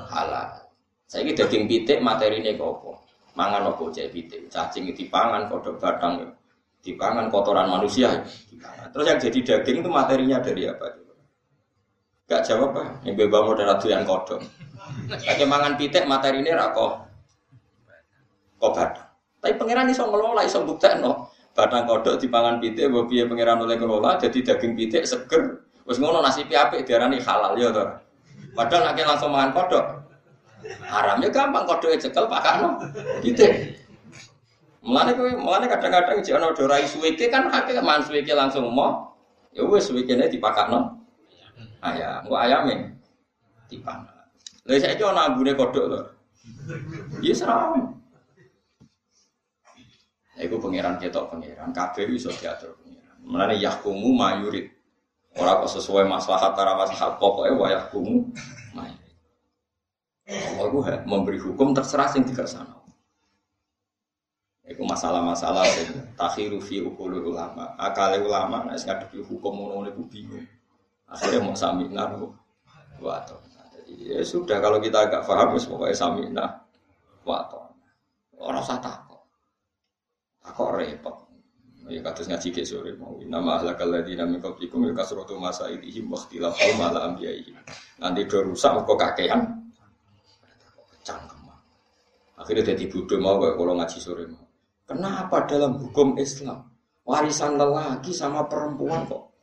halal. 0.10 0.66
Saya 1.06 1.30
kira 1.30 1.46
daging 1.46 1.70
pitik 1.70 2.02
materi 2.02 2.42
ini 2.42 2.58
apa? 2.58 2.98
Mangan 3.38 3.70
apa 3.70 3.84
cek 3.94 4.10
pitik? 4.10 4.50
Cacing 4.50 4.90
dipangan, 4.98 5.46
kodok 5.46 5.78
batang 5.78 6.34
dipangan 6.82 7.30
kotoran 7.32 7.70
manusia. 7.70 8.26
Terus 8.94 9.06
yang 9.06 9.20
jadi 9.22 9.40
daging 9.44 9.86
itu 9.86 9.90
materinya 9.90 10.38
dari 10.42 10.66
apa? 10.66 10.88
Gak 12.28 12.44
jawab 12.44 12.76
apa? 12.76 12.84
Yang 13.08 13.28
bebas 13.28 13.42
model 13.46 13.68
yang 13.88 14.04
kodok. 14.04 14.40
Kayak 15.08 15.48
mangan 15.48 15.74
pitik 15.80 16.04
materi 16.08 16.44
ini 16.44 16.52
rakoh 16.52 17.08
kok. 18.58 18.74
Tapi 19.38 19.54
pangeran 19.54 19.90
iso 19.94 20.04
ngelola, 20.10 20.42
iso 20.44 20.66
no. 20.66 21.30
Batang 21.54 21.90
kodok 21.90 22.22
dipangan 22.22 22.62
pitik, 22.62 22.90
mbok 22.90 23.10
piye 23.10 23.26
pangeran 23.26 23.66
oleh 23.66 23.78
ngelola 23.82 24.22
jadi 24.22 24.54
daging 24.54 24.78
pitik 24.78 25.10
seger. 25.10 25.66
Wis 25.90 25.98
ngono 25.98 26.22
nasi 26.22 26.46
apik 26.46 26.86
diarani 26.86 27.18
halal 27.18 27.58
ya 27.58 27.74
to. 27.74 27.86
Padahal 28.54 28.94
nek 28.94 29.06
langsung 29.06 29.34
mangan 29.34 29.52
kodok. 29.54 29.86
Haramnya 30.86 31.30
gampang 31.34 31.66
kodoknya 31.66 31.98
cekel 32.02 32.26
pakano 32.30 32.82
pitik. 33.22 33.78
Mulane 34.86 35.12
kowe 35.18 35.32
mulane 35.42 35.66
kadang-kadang 35.66 36.22
jek 36.22 36.38
ana 36.38 36.54
dorai 36.54 36.86
suweke 36.86 37.34
kan 37.34 37.50
akeh 37.50 37.82
mangan 37.82 38.06
suweke 38.06 38.34
langsung 38.38 38.70
mau. 38.70 39.18
Ya 39.52 39.66
wis 39.66 39.90
suwekene 39.90 40.30
dipakakno. 40.30 40.94
Ayam, 41.82 42.26
kok 42.30 42.42
ayame 42.42 42.94
dipangan. 43.70 44.26
Lha 44.70 44.78
saiki 44.78 45.02
ana 45.02 45.34
ambune 45.34 45.58
kodok 45.58 45.86
lho. 45.90 46.02
Iya 47.26 47.34
seram. 47.34 47.98
Iku 50.38 50.62
pangeran 50.62 51.02
ketok 51.02 51.34
pangeran, 51.34 51.74
kabeh 51.74 52.06
iso 52.14 52.30
diatur 52.38 52.78
pangeran. 52.78 53.18
Mulane 53.26 53.58
yahkumu 53.58 54.14
mayurid. 54.14 54.70
Ora 55.38 55.62
kok 55.66 55.74
sesuai 55.74 56.06
maslahat 56.06 56.54
para 56.54 56.78
maslahat 56.78 57.18
pokoknya 57.18 57.58
wa 57.58 57.68
yahkumu 57.74 58.30
mayurid. 58.78 59.16
Allah 60.28 61.02
memberi 61.10 61.42
hukum 61.42 61.74
terserah 61.74 62.14
sing 62.14 62.22
dikersano. 62.28 62.77
Iku 64.68 64.84
masalah-masalah 64.84 65.64
sing 65.64 65.96
takhiru 66.20 66.60
fi 66.60 66.84
ukulul 66.84 67.32
ulama. 67.32 67.72
Akale 67.80 68.20
ulama 68.20 68.68
nek 68.68 68.84
ngadepi 68.84 69.24
hukum 69.24 69.54
ngono 69.56 69.88
niku 69.88 70.04
bingung. 70.12 70.44
Akhirnya 71.08 71.40
mau 71.40 71.56
samina 71.56 72.12
wato. 73.00 73.40
Jadi 73.48 74.12
ya 74.12 74.20
sudah 74.28 74.60
kalau 74.60 74.84
kita 74.84 75.08
agak 75.08 75.24
paham 75.24 75.56
ya 75.56 75.60
pokoknya 75.64 75.96
samina 75.96 76.46
wato. 77.24 77.72
Orang 78.44 78.60
usah 78.60 79.08
kok 80.44 80.72
repot. 80.74 81.16
Ya 81.88 82.04
kados 82.04 82.28
ngaji 82.28 82.48
ke 82.52 82.68
sore 82.68 82.92
mau. 83.00 83.16
Nama 83.24 83.64
ahlakal 83.64 83.88
ladina 83.88 84.28
min 84.28 84.44
qablikum 84.44 84.84
ya 84.84 84.92
kasratu 84.92 85.40
masailihim 85.40 86.12
wa 86.12 86.20
ikhtilafahum 86.20 86.84
ala 86.84 87.08
anbiya'ihim. 87.08 87.56
Nanti 88.04 88.28
do 88.28 88.44
rusak 88.44 88.84
kok 88.84 89.00
kakean. 89.00 89.72
Cangkem. 91.08 91.48
Akhirnya 92.36 92.76
jadi 92.76 92.84
bodoh 92.92 93.20
mau 93.24 93.40
kalau 93.40 93.80
ngaji 93.80 94.00
sore 94.04 94.28
mau. 94.28 94.47
Kenapa 94.88 95.44
dalam 95.44 95.76
hukum 95.84 96.16
Islam 96.16 96.64
warisan 97.04 97.60
lelaki 97.60 98.16
sama 98.16 98.48
perempuan 98.48 99.04
kok 99.04 99.36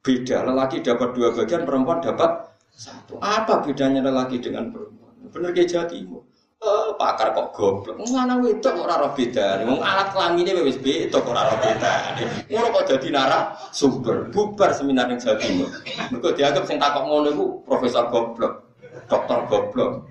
beda? 0.00 0.40
Lelaki 0.48 0.80
dapat 0.80 1.12
dua 1.12 1.36
bagian, 1.36 1.68
perempuan 1.68 2.00
dapat 2.00 2.48
satu. 2.72 3.20
Apa 3.20 3.60
bedanya 3.60 4.00
lelaki 4.00 4.40
dengan 4.40 4.72
perempuan? 4.72 5.12
Benar 5.28 5.52
kayak 5.52 5.68
Jawa 5.68 5.84
Timur. 5.92 6.22
Oh, 6.64 6.96
pakar 6.96 7.36
kok 7.36 7.52
goblok. 7.52 8.00
Mana 8.08 8.40
wedok 8.40 8.72
kok 8.72 8.88
ora 8.88 9.12
bedane. 9.12 9.68
Wong 9.68 9.84
alat 9.84 10.08
kelamine 10.16 10.56
wis 10.64 10.80
beda 10.80 11.20
kok 11.20 11.28
ora 11.28 11.52
bedane. 11.60 12.24
Ngono 12.48 12.66
kok 12.72 12.84
dadi 12.88 13.08
nara 13.12 13.52
sumber 13.68 14.32
bubar 14.32 14.72
seminar 14.72 15.12
ning 15.12 15.20
Jawa 15.20 15.36
Timur. 15.44 15.68
Mergo 16.08 16.32
dianggap 16.32 16.64
sing 16.64 16.80
takok 16.80 17.04
ngono 17.04 17.28
iku 17.36 17.44
profesor 17.68 18.08
goblok, 18.08 18.80
dokter 19.12 19.44
goblok. 19.44 20.08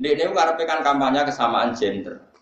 Ini 0.00 0.24
karepe 0.32 0.64
kan 0.64 0.80
kampanye 0.80 1.20
kesamaan 1.28 1.76
gender. 1.76 2.32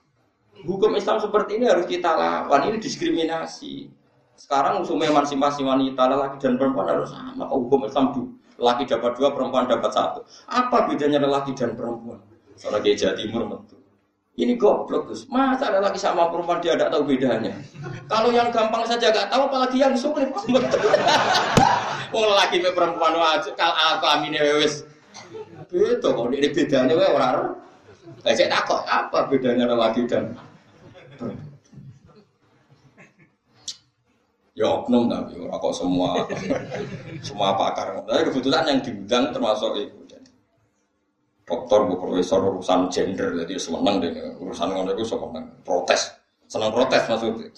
Hukum 0.60 0.92
Islam 0.94 1.18
seperti 1.18 1.56
ini 1.56 1.66
harus 1.66 1.88
kita 1.88 2.12
lawan. 2.12 2.68
Ini 2.68 2.78
diskriminasi. 2.78 3.88
Sekarang 4.36 4.84
usul 4.84 5.00
emansipasi 5.00 5.64
wanita 5.64 6.02
lelaki 6.08 6.36
dan 6.42 6.60
perempuan 6.60 6.92
harus 6.92 7.08
sama. 7.10 7.48
Hukum 7.48 7.88
Islam 7.88 8.36
laki 8.60 8.84
dapat 8.86 9.16
dua, 9.18 9.32
perempuan 9.32 9.66
dapat 9.66 9.90
satu. 9.90 10.20
Apa 10.46 10.86
bedanya 10.86 11.18
lelaki 11.22 11.56
dan 11.56 11.74
perempuan? 11.74 12.20
Soalnya 12.54 12.84
kayak 12.84 12.96
Jawa 13.00 13.14
Timur 13.18 13.42
metu. 13.48 13.76
Ini 14.32 14.56
goblok 14.56 15.12
Gus. 15.12 15.28
Masa 15.28 15.68
lagi 15.76 16.00
sama 16.00 16.32
perempuan 16.32 16.64
dia 16.64 16.72
tidak 16.72 16.88
tahu 16.88 17.04
bedanya? 17.04 17.52
Kalau 18.08 18.32
yang 18.32 18.48
gampang 18.48 18.88
saja 18.88 19.12
gak 19.12 19.28
tahu, 19.28 19.44
apalagi 19.44 19.76
yang 19.76 19.92
sulit. 19.92 20.32
Wong 22.12 22.28
lagi 22.32 22.56
me 22.64 22.72
perempuan 22.72 23.12
wajib 23.12 23.52
kal 23.60 23.76
kelamin 24.00 24.36
wis. 24.56 24.88
Beda 25.68 26.08
kok 26.12 26.32
ini 26.32 26.48
bedanya 26.48 26.96
wae 26.96 27.08
ora 27.12 27.28
ora. 27.32 27.44
Lah 28.22 28.32
cek 28.32 28.50
takok 28.50 28.80
apa 28.86 29.18
bedanya 29.26 29.66
lelaki 29.66 30.06
dan 30.06 30.34
Ya 34.52 34.68
oknum 34.68 35.08
tapi 35.08 35.40
ora 35.40 35.56
kok 35.56 35.72
semua. 35.72 36.28
Semua 37.24 37.56
pakar. 37.56 38.04
Tapi 38.04 38.28
kebetulan 38.28 38.68
yang 38.68 38.78
diundang 38.84 39.32
termasuk 39.32 39.72
itu 39.80 40.02
dokter, 41.52 41.78
bu 41.84 41.94
profesor 41.98 42.40
urusan 42.40 42.88
gender, 42.88 43.32
jadi 43.44 43.54
seneng 43.58 44.00
deh. 44.00 44.12
Urusan 44.40 44.72
ngono 44.72 44.92
itu 44.94 45.04
seneng 45.04 45.44
protes, 45.66 46.12
seneng 46.48 46.70
protes 46.72 47.02
maksudnya. 47.08 47.48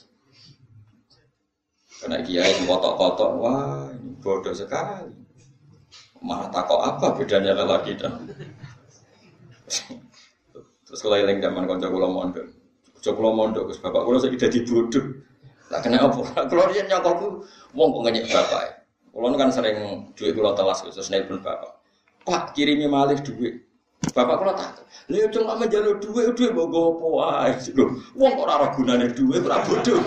Karena 2.00 2.18
kiai 2.20 2.52
kotok-kotok, 2.66 3.30
wah 3.38 3.88
ini 3.94 4.18
bodoh 4.20 4.52
sekali. 4.52 5.14
Malah 6.24 6.48
takut 6.48 6.80
apa 6.80 7.12
bedanya 7.16 7.52
lelaki 7.52 7.96
dan 8.00 8.16
terus 10.94 11.26
yang 11.26 11.42
zaman 11.42 11.66
konco 11.66 11.86
kulo 11.90 12.06
mondok, 12.06 12.46
konco 12.94 13.10
kulo 13.18 13.30
mondok, 13.34 13.74
bapak 13.82 14.02
kulo 14.06 14.16
saya 14.22 14.38
jadi 14.38 14.62
bodoh. 14.62 15.04
Lah 15.72 15.80
kena 15.80 16.06
apa? 16.06 16.22
Kulo 16.52 16.68
dia 16.70 16.84
nyokokku, 16.84 17.28
wong 17.72 17.88
kok 17.90 18.02
ngenyek 18.04 18.28
bapak. 18.28 18.84
Kulo 19.10 19.26
kan 19.34 19.50
sering 19.50 19.76
duit 20.12 20.36
kulo 20.36 20.52
telas 20.52 20.84
terus 20.84 21.10
nelpon 21.10 21.40
bapak. 21.40 21.80
Pak 22.22 22.54
kirimi 22.54 22.86
malih 22.86 23.18
duit. 23.24 23.64
Bapak 24.12 24.38
kula 24.38 24.52
tak. 24.54 24.84
Lha 25.10 25.24
yo 25.24 25.28
cuma 25.32 25.58
menjaluk 25.58 25.98
dhuwit 25.98 26.36
dhuwit 26.36 26.52
mbok 26.54 26.68
gopo 26.70 27.18
wae. 27.18 27.56
Lho, 27.74 27.84
wong 28.14 28.32
kok 28.36 28.46
ora 28.46 28.66
gunane 28.76 29.06
dhuwit 29.10 29.42
ora 29.42 29.58
bodoh. 29.64 29.98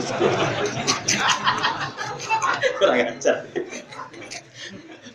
Kurang 2.78 3.02
ajar. 3.02 3.38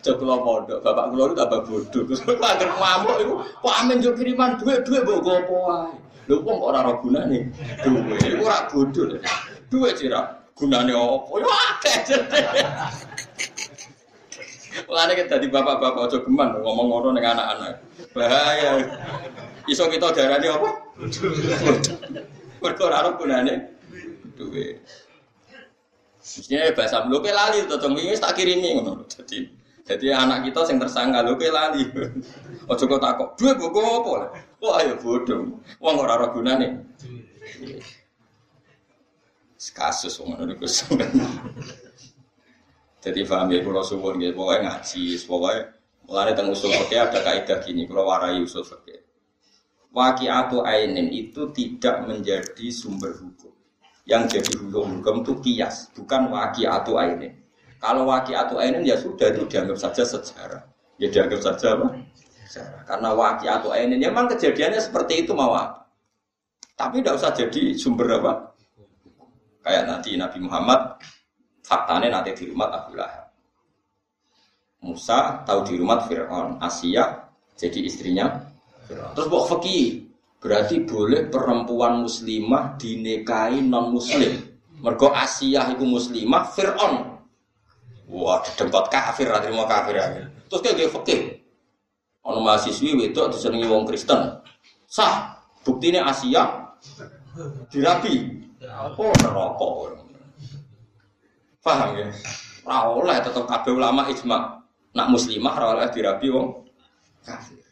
Cok 0.03 0.19
kula 0.19 0.35
mondok, 0.43 0.83
bapak 0.83 1.15
kula 1.15 1.31
itu 1.31 1.35
tambah 1.39 1.61
bodoh. 1.63 2.03
Terus 2.11 2.21
kula 2.27 2.43
anggere 2.43 2.75
ngamuk 2.75 3.17
iku, 3.23 3.35
kok 3.63 3.75
amen 3.79 4.03
yo 4.03 4.11
kiriman 4.19 4.59
dhuwit 4.59 4.83
dhuwit 4.83 5.03
mbok 5.07 5.19
gopo 5.23 5.55
wae. 5.71 5.95
Lho 6.27 6.43
wong 6.43 6.57
kok 6.59 6.69
ora 6.75 6.79
ora 6.83 6.93
gunane 6.99 7.39
dhuwit. 7.87 8.19
Iku 8.27 8.43
ora 8.43 8.67
bodoh. 8.67 9.15
Dhuwit 9.71 9.95
sira 10.03 10.21
gunane 10.59 10.91
opo? 10.91 11.39
Yo 11.39 11.47
akeh. 11.47 12.19
Mulane 14.89 15.13
kita 15.15 15.37
di 15.39 15.53
bapak-bapak 15.53 16.09
aja 16.09 16.19
geman 16.25 16.59
ngomong 16.59 16.87
ngono 16.91 17.09
ning 17.15 17.23
anak-anak. 17.23 17.79
Bahaya. 18.11 18.83
Iso 19.71 19.87
kita 19.87 20.11
darani 20.11 20.51
apa? 20.51 20.69
Mergo 22.59 22.83
ora 22.91 23.07
ono 23.07 23.11
gunane 23.15 23.55
duwe. 24.35 24.83
Mestinya 26.19 26.75
bahasa 26.75 27.07
lu 27.07 27.23
ke 27.23 27.31
lali 27.31 27.71
to 27.71 27.79
tong 27.79 27.95
wis 27.95 28.19
tak 28.19 28.35
kirimi 28.35 28.83
ngono. 28.83 29.07
Jadi 29.83 30.15
anak 30.15 30.47
kita 30.47 30.63
sing 30.63 30.79
tersangka 30.79 31.27
lu 31.27 31.35
ke 31.35 31.51
lali. 31.51 31.83
Ojo 32.71 32.85
kok 32.87 33.03
takok, 33.03 33.35
duwe 33.35 33.51
kok 33.59 33.75
apa? 33.75 34.31
Wah 34.63 34.79
ayo 34.79 34.95
bodoh. 35.03 35.59
Wong 35.83 35.95
ora 35.99 36.23
ora 36.23 36.31
gunane. 36.31 36.87
Kasus 39.63 40.19
ngono 40.19 40.43
niku 40.43 40.67
jadi 43.03 43.27
paham 43.27 43.51
ya 43.51 43.67
kalau 43.67 43.83
suwun 43.83 44.23
gitu, 44.23 44.39
pokoknya 44.39 44.79
ngaji, 44.79 45.03
pokoknya 45.27 45.61
mulai 46.07 46.31
tentang 46.31 46.55
usul 46.55 46.71
fikih 46.71 47.03
ada 47.03 47.19
kaidah 47.19 47.59
gini, 47.67 47.83
kalau 47.91 48.07
warai 48.07 48.39
usul 48.39 48.63
fikih. 48.63 49.03
atau 50.31 50.63
ainin 50.63 51.11
itu 51.11 51.51
tidak 51.51 52.07
menjadi 52.07 52.67
sumber 52.71 53.11
hukum. 53.19 53.51
Yang 54.07 54.39
jadi 54.39 54.53
hukum 54.63 55.03
hukum 55.03 55.27
itu 55.27 55.35
kias, 55.43 55.91
bukan 55.99 56.31
atau 56.31 56.95
ainin. 57.03 57.42
Kalau 57.83 58.07
atau 58.15 58.63
ainin 58.63 58.87
ya 58.87 58.95
sudah 58.95 59.35
itu 59.35 59.43
dianggap 59.51 59.75
saja 59.75 60.07
sejarah. 60.07 60.63
Ya 61.03 61.11
dianggap 61.11 61.43
saja 61.43 61.75
apa? 61.75 61.99
Sejarah. 62.47 62.83
Karena 62.87 63.11
atau 63.59 63.75
ainin 63.75 63.99
ya 63.99 64.15
memang 64.15 64.31
kejadiannya 64.31 64.79
seperti 64.79 65.27
itu 65.27 65.35
mau 65.35 65.59
Tapi 66.79 67.03
tidak 67.03 67.19
usah 67.19 67.35
jadi 67.35 67.75
sumber 67.75 68.23
apa? 68.23 68.55
Kayak 69.67 69.85
nanti 69.91 70.15
Nabi 70.15 70.39
Muhammad 70.43 70.99
Faktanya 71.63 72.21
nanti 72.21 72.35
di 72.35 72.51
rumah 72.51 72.75
Abu 72.75 72.99
Lahab. 72.99 73.31
Musa 74.83 75.47
tahu 75.47 75.63
di 75.63 75.79
rumah 75.79 76.03
Fir'aun. 76.05 76.59
Asia 76.59 77.31
jadi 77.55 77.87
istrinya. 77.87 78.29
Terus 78.91 79.27
bawa 79.31 79.47
fakih. 79.47 80.11
Berarti 80.43 80.83
boleh 80.83 81.31
perempuan 81.31 82.03
muslimah 82.03 82.75
dinikahi 82.75 83.63
non 83.63 83.95
muslim. 83.95 84.43
Mergo 84.83 85.15
Asia 85.15 85.71
itu 85.71 85.87
muslimah 85.87 86.51
Fir'aun. 86.51 87.12
Wah, 88.13 88.45
dengkot 88.45 88.93
kafir, 88.93 89.25
terima 89.25 89.65
kafir 89.65 89.97
ya. 89.97 90.05
Terus 90.53 90.61
kayak 90.61 90.93
fakih. 90.93 91.41
Ono 92.29 92.45
mahasiswi 92.45 92.93
wedok 92.93 93.33
disenengi 93.33 93.67
wong 93.67 93.89
Kristen. 93.89 94.39
Sah. 94.87 95.33
Buktinya 95.63 96.11
Asia 96.11 96.75
dirabi. 97.71 98.43
Oh, 98.99 99.15
neraka. 99.23 99.71
Paham 101.63 101.91
ya? 101.95 102.07
Ora 102.67 102.79
oleh 102.91 103.17
tetep 103.23 103.47
kabeh 103.47 103.73
ulama 103.75 104.11
ijma. 104.11 104.59
Nak 104.93 105.09
muslimah 105.09 105.55
ora 105.55 105.67
oleh 105.79 105.89
dirabi 105.95 106.27
wong 106.35 106.67
kafir. 107.23 107.63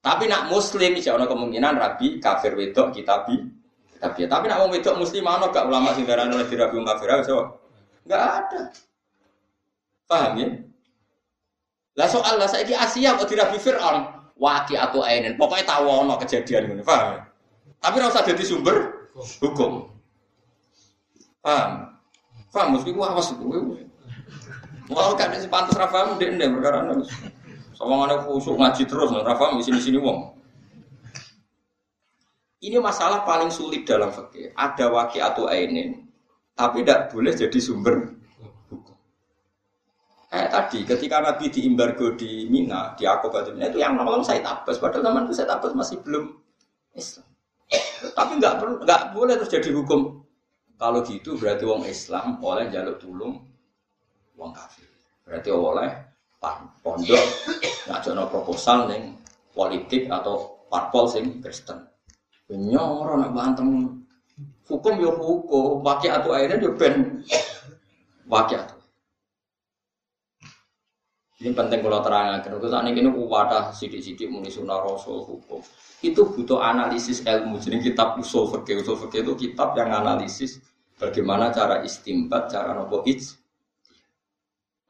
Tapi 0.00 0.28
nak 0.28 0.52
muslim 0.52 0.96
iso 0.96 1.12
ana 1.16 1.24
kemungkinan 1.28 1.76
rabi 1.76 2.20
kafir 2.20 2.52
wedok 2.56 2.92
kitabi. 2.92 3.40
Tapi 4.00 4.28
tapi 4.28 4.44
nak 4.48 4.60
wong 4.64 4.70
wedok 4.76 4.96
muslim 5.00 5.24
ana 5.24 5.48
gak 5.48 5.68
ulama 5.68 5.96
sing 5.96 6.04
darane 6.04 6.32
oleh 6.36 6.48
dirabi 6.48 6.76
wong 6.76 6.88
kafir 6.88 7.08
iso? 7.20 7.38
Enggak 8.04 8.22
ada. 8.44 8.60
Paham 10.10 10.32
ya? 10.42 10.48
Lah 11.94 12.08
soal 12.10 12.34
lah 12.34 12.50
saiki 12.50 12.74
Asia 12.74 13.14
kok 13.14 13.30
dirabi 13.30 13.62
Firaun, 13.62 14.10
waki 14.34 14.74
atau 14.74 15.06
ainin. 15.06 15.38
Pokoknya 15.38 15.70
tahu 15.70 15.86
ono 15.86 16.18
kejadian 16.18 16.74
ini, 16.74 16.82
paham? 16.82 17.14
Ya? 17.14 17.18
Tapi 17.78 17.94
ora 18.02 18.10
usah 18.10 18.26
jadi 18.26 18.42
sumber 18.42 19.06
hukum. 19.38 19.86
Paham? 21.38 21.94
Paham 22.50 22.68
mesti 22.74 22.90
ku 22.90 23.06
awas 23.06 23.30
itu. 23.30 23.46
Mau 24.90 25.14
kan 25.14 25.30
si 25.38 25.46
pantas 25.46 25.78
Rafa 25.78 26.18
ndek 26.18 26.34
ndek 26.34 26.50
perkara. 26.58 26.90
Sama 27.78 27.94
mana 27.94 28.18
kusuk 28.26 28.58
ngaji 28.58 28.82
terus, 28.90 29.14
Rafa 29.14 29.54
di 29.54 29.62
sini 29.62 29.78
sini 29.78 29.98
wong. 30.02 30.34
Ini 32.60 32.76
masalah 32.82 33.24
paling 33.24 33.48
sulit 33.48 33.86
dalam 33.88 34.12
fikih. 34.12 34.52
Ada 34.52 34.92
wakil 34.92 35.22
atau 35.24 35.48
ainin, 35.48 36.04
tapi 36.52 36.84
tidak 36.84 37.08
boleh 37.08 37.32
jadi 37.32 37.56
sumber. 37.56 38.19
Kayak 40.30 40.50
tadi, 40.54 40.78
ketika 40.86 41.16
Nabi 41.18 41.50
diimbargo 41.50 42.14
di 42.14 42.46
Mina, 42.46 42.94
di 42.94 43.02
Aqabah 43.02 43.50
Mina 43.50 43.66
itu 43.66 43.82
yang 43.82 43.98
nolong 43.98 44.22
saya 44.22 44.38
Abbas. 44.46 44.78
Padahal 44.78 45.10
zaman 45.10 45.26
itu 45.26 45.34
saya 45.34 45.58
Abbas 45.58 45.74
masih 45.74 45.98
belum 46.06 46.30
Islam. 46.94 47.26
Tapi 48.18 48.32
nggak 48.38 48.86
nggak 48.86 49.02
boleh 49.10 49.34
terus 49.34 49.50
jadi 49.50 49.74
hukum 49.74 50.22
kalau 50.80 51.04
gitu 51.04 51.36
berarti 51.36 51.66
wong 51.68 51.82
Islam 51.84 52.38
oleh 52.40 52.72
jaluk 52.72 53.02
tulung 53.02 53.42
wong 54.38 54.50
kafir. 54.56 54.88
Berarti 55.26 55.50
oleh 55.52 55.90
pondok 56.80 57.24
ngajono 57.90 58.24
proposal 58.32 58.88
neng 58.88 59.20
politik 59.52 60.08
atau 60.08 60.64
parpol 60.72 61.04
sing 61.10 61.44
Kristen. 61.44 61.84
Nyoro 62.50 63.20
nak 63.20 63.30
bantem 63.36 63.68
hukum 64.66 64.94
yo 64.98 65.14
hukum, 65.20 65.84
wakil 65.84 66.10
atau 66.10 66.34
akhirnya 66.34 66.64
yo 66.64 66.70
ben 66.74 67.22
wakil 68.32 68.58
atau. 68.62 68.79
Ini 71.40 71.56
penting 71.56 71.80
kalau 71.80 72.04
terangkan. 72.04 72.44
Kalau 72.44 72.68
saat 72.68 72.84
ini 72.84 73.08
wadah 73.08 73.72
sidik-sidik 73.72 74.28
muni 74.28 74.52
sunnah 74.52 74.76
rasul 74.76 75.24
hukum. 75.24 75.64
Itu 76.04 76.28
butuh 76.36 76.60
analisis 76.60 77.24
ilmu. 77.24 77.56
Jadi 77.56 77.92
kitab 77.92 78.20
usul 78.20 78.48
fikih, 78.52 78.84
usul 78.84 78.96
fikih 79.08 79.24
itu 79.24 79.32
kitab 79.48 79.72
yang 79.76 79.88
analisis 79.88 80.60
Bagaimana 81.00 81.48
cara 81.48 81.80
istimbat, 81.80 82.52
cara 82.52 82.76
nopo 82.76 83.00
ij. 83.08 83.24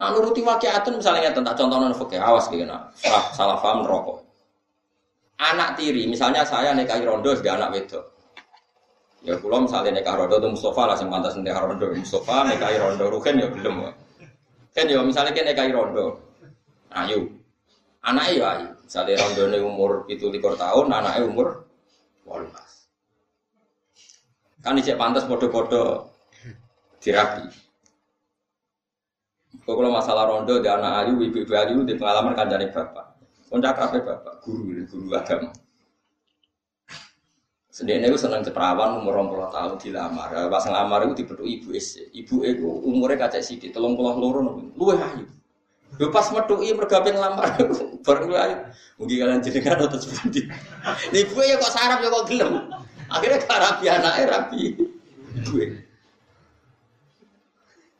Nah, 0.02 0.10
nuruti 0.10 0.42
wakiatun 0.42 0.98
misalnya 0.98 1.30
tentang 1.30 1.54
contoh 1.54 1.78
non 1.78 1.94
fakir 1.94 2.18
awas 2.18 2.50
gitu. 2.50 2.66
Salah, 2.66 3.24
salah 3.30 3.56
paham 3.62 3.86
rokok. 3.86 4.18
Anak 5.38 5.78
tiri, 5.78 6.10
misalnya 6.10 6.42
saya 6.42 6.74
nikahi 6.74 7.06
rondo 7.06 7.30
sebagai 7.32 7.62
anak 7.62 7.70
wedok. 7.78 8.04
Ya 9.22 9.36
pulau 9.38 9.68
misalnya 9.68 10.00
nikah 10.02 10.18
rondo 10.18 10.40
itu 10.40 10.48
Mustafa 10.50 10.82
lah 10.88 10.96
yang 10.98 11.08
pantas 11.14 11.36
nikah 11.38 11.62
rondo. 11.62 11.86
Mustafa 11.94 12.36
nikahi 12.48 12.76
rondo, 12.80 13.04
Ruhen 13.06 13.34
ya 13.38 13.48
belum. 13.52 13.76
Kan 14.74 14.84
ya 14.90 15.00
misalnya 15.06 15.30
kita 15.30 15.52
nikahi 15.54 15.70
rondo. 15.70 16.18
Ayu. 16.90 17.30
Anak 18.02 18.34
ya 18.34 18.46
ayu. 18.56 18.68
Misalnya 18.82 19.22
rondo 19.22 19.42
ini 19.46 19.58
umur 19.62 19.92
itu 20.10 20.26
likur 20.32 20.58
tahun, 20.58 20.90
anaknya 20.90 21.30
umur 21.30 21.68
18. 22.26 22.50
Kan 24.60 24.76
ijek 24.76 24.98
pantas 24.98 25.24
podo-podo 25.30 26.10
dirapi. 26.98 27.46
Kalau 29.62 29.94
masalah 29.94 30.26
rondo 30.26 30.58
di 30.58 30.66
anak 30.66 31.06
ayu, 31.06 31.22
ibu-ibu 31.22 31.52
ayu 31.54 31.86
di 31.86 31.94
pengalaman 31.94 32.34
kan 32.34 32.50
dari 32.50 32.66
bapak. 32.66 33.14
Kondak 33.46 33.78
apa 33.78 33.98
bapak, 34.02 34.34
guru, 34.46 34.82
guru 34.86 35.10
agama. 35.14 35.50
Sendiri 37.70 38.10
itu 38.10 38.18
seneng 38.18 38.42
ceperawan 38.42 38.98
umur 38.98 39.22
puluh 39.30 39.46
tahun 39.54 39.78
dilamar. 39.78 40.34
Pas 40.50 40.66
ngelamar 40.66 41.06
itu 41.06 41.22
dipeduk 41.22 41.46
ibu 41.46 41.70
es. 41.78 41.96
Ibu 41.98 42.42
itu 42.42 42.66
umurnya 42.66 43.30
sidi, 43.38 43.70
telung 43.70 43.94
puluh 43.94 44.18
loro 44.18 44.58
luwe 44.74 44.98
ayu. 44.98 45.26
Yo 46.00 46.08
pas 46.08 46.24
medhuki 46.32 46.72
mergawe 46.72 47.04
ngelamar 47.04 47.60
bareng 48.00 48.24
luwe 48.32 48.40
ayu. 48.40 48.56
Mugi 48.96 49.20
kalian 49.20 49.44
jenengan 49.44 49.84
atau 49.84 50.00
seperti. 50.00 50.48
Ibu 51.12 51.36
ya 51.44 51.60
kok 51.60 51.72
sarap 51.76 52.00
ya 52.00 52.08
kok 52.08 52.24
gelem. 52.24 52.72
Akhirnya 53.12 53.44
karapi 53.44 53.84
anaknya 53.92 54.24
rapi. 54.32 54.80
Ibu 55.44 55.52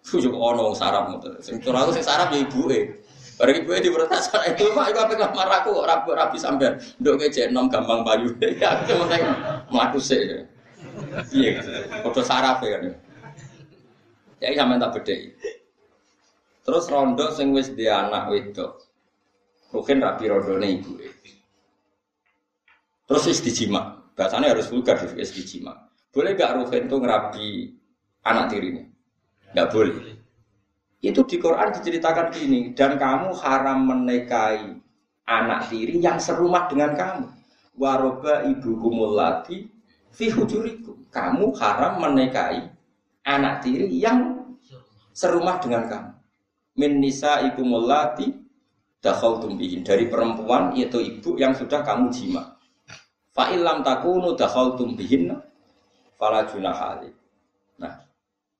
Tujuh 0.01 0.33
ono 0.33 0.73
sarap 0.73 1.13
ngoten. 1.13 1.45
Sing 1.45 1.61
aku 1.61 1.93
sing 1.93 2.01
sarap 2.01 2.33
ya 2.33 2.41
ibu 2.41 2.73
e. 2.73 2.89
Bareng 3.37 3.69
ibu 3.69 3.71
di 3.77 3.93
protes 3.93 4.33
itu 4.49 4.65
mak 4.73 4.97
iku 4.97 4.99
ape 5.05 5.15
ngelamar 5.21 5.49
aku 5.61 5.85
rapi 5.85 6.09
rapi 6.17 6.37
sampean. 6.41 6.81
Nduk 7.05 7.21
kece 7.21 7.53
nom 7.53 7.69
gampang 7.69 8.01
payu. 8.01 8.33
Ya 8.65 8.81
aku 8.81 8.97
penting 8.97 9.29
mlaku 9.69 10.01
sik. 10.01 10.49
Iya, 11.37 11.61
foto 12.01 12.25
saraf 12.25 12.65
ya 12.65 12.81
kan. 12.81 12.97
Ya 14.41 14.57
sampean 14.57 14.81
tak 14.81 14.97
bedheki. 14.97 15.60
Terus 16.71 16.87
rondo 16.87 17.27
sing 17.35 17.51
wis 17.51 17.75
di 17.75 17.91
anak 17.91 18.31
wedok. 18.31 18.79
Mungkin 19.75 20.07
rapi 20.07 20.31
rondone 20.31 20.71
ibu. 20.71 21.03
Terus 23.11 23.27
wis 23.27 23.43
dijima. 23.43 24.07
Bahasanya 24.15 24.55
harus 24.55 24.71
vulgar 24.71 25.03
wis 25.19 25.35
dijima. 25.35 25.91
Boleh 26.15 26.39
gak 26.39 26.55
Ruhin 26.55 26.87
tuh 26.87 27.03
ngerapi 27.03 27.75
anak 28.23 28.55
tirinya? 28.55 28.87
Gak 29.51 29.67
boleh. 29.75 30.15
Itu 31.03 31.27
di 31.27 31.43
Quran 31.43 31.75
diceritakan 31.75 32.31
gini, 32.31 32.71
dan 32.71 32.95
kamu 32.95 33.35
haram 33.43 33.91
menikahi 33.91 34.79
anak 35.27 35.75
tiri 35.75 35.99
yang 35.99 36.23
serumah 36.23 36.71
dengan 36.71 36.95
kamu. 36.95 37.27
Waroba 37.83 38.47
ibu 38.47 38.79
kumulati 38.79 39.67
fi 40.15 40.31
hujurikum. 40.31 41.11
Kamu 41.11 41.51
haram 41.59 41.99
menikahi 41.99 42.63
anak 43.27 43.67
tiri 43.67 43.91
yang 43.91 44.55
serumah 45.11 45.59
dengan 45.59 45.91
kamu. 45.91 46.20
Min 46.79 47.03
nisa 47.03 47.43
ikumulati 47.51 48.31
dakhal 49.01 49.41
tumbihin. 49.43 49.83
Dari 49.83 50.07
perempuan 50.07 50.77
yaitu 50.77 51.01
ibu 51.03 51.35
yang 51.41 51.57
sudah 51.57 51.83
kamu 51.83 52.13
jima. 52.13 52.61
Fa'ilam 53.35 53.81
takunu 53.87 54.37
dakhal 54.37 54.77
tumbihin 54.77 55.35
fala 56.21 56.45
junah 56.45 57.01
Nah, 57.81 57.97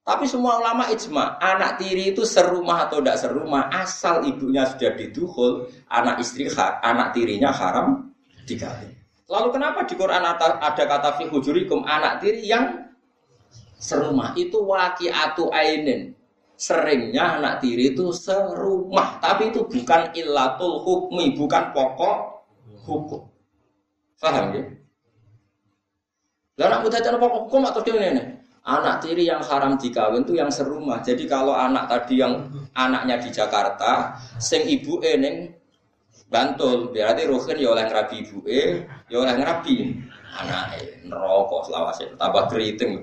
tapi 0.01 0.25
semua 0.25 0.57
ulama 0.57 0.89
ijma, 0.89 1.37
anak 1.37 1.77
tiri 1.77 2.17
itu 2.17 2.25
serumah 2.25 2.89
atau 2.89 3.05
tidak 3.05 3.21
serumah, 3.21 3.69
asal 3.69 4.25
ibunya 4.25 4.65
sudah 4.65 4.97
diduhul, 4.97 5.69
anak 5.93 6.25
istri, 6.25 6.49
anak 6.57 7.13
tirinya 7.13 7.53
haram 7.53 8.09
dikali. 8.49 8.97
Lalu 9.29 9.49
kenapa 9.55 9.85
di 9.85 9.95
Quran 9.95 10.25
ada 10.25 10.85
kata 10.89 11.21
fi 11.21 11.29
hujurikum 11.29 11.85
anak 11.85 12.25
tiri 12.25 12.49
yang 12.49 12.91
serumah? 13.77 14.35
Itu 14.35 14.65
waqi'atu 14.65 15.53
ainin. 15.53 16.17
Seringnya 16.61 17.41
anak 17.41 17.65
tiri 17.65 17.97
itu 17.97 18.13
serumah, 18.13 19.17
tapi 19.17 19.49
itu 19.49 19.65
bukan 19.65 20.13
illatul 20.13 20.85
hukmi, 20.85 21.33
bukan 21.33 21.73
pokok 21.73 22.17
hukum. 22.85 23.25
Paham 24.21 24.53
ya? 24.53 24.69
Lalu 26.61 26.69
anak 26.69 26.81
muda 26.85 27.17
pokok 27.17 27.41
hukum 27.49 27.65
atau 27.65 27.81
gimana? 27.81 28.45
Anak 28.61 29.01
tiri 29.01 29.25
yang 29.25 29.41
haram 29.41 29.81
dikawin 29.81 30.21
itu 30.29 30.37
yang 30.37 30.53
serumah. 30.53 31.01
Jadi 31.01 31.25
kalau 31.25 31.57
anak 31.57 31.89
tadi 31.89 32.21
yang 32.21 32.53
anaknya 32.77 33.17
di 33.25 33.33
Jakarta, 33.33 34.21
sing 34.37 34.69
ibu 34.69 35.01
eneng 35.01 35.57
Bantul, 36.31 36.95
berarti 36.95 37.27
Ruhin 37.27 37.59
ya 37.59 37.75
oleh 37.75 37.91
ngerabi 37.91 38.23
ibu 38.23 38.39
e, 38.47 38.87
ya 39.11 39.19
oleh 39.19 39.35
ngerabi 39.35 39.99
anak 40.39 40.79
e, 40.79 41.03
nerokok 41.11 41.67
selawase, 41.67 42.07
tambah 42.15 42.47
keriting 42.47 43.03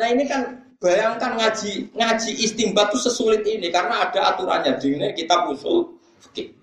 Nah 0.00 0.08
ini 0.08 0.24
kan 0.24 0.64
bayangkan 0.80 1.36
ngaji 1.36 1.92
ngaji 1.92 2.30
istimbat 2.40 2.88
itu 2.88 3.04
sesulit 3.04 3.44
ini 3.44 3.68
karena 3.68 4.08
ada 4.08 4.32
aturannya 4.32 4.80
di 4.80 4.96
kita 5.12 5.44
usul 5.52 6.00
fikih. 6.24 6.56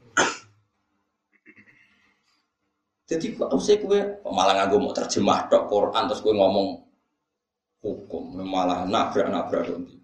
Jadi 3.07 3.37
kok 3.37 3.53
usah 3.53 3.77
kue 3.77 4.01
malah 4.25 4.57
nganggo 4.57 4.81
mau 4.81 4.91
terjemah 4.91 5.45
dok 5.53 5.69
Quran 5.69 6.09
terus 6.09 6.19
kue 6.25 6.33
ngomong 6.33 6.81
hukum 7.85 8.41
malah 8.41 8.89
nabrak 8.89 9.29
nabrak 9.29 9.69
nanti. 9.69 9.95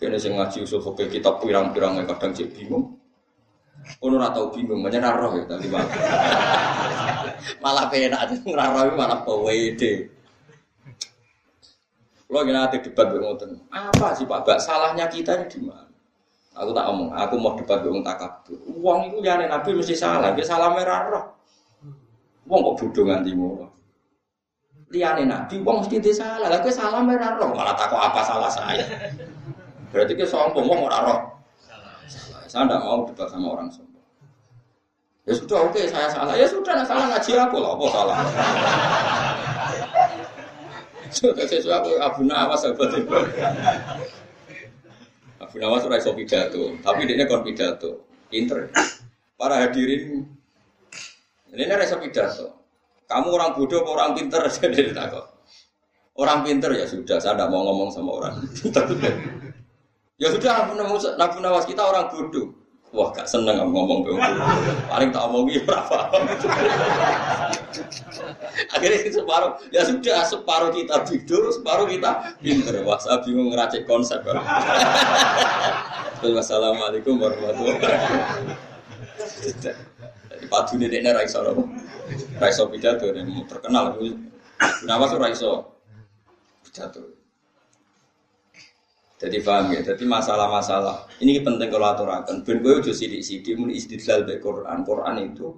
Kene 0.00 0.16
sing 0.16 0.40
ngaji 0.40 0.64
usul 0.64 0.80
fikih 0.80 1.20
kitab 1.20 1.36
pirang-pirang 1.44 2.00
kadang 2.08 2.32
cek 2.32 2.56
bingung. 2.56 2.96
Ono 4.02 4.18
ora 4.18 4.34
tau 4.34 4.50
bingung, 4.50 4.82
banyak 4.82 4.98
roh 4.98 5.38
ya 5.38 5.44
tadi 5.46 5.68
malah. 5.70 5.92
malah 7.62 7.86
penak 7.92 8.32
ngraro 8.42 8.96
malah 8.96 9.20
pawede. 9.22 10.15
Lo 12.26 12.42
gina 12.42 12.66
nanti 12.66 12.82
debat 12.82 13.10
ngoten. 13.10 13.58
Apa 13.70 14.14
sih 14.18 14.26
Pak 14.26 14.42
Bak 14.42 14.58
salahnya 14.58 15.06
kita 15.06 15.38
ini 15.38 15.46
di 15.46 15.58
mana? 15.62 15.86
Aku 16.56 16.72
tak 16.72 16.88
omong, 16.88 17.12
aku 17.12 17.36
mau 17.36 17.52
debat 17.52 17.84
dengan 17.84 18.00
takabur. 18.00 18.56
Uang 18.80 19.12
itu 19.12 19.20
ya 19.20 19.36
Nabi 19.36 19.76
mesti 19.76 19.92
salah, 19.92 20.32
dia 20.32 20.42
salah 20.42 20.72
merah 20.72 21.04
roh. 21.12 21.24
Wong 22.46 22.60
kok 22.62 22.74
bodoh 22.80 23.04
nganti 23.10 23.30
ngono. 23.34 23.66
Liyane 24.86 25.26
nabi 25.26 25.58
wong 25.66 25.82
mesti 25.82 25.98
dia 25.98 26.14
salah. 26.14 26.46
Lah 26.46 26.62
kowe 26.62 26.70
salah 26.70 27.02
ora 27.02 27.28
roh, 27.34 27.50
malah 27.50 27.74
takok 27.74 27.98
apa 27.98 28.20
salah 28.22 28.50
saya. 28.50 28.86
Berarti 29.90 30.14
ke 30.14 30.22
sombong 30.22 30.66
wong 30.70 30.86
ora 30.86 30.98
roh. 31.02 31.20
Saya 32.46 32.70
tidak 32.70 32.80
mau 32.86 33.02
debat 33.02 33.26
sama 33.26 33.46
orang 33.58 33.66
sombong. 33.66 34.06
Ya 35.26 35.34
sudah 35.34 35.58
oke 35.66 35.74
okay, 35.74 35.90
saya 35.90 36.06
salah. 36.06 36.38
Ya 36.38 36.46
sudah 36.46 36.72
nah, 36.78 36.86
salah 36.86 37.10
ngaji 37.10 37.30
aku 37.34 37.56
lah 37.58 37.70
apa 37.74 37.86
salah. 37.90 38.16
Sudah 41.12 41.46
sesuatu 41.46 41.96
aku 41.96 42.02
Abu 42.02 42.20
Nawas 42.26 42.62
sahabat 42.64 42.90
itu. 42.96 43.12
Abu 45.36 45.56
Nawas 45.60 45.84
ora 45.86 46.00
iso 46.00 46.16
pidato, 46.16 46.74
tapi 46.82 47.06
dia 47.06 47.26
kon 47.28 47.44
pidato. 47.46 48.06
Pinter. 48.26 48.70
Para 49.38 49.62
hadirin 49.62 50.26
ini 51.56 51.72
rasa 51.72 51.96
pidato. 51.96 52.56
Kamu 53.06 53.28
orang 53.38 53.54
bodoh 53.54 53.86
atau 53.86 53.92
orang 53.94 54.18
pinter? 54.18 54.42
Jadi 54.74 54.90
takut. 54.90 55.24
Orang 56.16 56.42
pinter 56.42 56.72
ya 56.72 56.88
sudah, 56.88 57.20
saya 57.20 57.36
tidak 57.36 57.52
mau 57.52 57.60
ngomong 57.68 57.92
sama 57.92 58.08
orang 58.16 58.40
ya 60.22 60.32
sudah, 60.32 60.64
nabi 61.20 61.36
nawas 61.44 61.68
kita 61.68 61.84
orang 61.84 62.08
bodoh. 62.08 62.55
Wah, 62.96 63.12
gak 63.12 63.28
seneng 63.28 63.60
aku 63.60 63.76
ngomong 63.76 64.08
ke 64.08 64.16
Paling 64.88 65.12
tak 65.12 65.28
omongi 65.28 65.60
berapa. 65.68 66.08
Akhirnya 68.72 69.12
separuh, 69.12 69.60
ya 69.68 69.84
sudah 69.84 70.24
separuh 70.24 70.72
kita 70.72 71.04
bodoh, 71.04 71.52
separuh 71.52 71.84
kita 71.92 72.40
pinter. 72.40 72.80
Wah, 72.88 72.96
saya 72.96 73.20
bingung 73.20 73.52
ngeracik 73.52 73.84
konsep. 73.84 74.24
Wassalamualaikum 76.24 77.20
warahmatullahi 77.20 77.76
wabarakatuh. 77.76 78.56
Padu 80.48 80.80
ini 80.80 80.88
dia 80.88 81.12
raiso 81.12 81.44
loh, 81.44 81.68
raiso 82.40 82.64
pidato 82.72 83.12
terkenal. 83.50 84.00
Kenapa 84.56 85.04
tuh 85.12 85.18
raiso 85.20 85.76
pidato? 86.64 87.25
Jadi 89.16 89.40
paham 89.40 89.72
ya, 89.72 89.80
jadi 89.80 90.04
masalah-masalah. 90.04 91.08
Ini 91.24 91.40
penting 91.40 91.72
kalau 91.72 91.88
aturakan. 91.88 92.44
Ben 92.44 92.60
gue 92.60 92.84
udah 92.84 92.92
sidik-sidik 92.92 93.56
mun 93.56 93.72
istidlal 93.72 94.28
be 94.28 94.36
Quran. 94.36 94.84
Quran 94.84 95.16
itu 95.24 95.56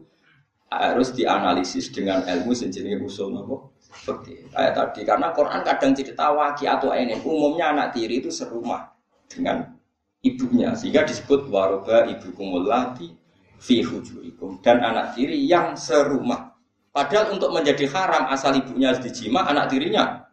harus 0.70 1.11
dianalisis 1.11 1.90
dengan 1.90 2.22
ilmu 2.22 2.54
sejenis 2.54 3.02
usul 3.02 3.34
nopo 3.34 3.74
seperti 3.82 4.46
kayak 4.54 4.72
tadi. 4.78 5.00
Karena 5.02 5.34
Quran 5.34 5.61
kadang 5.66 5.90
cerita 5.90 6.30
waki 6.30 6.70
atau 6.70 6.94
ini. 6.94 7.18
Umumnya 7.18 7.74
anak 7.74 7.98
tiri 7.98 8.22
itu 8.22 8.30
serumah 8.30 8.94
dengan 9.26 9.74
ibunya. 10.22 10.78
Sehingga 10.78 11.02
disebut 11.02 11.50
waroba 11.50 12.06
ibu 12.06 12.30
kumulati 12.38 13.11
fi 13.59 13.82
hujurikum 13.82 14.62
dan 14.62 14.86
anak 14.86 15.18
tiri 15.18 15.34
yang 15.50 15.74
serumah. 15.74 16.54
Padahal 16.94 17.34
untuk 17.34 17.50
menjadi 17.50 17.90
haram 17.90 18.30
asal 18.30 18.54
ibunya 18.54 18.94
dijima, 18.94 19.50
anak 19.50 19.66
tirinya 19.66 20.30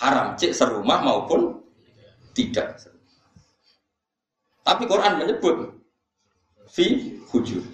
haram. 0.00 0.36
Cek 0.36 0.56
serumah 0.56 1.04
maupun 1.04 1.55
tidak. 2.36 2.76
Tapi 4.60 4.82
Quran 4.84 5.16
menyebut 5.16 5.72
fi 6.68 7.16
hujur. 7.32 7.64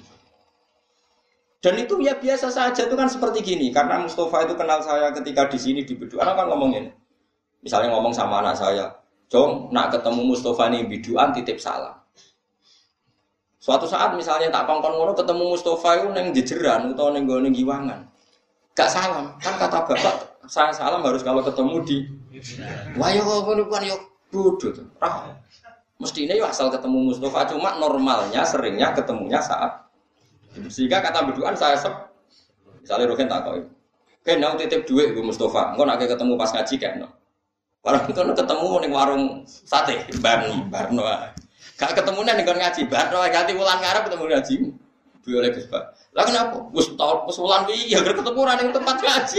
Dan 1.62 1.78
itu 1.78 1.94
ya 2.02 2.18
biasa 2.18 2.50
saja 2.50 2.86
itu 2.86 2.94
kan 2.98 3.06
seperti 3.06 3.42
gini 3.42 3.70
karena 3.70 4.02
Mustafa 4.02 4.46
itu 4.46 4.54
kenal 4.58 4.82
saya 4.82 5.14
ketika 5.14 5.46
di 5.46 5.58
sini 5.58 5.80
di 5.86 5.94
Bedu. 5.94 6.18
Anak 6.18 6.38
kan 6.38 6.46
ngomongin, 6.50 6.90
misalnya 7.62 7.94
ngomong 7.94 8.10
sama 8.10 8.42
anak 8.42 8.58
saya, 8.58 8.90
Jong, 9.30 9.70
nak 9.70 9.94
ketemu 9.94 10.34
Mustafa 10.34 10.66
nih 10.74 10.90
biduan 10.90 11.30
titip 11.30 11.62
salam. 11.62 11.94
Suatu 13.62 13.86
saat 13.86 14.18
misalnya 14.18 14.50
tak 14.50 14.66
kongkon 14.66 14.90
ngono 14.90 15.14
ketemu 15.14 15.54
Mustafa 15.54 16.02
itu 16.02 16.08
neng 16.10 16.26
jejeran 16.34 16.98
atau 16.98 17.14
neng 17.14 17.30
gue 17.30 17.38
giwangan. 17.54 18.10
Gak 18.74 18.90
salam, 18.90 19.30
kan 19.38 19.54
kata 19.54 19.86
bapak 19.86 20.14
saya 20.50 20.74
salam 20.74 21.06
harus 21.06 21.22
kalau 21.22 21.46
ketemu 21.46 21.78
di. 21.86 21.98
Wah 22.98 23.14
yo 23.14 23.22
ngono 23.22 23.70
kan 23.70 23.86
yo 23.86 23.94
bodoh 24.32 24.72
tuh. 24.72 24.86
Yo 26.34 26.48
asal 26.48 26.72
ketemu 26.72 27.12
Mustafa 27.12 27.46
cuma 27.54 27.78
normalnya 27.78 28.42
seringnya 28.42 28.90
ketemunya 28.90 29.38
saat 29.38 29.82
sehingga 30.68 31.00
kata 31.00 31.32
berduaan 31.32 31.56
saya 31.56 31.80
sep, 31.80 31.94
Misalnya 32.84 33.08
Rohin 33.08 33.28
tak 33.30 33.40
kau. 33.46 33.56
Kayak 34.22 34.38
nau 34.42 34.54
titip 34.58 34.84
duit 34.84 35.14
gue 35.14 35.24
Mustafa. 35.24 35.72
Engkau 35.74 35.86
nak 35.86 36.02
ketemu 36.02 36.34
pas 36.36 36.50
ngaji 36.52 36.74
kayak 36.76 36.94
no. 37.00 37.08
Barang 37.82 38.06
itu 38.06 38.14
ketemu 38.14 38.68
nih 38.78 38.90
warung 38.94 39.24
sate, 39.46 40.06
barno, 40.22 40.66
barno. 40.70 41.02
Gak 41.74 41.98
ketemu 41.98 42.20
nih 42.22 42.32
nih 42.38 42.44
ngaji, 42.46 42.80
barno. 42.86 43.18
Ganti 43.26 43.52
bulan 43.58 43.78
ngarep 43.82 44.02
ketemu 44.06 44.24
ngaji. 44.30 44.54
Beli 45.22 45.34
oleh 45.38 45.50
Gus 45.54 45.66
Lah 46.12 46.24
kenapa? 46.26 46.58
Gus 46.74 46.86
tau 46.98 47.26
pas 47.26 47.36
bulan 47.38 47.62
ya 47.70 47.98
ketemu 48.02 48.38
orang 48.42 48.70
tempat 48.74 48.96
ngaji. 48.98 49.38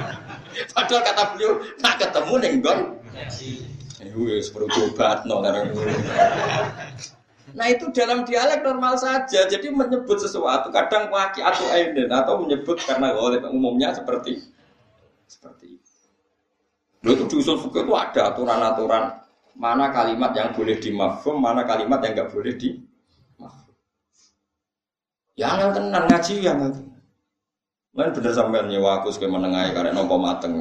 Padahal 0.76 1.00
kata 1.04 1.22
beliau, 1.32 1.52
nak 1.80 1.94
ketemu 1.96 2.32
nih 2.40 2.52
gon. 2.60 2.78
Wis 4.10 4.50
perlu 4.50 4.66
obat 4.66 5.22
no 5.30 5.38
Nah 7.52 7.66
itu 7.68 7.84
dalam 7.92 8.24
dialek 8.24 8.64
normal 8.64 8.96
saja. 8.96 9.44
Jadi 9.46 9.68
menyebut 9.70 10.18
sesuatu 10.18 10.72
kadang 10.72 11.12
waki 11.12 11.44
atau 11.44 11.68
aiden 11.70 12.08
atau 12.08 12.40
menyebut 12.40 12.80
karena 12.80 13.12
oleh 13.12 13.38
umumnya 13.46 13.92
seperti 13.92 14.40
seperti 15.28 15.76
itu. 15.76 15.92
Lalu 17.02 17.12
itu 17.18 17.24
di 17.28 17.34
usul 17.42 17.58
fikih 17.60 17.84
itu 17.84 17.92
ada 17.92 18.32
aturan-aturan 18.32 19.04
mana 19.52 19.92
kalimat 19.92 20.32
yang 20.32 20.56
boleh 20.56 20.80
dimafhum, 20.80 21.36
mana 21.36 21.68
kalimat 21.68 22.00
yang 22.00 22.12
nggak 22.16 22.30
boleh 22.32 22.54
di 22.56 22.80
Yang 25.32 25.54
yang 25.64 25.72
tenang 25.72 26.04
ngaji 26.12 26.34
yang 26.44 26.58
Lain 27.92 28.08
bener 28.16 28.32
sampai 28.32 28.64
nyewa 28.64 29.04
aku 29.04 29.12
sebagai 29.12 29.36
menengahi 29.36 29.76
karena 29.76 29.92
nopo 29.92 30.16
mateng 30.16 30.56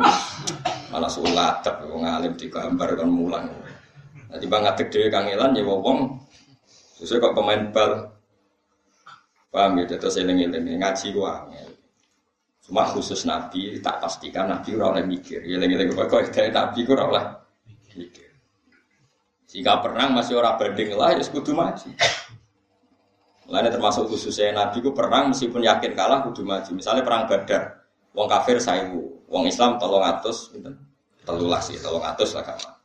malah 0.92 1.08
sulat 1.08 1.64
tapi 1.64 1.88
ngalim 1.88 2.36
di 2.36 2.52
gambar 2.52 2.90
kan 3.00 3.10
mulang. 3.10 3.48
Nanti 4.32 4.46
banget 4.48 4.88
gede 4.88 5.12
kangelan 5.12 5.56
nyewa 5.56 5.76
wong 5.80 6.00
Sesuai 7.02 7.18
kok 7.18 7.34
pemain 7.34 7.62
bal. 7.74 8.14
Paham 9.50 9.82
ya, 9.82 9.90
terus 9.90 10.22
eling-eling 10.22 10.78
ngaji 10.78 11.18
gua. 11.18 11.50
Cuma 12.62 12.86
khusus 12.94 13.26
Nabi 13.26 13.82
tak 13.82 13.98
pastikan 13.98 14.48
Nabi 14.48 14.78
ora 14.78 14.94
oleh 14.94 15.04
mikir. 15.10 15.42
Eling-eling 15.42 15.90
kok 15.98 16.30
dari 16.30 16.54
Nabi 16.54 16.80
ora 16.86 17.04
oleh 17.10 17.26
mikir. 17.98 18.30
Jika 19.50 19.82
perang 19.82 20.14
masih 20.14 20.38
orang 20.38 20.62
banding 20.62 20.94
lah, 20.96 21.12
ya 21.18 21.26
kudu 21.26 21.52
maju. 21.58 21.90
Lainnya 23.52 23.74
termasuk 23.74 24.08
khususnya 24.08 24.56
Nabi 24.56 24.80
ku 24.80 24.96
perang 24.96 25.34
meskipun 25.34 25.66
yakin 25.66 25.92
kalah 25.98 26.24
kudu 26.24 26.46
maju. 26.46 26.72
Misalnya 26.72 27.04
perang 27.04 27.28
Badar, 27.28 27.81
wong 28.12 28.28
kafir 28.28 28.58
saiwu, 28.60 29.26
wong 29.28 29.48
Islam 29.48 29.80
tolong 29.80 30.04
atus, 30.04 30.52
telulas 31.24 31.68
sih, 31.68 31.80
tolong 31.80 32.04
atus 32.04 32.36
lah 32.36 32.44
kapan. 32.44 32.82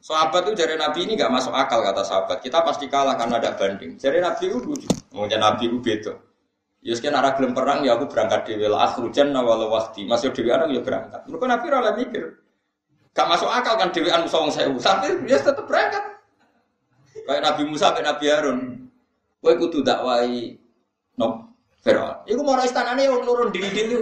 Sahabat 0.00 0.48
itu 0.48 0.56
dari 0.56 0.80
Nabi 0.80 1.04
ini 1.04 1.12
gak 1.12 1.28
masuk 1.28 1.52
akal 1.52 1.84
kata 1.84 2.00
sahabat. 2.00 2.40
Kita 2.40 2.64
pasti 2.64 2.88
kalah 2.88 3.20
karena 3.20 3.36
ada 3.36 3.52
banding. 3.52 4.00
Dari 4.00 4.16
Nabi 4.16 4.48
itu 4.48 4.56
lucu. 4.56 4.88
Mungkin 5.12 5.36
Nabi 5.36 5.68
itu 5.68 5.76
beda. 5.76 6.16
Ya 6.80 6.96
sekian 6.96 7.12
arah 7.12 7.36
gelem 7.36 7.52
perang 7.52 7.84
ya 7.84 7.92
aku 8.00 8.08
berangkat 8.08 8.48
di 8.48 8.56
wilayah 8.56 8.88
akhrujan 8.88 9.36
nawal 9.36 9.60
wahdi. 9.68 10.08
Masih 10.08 10.32
dewi 10.32 10.48
anak 10.48 10.72
ya 10.72 10.80
berangkat. 10.80 11.20
Mereka 11.28 11.44
Nabi 11.44 11.66
rela 11.68 11.92
mikir. 11.92 12.24
Gak 13.12 13.28
masuk 13.28 13.52
akal 13.52 13.76
kan 13.76 13.92
dewi 13.92 14.08
anu 14.08 14.24
sawang 14.24 14.48
saya. 14.48 14.72
Tapi 14.72 15.20
dia 15.28 15.36
tetap 15.36 15.68
berangkat. 15.68 16.04
Kayak 17.28 17.42
Nabi 17.44 17.62
Musa 17.68 17.92
kayak 17.92 18.06
Nabi 18.08 18.24
Harun. 18.32 18.60
Kowe 19.44 19.52
kudu 19.52 19.84
dakwai 19.84 20.56
no 21.20 21.52
Firaun. 21.84 22.24
Iku 22.24 22.40
mau 22.40 22.56
istanane 22.64 23.04
yang 23.04 23.20
nurun 23.20 23.52
diri-diri. 23.52 24.00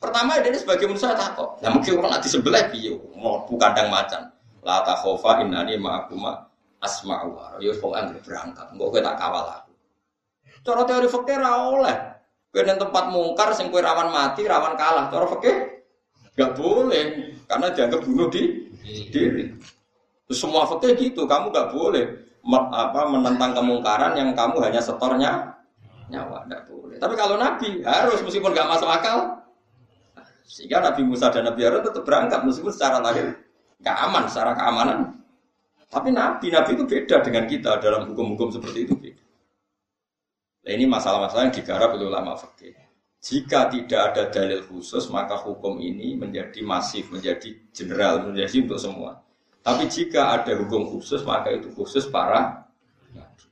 Pertama 0.00 0.40
dia 0.40 0.56
sebagai 0.56 0.88
manusia 0.88 1.12
takut. 1.12 1.60
Nah 1.60 1.76
mungkin 1.76 2.00
orang 2.00 2.16
nanti 2.16 2.32
sebelah 2.32 2.72
piye 2.72 2.96
mau 3.20 3.44
kandang 3.44 3.92
macan. 3.92 4.32
La 4.64 4.80
takhofa 4.80 5.44
innani 5.44 5.76
ma'akuma 5.76 6.48
asma'u 6.80 7.36
wa 7.36 7.60
Ya 7.60 7.76
pokoke 7.76 8.16
berangkat. 8.24 8.66
Engko 8.72 8.88
kowe 8.88 9.00
tak 9.04 9.20
kawal 9.20 9.44
aku. 9.44 9.72
Cara 10.64 10.82
teori 10.88 11.08
fikih 11.08 11.36
ra. 11.36 11.52
Kowe 12.50 12.62
nang 12.64 12.78
tempat 12.80 13.04
mungkar 13.12 13.52
sing 13.52 13.68
kowe 13.68 13.80
rawan 13.84 14.08
mati, 14.08 14.48
rawan 14.48 14.72
kalah. 14.80 15.12
Cara 15.12 15.28
fikih 15.36 15.56
enggak 16.36 16.52
boleh 16.56 17.04
karena 17.44 17.66
dianggap 17.68 18.00
bunuh 18.00 18.28
di 18.32 18.72
diri. 19.12 19.52
Semua 20.32 20.64
fikih 20.64 20.96
gitu, 20.96 21.28
kamu 21.28 21.52
enggak 21.52 21.70
boleh 21.76 22.04
apa 22.72 23.00
menentang 23.04 23.52
kemungkaran 23.52 24.16
yang 24.16 24.32
kamu 24.32 24.64
hanya 24.64 24.80
setornya 24.80 25.60
nyawa 26.08 26.48
enggak 26.48 26.64
boleh. 26.68 26.96
Tapi 26.96 27.14
kalau 27.16 27.36
Nabi 27.36 27.84
harus 27.84 28.24
meskipun 28.24 28.56
enggak 28.56 28.68
masuk 28.68 28.88
akal, 28.88 29.39
sehingga 30.50 30.82
Nabi 30.82 31.06
Musa 31.06 31.30
dan 31.30 31.46
Nabi 31.46 31.62
Harun 31.62 31.86
tetap 31.86 32.02
berangkat 32.02 32.42
meskipun 32.42 32.74
secara 32.74 32.98
lahir 32.98 33.38
nggak 33.78 33.96
aman 34.10 34.26
secara 34.26 34.58
keamanan. 34.58 34.98
Tapi 35.90 36.14
nabi 36.14 36.54
nabi 36.54 36.70
itu 36.74 36.86
beda 36.86 37.22
dengan 37.22 37.50
kita 37.50 37.78
dalam 37.82 38.10
hukum-hukum 38.10 38.50
seperti 38.50 38.86
itu 38.86 38.94
beda. 38.94 39.24
Nah, 40.66 40.72
ini 40.74 40.84
masalah-masalah 40.86 41.50
yang 41.50 41.54
digarap 41.54 41.94
oleh 41.98 42.06
ulama 42.06 42.38
fikih. 42.38 42.74
Jika 43.20 43.68
tidak 43.68 44.00
ada 44.12 44.22
dalil 44.30 44.64
khusus, 44.64 45.10
maka 45.10 45.34
hukum 45.34 45.82
ini 45.82 46.14
menjadi 46.14 46.62
masif, 46.62 47.10
menjadi 47.10 47.52
general, 47.74 48.30
menjadi 48.30 48.64
untuk 48.64 48.80
semua. 48.80 49.18
Tapi 49.60 49.90
jika 49.90 50.40
ada 50.40 50.56
hukum 50.56 50.94
khusus, 50.94 51.20
maka 51.26 51.52
itu 51.52 51.74
khusus 51.74 52.06
para 52.06 52.70
nabi. 53.12 53.44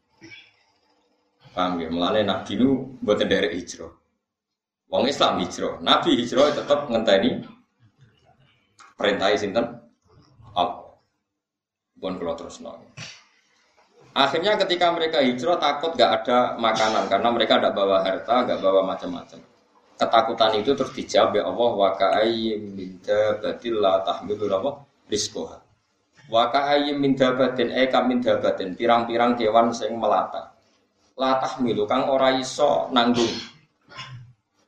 Paham 1.53 1.83
ya? 1.83 1.89
Melalui 1.91 2.23
nabi 2.23 2.55
itu 2.55 2.71
buat 3.03 3.19
dari 3.19 3.51
hijrah. 3.59 3.98
Wong 4.89 5.05
Islam 5.05 5.45
hijrah, 5.45 5.77
nabi 5.85 6.17
hijrah 6.17 6.49
tetap 6.57 6.89
ngenteni 6.89 7.45
perintah 8.97 9.29
sinten 9.37 9.67
Allah. 10.57 10.97
Bukan 12.01 12.17
kalau 12.17 12.35
terus 12.35 12.57
nol. 12.65 12.81
Akhirnya 14.17 14.57
ketika 14.59 14.91
mereka 14.91 15.21
hijrah 15.21 15.61
takut 15.61 15.93
gak 15.95 16.25
ada 16.25 16.57
makanan 16.57 17.07
karena 17.07 17.29
mereka 17.31 17.61
tidak 17.61 17.77
bawa 17.77 18.01
harta, 18.01 18.49
gak 18.49 18.59
bawa 18.65 18.81
macam-macam. 18.83 19.39
Ketakutan 19.99 20.53
itu 20.57 20.73
terus 20.73 20.95
dijawab 20.95 21.35
ya 21.35 21.43
Allah 21.47 21.71
wa 21.75 21.91
ka'ayyim 21.95 22.61
min 22.75 23.03
dabatin 23.03 23.75
la 23.83 23.99
tahmilu 24.07 24.47
apa 24.47 24.71
rizqoha. 25.11 25.59
Wa 26.31 26.49
ka'ayyim 26.55 26.97
min 26.97 27.19
dabatin 27.19 27.75
eka 27.75 28.07
min 28.07 28.23
dabatin 28.23 28.79
pirang-pirang 28.79 29.35
kewan 29.35 29.75
sing 29.75 29.99
melata. 29.99 30.55
La 31.19 31.43
tahmilu 31.43 31.83
kang 31.85 32.07
ora 32.07 32.31
iso 32.39 32.87
nanggung. 32.95 33.48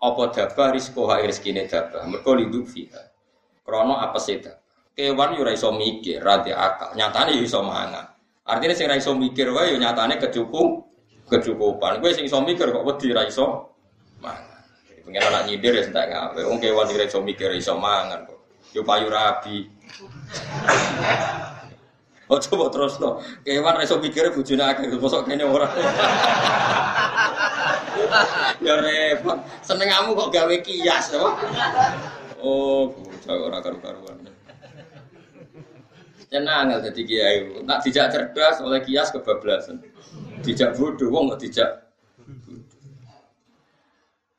Apa 0.00 0.32
dabah 0.32 0.72
rizqoha 0.72 1.20
rezekine 1.20 1.68
dabah. 1.68 2.08
Mergo 2.08 2.32
liduk 2.32 2.64
fiha. 2.64 3.12
Krana 3.60 4.08
apa 4.08 4.16
seda 4.16 4.60
kewan 5.00 5.32
yo 5.36 5.48
ora 5.48 5.52
iso 5.56 5.72
mikir, 5.72 6.20
ra 6.20 6.44
akal. 6.44 6.92
Nyatane 6.92 7.40
yo 7.40 7.42
iso 7.44 7.64
mangan. 7.64 8.04
Artinya 8.44 8.74
sing 8.76 8.90
iso 8.92 9.16
mikir 9.16 9.48
wae 9.54 9.72
yo 9.72 9.76
nyatane 9.80 10.20
kecukup 10.20 10.84
kecukupan. 11.30 12.04
Kowe 12.04 12.12
sing 12.12 12.28
iso 12.28 12.42
mikir 12.44 12.68
kok 12.68 12.84
wedi 12.84 13.14
ra 13.16 13.24
iso 13.24 13.72
mangan. 14.20 14.60
Jadi 14.90 15.00
pengen 15.06 15.22
anak 15.24 15.42
nyindir 15.48 15.72
ya 15.72 15.82
sentak 15.86 16.12
ngawe. 16.12 16.40
Wong 16.44 16.58
kewan 16.60 16.84
sing 16.84 16.96
ra 17.00 17.06
iso 17.08 17.20
mikir 17.24 17.48
iso 17.56 17.78
mangan 17.80 18.28
kok. 18.28 18.40
Yo 18.76 18.84
payu 18.84 19.08
rabi. 19.08 19.70
Oh 22.30 22.38
coba 22.38 22.70
terus 22.70 22.94
no, 23.02 23.18
kewan 23.42 23.74
reso 23.74 23.98
mikir 23.98 24.30
bujune 24.30 24.62
akeh, 24.62 24.86
bosok 25.02 25.26
kene 25.26 25.42
ora. 25.42 25.66
ya 28.62 28.78
repot, 28.78 29.42
seneng 29.66 29.90
kamu 29.90 30.14
kok 30.14 30.30
gawe 30.30 30.56
kias, 30.62 31.10
apa? 31.10 31.30
Oh, 32.38 32.94
bocah 32.94 33.34
ora 33.34 33.58
karu-karuan. 33.58 34.30
Tenang 36.30 36.70
nggak 36.70 36.94
jadi 36.94 37.02
kiai. 37.02 37.36
Nak 37.66 37.82
dijak 37.82 38.14
cerdas 38.14 38.62
oleh 38.62 38.78
kias 38.86 39.10
kebablasan. 39.10 39.82
Dijak 40.46 40.78
bodoh, 40.78 41.10
wong 41.10 41.34
nggak 41.34 41.42
dijak. 41.42 41.70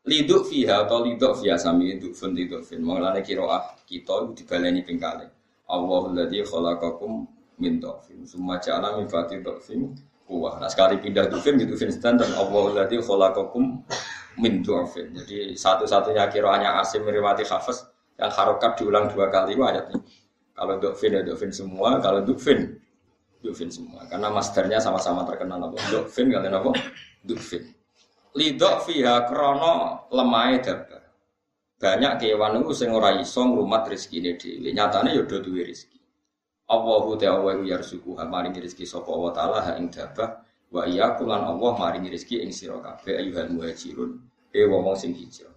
Liduk 0.07 0.47
fiha 0.47 0.87
atau 0.87 1.03
liduk 1.03 1.43
fiha 1.43 1.59
sami 1.59 1.91
liduk 1.91 2.15
fun 2.15 2.31
liduk 2.31 2.63
fin. 2.63 2.79
Mengalami 2.79 3.19
kiroah 3.19 3.75
kita 3.83 4.31
dibaleni 4.31 4.87
pingkale. 4.87 5.27
Allahul 5.67 6.15
ladzi 6.15 6.39
khalaqakum 6.47 7.27
min 7.61 7.77
dhafin. 7.77 8.25
Summa 8.25 8.57
ja'ala 8.57 8.97
min 8.97 9.05
dhafin 9.05 9.93
kuwah. 10.25 10.57
Nah 10.57 10.71
sekali 10.71 10.97
pindah 10.97 11.29
dufin 11.29 11.61
gitu 11.61 11.77
fin 11.77 11.93
standar 11.93 12.25
Allahul 12.33 12.73
ladzi 12.73 12.97
khalaqakum 12.97 13.85
min. 14.41 14.65
Jadi 14.65 15.53
satu-satunya 15.53 16.25
kiroahnya 16.31 16.81
Asim 16.81 17.05
meriwati 17.05 17.45
Hafiz 17.45 17.85
yang 18.17 18.31
harokat 18.33 18.79
diulang 18.79 19.11
dua 19.11 19.29
kali 19.29 19.53
itu 19.53 19.61
ayatnya. 19.61 19.99
Kalau 20.55 20.77
dokfin 20.77 21.17
ya 21.17 21.21
dokfin 21.21 21.51
semua, 21.51 22.01
kalau 22.01 22.25
dukfin 22.25 22.81
dukfin 23.41 23.69
semua. 23.73 24.05
Karena 24.07 24.29
masternya 24.29 24.77
sama-sama 24.77 25.25
terkenal 25.25 25.57
apa? 25.57 25.77
Dokfin 25.89 26.29
kalian 26.29 26.53
apa? 26.53 26.71
Dukfin. 27.25 27.65
Lidok 28.31 28.87
fiha 28.87 29.27
krono 29.27 30.07
lemai 30.13 30.63
dabar. 30.63 31.03
Banyak 31.81 32.21
kewan 32.21 32.61
itu 32.61 32.77
sing 32.77 32.93
ora 32.93 33.17
iso 33.17 33.41
ngrumat 33.41 33.89
rezekine 33.89 34.37
dhewe. 34.37 34.69
Nyatane 34.69 35.17
ya 35.17 35.25
do 35.25 35.41
duwe. 35.41 35.73
Allahu 36.71 37.19
ta'ala 37.19 37.43
wa 37.43 37.51
yarzuqu 37.67 38.15
ha 38.15 38.23
maringi 38.23 38.63
rezeki 38.63 38.87
sapa 38.87 39.11
wa 39.11 39.27
ta'ala 39.35 39.59
ha 39.59 39.71
ing 39.75 39.91
dabah 39.91 40.39
wa 40.71 40.87
iyyakum 40.87 41.27
lan 41.27 41.43
Allah 41.43 41.71
maringi 41.75 42.07
rezeki 42.07 42.47
ing 42.47 42.55
sira 42.55 42.79
kabeh 42.79 43.19
ayuhal 43.19 43.51
muhajirun. 43.51 44.23
E 44.55 44.63
wong 44.63 44.95
sing 44.95 45.11
hijrah. 45.11 45.51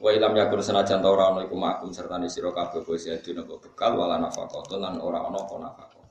Wa 0.00 0.16
ilam 0.16 0.32
yakun 0.32 0.64
senajan 0.64 1.04
ta 1.04 1.08
ora 1.12 1.28
ana 1.28 1.44
iku 1.44 1.60
makum 1.60 1.92
serta 1.92 2.16
sira 2.24 2.56
kabeh 2.56 2.80
sedhe 2.96 3.36
napa 3.36 3.60
bekal 3.60 4.00
wala 4.00 4.16
nafaqah 4.16 4.64
lan 4.80 4.96
ora 4.96 5.28
ana 5.28 5.44
apa 5.44 5.54
nafaqah. 5.60 6.04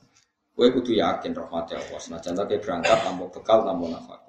Kowe 0.53 0.67
kudu 0.77 0.93
yakin 0.93 1.33
rahmat 1.33 1.73
Allah 1.73 1.97
senajan 1.97 2.37
ta 2.37 2.45
berangkat 2.45 3.01
tanpa 3.01 3.25
bekal 3.33 3.65
tanpa 3.65 3.85
nafaqah. 3.97 4.28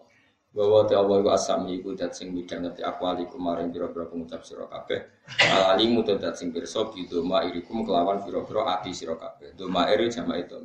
Bahwa 0.51 0.83
te 0.83 0.99
Allah 0.99 1.17
iku 1.23 1.31
asami 1.31 1.79
iku 1.79 1.95
dat 1.95 2.11
sing 2.15 2.35
midhanget 2.35 2.83
akwali 2.83 3.27
kemarin 3.31 3.71
pira-pira 3.71 4.11
pengucap 4.11 4.43
sira 4.43 4.67
kabeh 4.67 4.99
alalimu 5.39 6.03
te 6.03 6.19
dat 6.19 6.35
sing 6.35 6.51
pirsa 6.51 6.91
bidoma 6.91 7.47
irikum 7.47 7.87
kelawan 7.87 8.19
pira-pira 8.19 8.67
ati 8.79 8.91
sira 8.91 9.15
kabeh 9.15 9.55
doma 9.55 9.87
iri 9.95 10.11
itu 10.11 10.59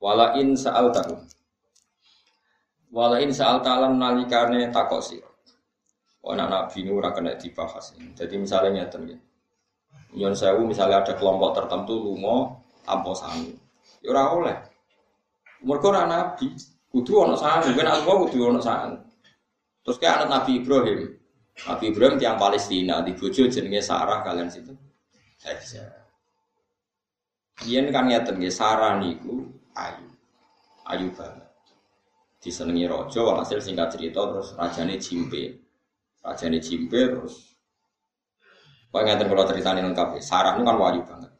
wala 0.00 0.38
in 0.38 0.54
sa'al 0.54 0.94
tahum 0.94 1.18
wala 2.94 3.18
in 3.18 3.34
sa'al 3.34 3.58
talan 3.60 3.98
nalikane 3.98 4.70
takok 4.70 5.02
sira 5.02 5.30
anak 6.28 6.48
nabi 6.52 6.84
ini 6.84 6.90
ora 6.92 7.16
kena 7.16 7.32
dibahas. 7.40 7.96
Jadi 7.96 8.34
misalnya 8.36 8.84
nyata 8.84 9.00
ya. 9.08 9.16
Nyon 10.10 10.34
sewu 10.36 10.68
misalnya 10.68 11.00
ada 11.00 11.14
kelompok 11.16 11.56
tertentu 11.56 11.96
lungo 11.96 12.60
tanpa 12.84 13.16
sangu. 13.16 13.56
Ya 14.04 14.12
ora 14.12 14.22
oleh. 14.36 14.56
Mergo 15.64 15.88
ora 15.88 16.04
nabi. 16.04 16.52
Kudu 16.90 17.22
ana 17.22 17.38
sangu, 17.38 17.70
ben 17.70 17.86
aku 17.86 18.26
kudu 18.26 18.50
ana 18.50 18.58
sangu. 18.58 18.98
Terus 19.86 19.96
kayak 20.02 20.22
anak 20.22 20.28
Nabi 20.28 20.52
Ibrahim. 20.58 21.00
Nabi 21.70 21.84
Ibrahim 21.94 22.14
tiang 22.18 22.36
Palestina 22.36 22.98
di 23.06 23.14
bojo 23.14 23.46
jenenge 23.46 23.78
Sarah 23.78 24.26
kalian 24.26 24.50
situ. 24.50 24.74
Hajar. 25.46 26.10
Yen 27.64 27.92
kan 27.94 28.08
ngeten 28.10 28.40
nggih 28.40 28.52
Sarah 28.52 28.98
niku 28.98 29.46
ayu. 29.76 30.08
Ayu 30.88 31.08
banget. 31.14 31.46
Disenengi 32.40 32.88
raja 32.88 33.20
walhasil 33.20 33.60
singkat 33.60 33.92
cerita 33.92 34.24
terus 34.26 34.56
rajane 34.56 34.96
jimpe. 34.96 35.60
Rajane 36.24 36.58
jimpe 36.58 37.00
terus 37.06 37.50
Kau 38.90 39.06
ngeten 39.06 39.30
kalau 39.30 39.46
ceritanya 39.46 39.86
lengkap 39.86 40.18
ya. 40.18 40.22
Sarah 40.22 40.58
ini 40.58 40.66
kan 40.66 40.74
wajib 40.74 41.06
banget. 41.06 41.30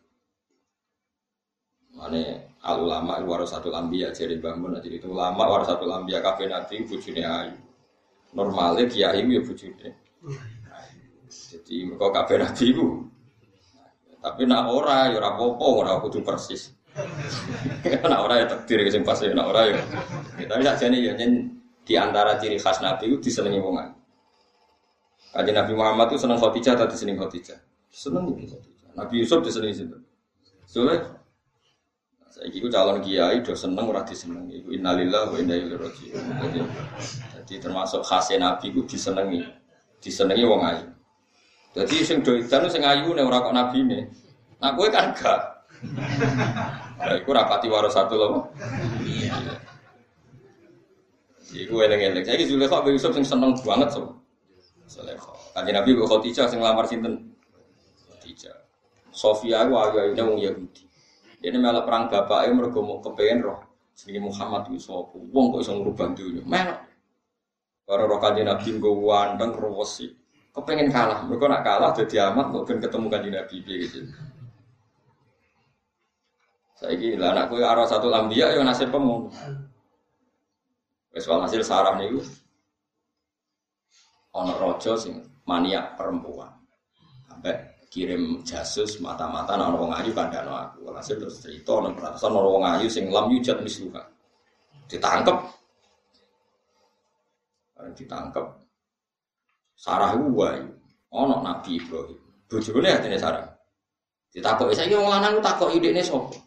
Mana 1.91 2.50
al 2.61 2.77
ulama 2.85 3.17
satu 3.49 3.73
lambiya 3.73 4.13
jadi 4.13 4.37
bangun 4.37 4.77
jadi 4.85 5.01
itu 5.01 5.09
ulama 5.09 5.65
satu 5.65 5.89
lambiya 5.89 6.21
kafe 6.21 6.45
nanti 6.45 6.85
bujune 6.85 7.25
ayu. 7.25 7.57
Normalnya 8.37 8.85
kiai 8.87 9.25
ya 9.25 9.41
bujune. 9.41 9.89
Jadi 11.31 11.77
mereka 11.89 12.07
kafe 12.23 12.35
nanti 12.37 12.71
itu. 12.71 12.87
Tapi 14.21 14.45
nak 14.45 14.69
ora 14.69 15.09
ya 15.09 15.17
ora 15.17 15.33
apa-apa 15.33 15.67
ora 15.67 15.93
kudu 16.05 16.21
persis. 16.21 16.77
nak 18.13 18.21
ora 18.27 18.45
ya 18.45 18.47
takdir 18.51 18.85
sing 18.93 19.01
pas 19.01 19.17
ya 19.17 19.33
nak 19.33 19.49
ora 19.49 19.73
ya. 19.73 19.81
Tapi 20.45 20.61
sakjane 20.61 21.01
ya 21.01 21.17
di 21.81 21.95
antara 21.97 22.37
ciri 22.37 22.61
khas 22.61 22.85
Nabi 22.85 23.09
itu 23.09 23.19
disenengi 23.19 23.59
wong 23.59 23.81
Kajian 25.31 25.55
Nabi 25.55 25.73
Muhammad 25.79 26.11
itu 26.11 26.27
seneng 26.27 26.43
Khadijah 26.43 26.75
atau 26.75 26.91
diseneng 26.91 27.15
Khadijah? 27.23 27.59
Seneng 27.87 28.35
Khadijah. 28.35 28.61
Nabi 28.99 29.23
Yusuf 29.23 29.39
diseneng 29.47 29.71
situ. 29.71 29.95
Soalnya 30.67 31.20
saya 32.31 32.47
itu 32.47 32.71
calon 32.71 33.03
kiai 33.03 33.43
do 33.43 33.51
seneng 33.59 33.91
ora 33.91 34.07
diseneng. 34.07 34.47
Iku 34.47 34.71
innalillah 34.71 35.35
wa 35.35 35.37
inna 35.37 35.59
ilaihi 35.59 35.75
raji'un. 35.75 36.25
Jadi, 37.43 37.55
termasuk 37.59 38.07
khasnya 38.07 38.39
Nabi 38.39 38.71
itu 38.71 38.87
disenengi. 38.87 39.43
Disenengi 39.99 40.47
wong 40.47 40.63
ayu. 40.63 40.87
Jadi 41.71 42.03
sing 42.03 42.23
do 42.23 42.35
itu 42.35 42.51
sing 42.71 42.83
ayu 42.83 43.15
nek 43.15 43.27
ora 43.31 43.47
kok 43.47 43.55
nabi 43.55 43.87
ne. 43.87 44.01
Nah 44.59 44.75
kowe 44.75 44.91
kan 44.91 45.15
gak. 45.15 45.39
Lah 46.99 47.15
iku 47.15 47.31
rapati 47.31 47.71
satu 47.71 48.15
loh. 48.19 48.51
Iya. 49.07 49.39
Iku 51.51 51.79
eleng-eleng. 51.79 52.27
Saiki 52.27 52.51
Zulekha 52.51 52.83
Yusuf 52.91 53.15
sing 53.15 53.23
seneng 53.23 53.55
banget 53.63 53.95
so. 53.95 54.19
Sulekho. 54.91 55.31
Kanjeng 55.55 55.79
Nabi 55.79 55.95
kok 55.95 56.11
Khadijah 56.11 56.47
sing 56.51 56.59
lamar 56.59 56.83
sinten? 56.91 57.39
Khadijah. 58.11 58.67
Sofia 59.15 59.63
ku 59.71 59.79
ayu-ayune 59.79 60.23
wong 60.27 60.39
Yahudi. 60.43 60.90
Dia 61.41 61.57
malah 61.57 61.89
perang 61.89 62.13
bapaknya 62.13 62.53
mergo 62.53 62.85
mau 62.85 63.01
kepengen 63.01 63.49
roh. 63.49 63.61
Sini 63.97 64.21
Muhammad 64.21 64.69
itu 64.69 64.81
sapa? 64.81 65.17
Wong 65.17 65.57
kok 65.57 65.61
iso 65.65 65.73
ngrubah 65.77 66.13
dunya. 66.13 66.45
Melok. 66.45 66.81
Para 67.89 68.05
roh 68.05 68.21
kanjeng 68.21 68.47
Nabi 68.47 68.69
nggo 68.77 68.93
wandeng 69.09 69.57
rewesi. 69.57 70.13
Kepengen 70.53 70.93
kalah. 70.93 71.25
Mereka 71.25 71.45
nak 71.49 71.63
kalah 71.65 71.91
jadi 71.97 72.29
amat 72.29 72.53
kok 72.53 72.65
ben 72.69 72.79
ketemu 72.79 73.07
kanjeng 73.09 73.35
Nabi 73.35 73.57
gitu. 73.65 74.01
Saya 76.77 76.97
gila 76.97 77.37
anakku 77.37 77.61
arah 77.61 77.85
satu 77.85 78.09
lambiya 78.09 78.57
yang 78.57 78.65
nasib 78.65 78.89
pemung. 78.93 79.29
Wes 81.13 81.27
hasil 81.27 81.61
sarah 81.67 81.99
nih 81.99 82.21
ono 84.31 84.53
rojo 84.59 84.95
sing 84.95 85.19
maniak 85.43 85.99
perempuan 85.99 86.55
sampai 87.27 87.70
kirim 87.91 88.47
jasus 88.47 89.03
mata-mata 89.03 89.59
nang 89.59 89.75
wong 89.75 89.91
ayu 89.91 90.15
kandhano 90.15 90.55
aku. 90.55 90.87
Walhasil 90.87 91.19
terus 91.19 91.43
cerita 91.43 91.83
nang 91.83 91.99
ono 91.99 92.49
wong 92.55 92.65
ayu 92.65 92.87
sing 92.87 93.11
lam 93.11 93.27
yujat 93.29 93.59
misluka 93.61 94.07
ditangkep. 94.87 95.37
Barang 97.75 97.95
ditangkep. 97.99 98.47
Sarah 99.75 100.15
wae. 100.15 100.63
Ono 101.11 101.43
Nabi 101.43 101.83
Ibrahim. 101.83 102.21
Bojone 102.47 102.89
atine 102.95 103.19
Sarah. 103.19 103.51
Ditakoki 104.31 104.79
saiki 104.79 104.95
wong 104.95 105.11
lanang 105.11 105.43
takoki 105.43 105.83
idekne 105.83 106.07
sapa? 106.07 106.39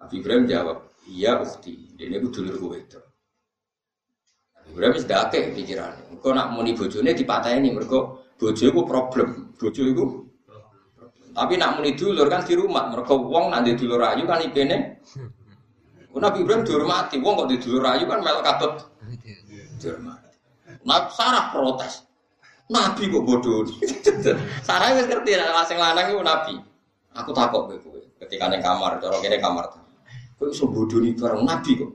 Nabi 0.00 0.14
Ibrahim 0.24 0.48
jawab 0.48 0.78
iya 1.04 1.36
ukti. 1.36 1.92
Dene 1.92 2.16
ku 2.16 2.32
dulurku 2.32 2.72
wedok 2.72 3.12
Ibrahim 4.72 4.96
wis 4.96 5.04
dake 5.04 5.52
pikiran. 5.52 5.92
Engko 6.08 6.32
nak 6.32 6.56
muni 6.56 6.72
bojone 6.72 7.12
dipateni 7.12 7.68
mergo 7.74 8.30
bojo 8.40 8.64
iku 8.64 8.88
problem. 8.88 9.52
Bojo 9.58 9.82
iku 9.84 10.21
tapi 11.32 11.56
nak 11.56 11.80
muni 11.80 11.96
dulur 11.96 12.28
kan 12.28 12.44
di 12.44 12.54
rumah. 12.56 12.92
Mergo 12.92 13.24
wong 13.24 13.48
nak 13.48 13.64
di 13.64 13.72
dulur 13.76 14.00
ayu 14.04 14.24
kan 14.28 14.40
ipene 14.44 14.76
Nabi 16.12 16.44
Ibrahim 16.44 16.60
dihormati, 16.68 17.16
wong 17.24 17.40
kok 17.40 17.48
di 17.48 17.56
dulur 17.56 17.88
ayu 17.88 18.04
kan 18.04 18.20
melok 18.20 18.44
katut 18.44 18.72
dihormati. 19.80 20.28
Nah, 20.84 21.08
Sarah 21.08 21.48
protes. 21.48 22.04
Nabi 22.68 23.08
kok 23.08 23.24
bodoh. 23.24 23.64
Sarah 24.66 24.92
wis 24.92 25.08
ngerti 25.08 25.40
nek 25.40 25.64
sing 25.64 25.80
lanang 25.80 26.12
iku 26.12 26.20
nabi. 26.20 26.54
Aku 27.12 27.32
takok 27.32 27.68
kowe 27.80 28.00
ketika 28.24 28.48
ning 28.48 28.64
kamar, 28.64 28.96
cara 29.00 29.16
kene 29.20 29.40
kamar. 29.40 29.72
Kowe 30.36 30.48
iso 30.52 30.68
bodoni 30.68 31.16
bareng 31.16 31.48
nabi 31.48 31.80
kok 31.80 31.92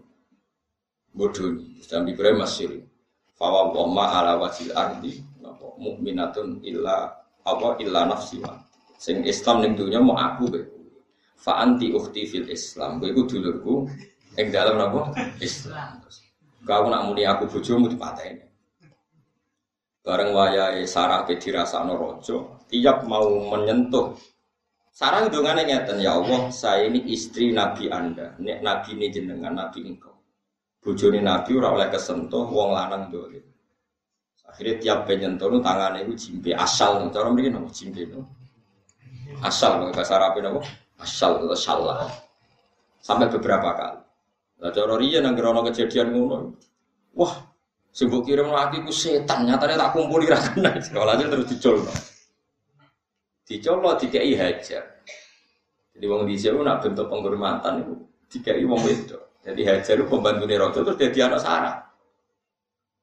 bodoh 1.13 1.53
nih. 1.53 1.81
Dan 1.85 2.09
Ibrahim 2.09 2.41
masih 2.41 2.85
fawa 3.37 3.69
wama 3.69 4.05
ala 4.17 4.41
wajil 4.41 4.73
ardi 4.73 5.21
mukminatun 5.77 6.65
illa 6.65 7.13
apa 7.45 7.77
illa 7.79 8.09
nafsiwa. 8.09 8.66
Sing 8.97 9.23
Islam 9.23 9.61
ning 9.61 9.73
dunya 9.77 10.01
mau 10.01 10.17
aku 10.17 10.43
be. 10.49 10.61
Fa 11.37 11.61
anti 11.61 11.93
ukhti 11.93 12.25
fil 12.25 12.49
Islam. 12.49 12.97
Kowe 12.97 13.09
iku 13.13 13.23
dulurku 13.29 13.75
ing 14.35 14.47
dalam 14.49 14.81
apa? 14.81 15.13
Islam. 15.37 16.01
Kau 16.65 16.89
nak 16.89 17.07
muni 17.07 17.23
aku 17.23 17.47
bojomu 17.47 17.87
dipateni. 17.87 18.43
Bareng 20.01 20.33
wayahe 20.33 20.87
Sarah 20.87 21.27
ke 21.27 21.35
dirasakno 21.35 21.99
raja, 21.99 22.39
tiap 22.71 23.03
mau 23.03 23.27
menyentuh 23.27 24.15
Sarah 24.97 25.29
hidungannya 25.29 25.69
ngeten 25.69 26.01
ya 26.01 26.17
Allah, 26.17 26.49
saya 26.49 26.89
ini 26.89 27.05
istri 27.13 27.53
Nabi 27.53 27.85
Anda, 27.85 28.33
nek 28.41 28.65
Nabi 28.65 28.97
ini 28.97 29.13
jenengan, 29.13 29.53
Nabi 29.53 29.85
engkau. 29.85 30.17
Bojone 30.81 31.21
Nabi 31.21 31.53
ora 31.53 31.69
oleh 31.69 31.85
kesentuh 31.93 32.49
wong 32.49 32.73
lanang 32.73 33.13
dolim. 33.13 33.45
Akhirnya 34.49 34.81
tiap 34.81 34.99
penyentuh 35.05 35.53
nu 35.53 35.61
tangannya 35.61 36.01
itu 36.09 36.17
jimbe 36.17 36.55
asal 36.57 37.13
cara 37.13 37.29
mriki 37.29 37.53
nopo 37.53 37.69
jimbe 37.69 38.09
nu. 38.09 38.25
Asal 39.43 39.91
bahasa 39.93 40.17
Arab 40.17 40.39
nopo? 40.41 40.61
Asal 40.97 41.43
salah. 41.53 42.09
Sampai 43.01 43.29
beberapa 43.29 43.69
kali. 43.77 44.01
Lah 44.57 44.71
cara 44.73 44.93
riyen 44.97 45.23
nang 45.23 45.37
ana 45.37 45.61
kejadian 45.69 46.11
ngono. 46.11 46.57
Wah, 47.13 47.33
sing 47.93 48.09
mbok 48.09 48.25
kirim 48.25 48.49
lagi 48.49 48.81
ku 48.81 48.93
setan, 48.93 49.45
nyatane 49.45 49.77
tak 49.77 49.93
kumpuli 49.93 50.25
ra 50.29 50.41
kena. 50.41 50.77
Sekolahnya 50.81 51.29
terus 51.29 51.45
dicolno. 51.49 51.93
Dicolno 53.45 53.93
dikai 53.95 54.33
hajar. 54.33 54.83
Jadi 55.97 56.05
wong 56.05 56.29
dhisik 56.29 56.53
nak 56.61 56.85
bentuk 56.85 57.09
penghormatan 57.09 57.81
itu 57.81 57.93
dikai 58.29 58.61
wong 58.65 58.81
wedok. 58.85 59.27
Jadi 59.47 59.63
Hajar 59.63 59.95
itu 59.95 60.05
pembantu 60.11 60.43
Rojo 60.43 60.79
terus 60.83 60.99
jadi 60.99 61.31
anak 61.31 61.39
Sarah. 61.39 61.75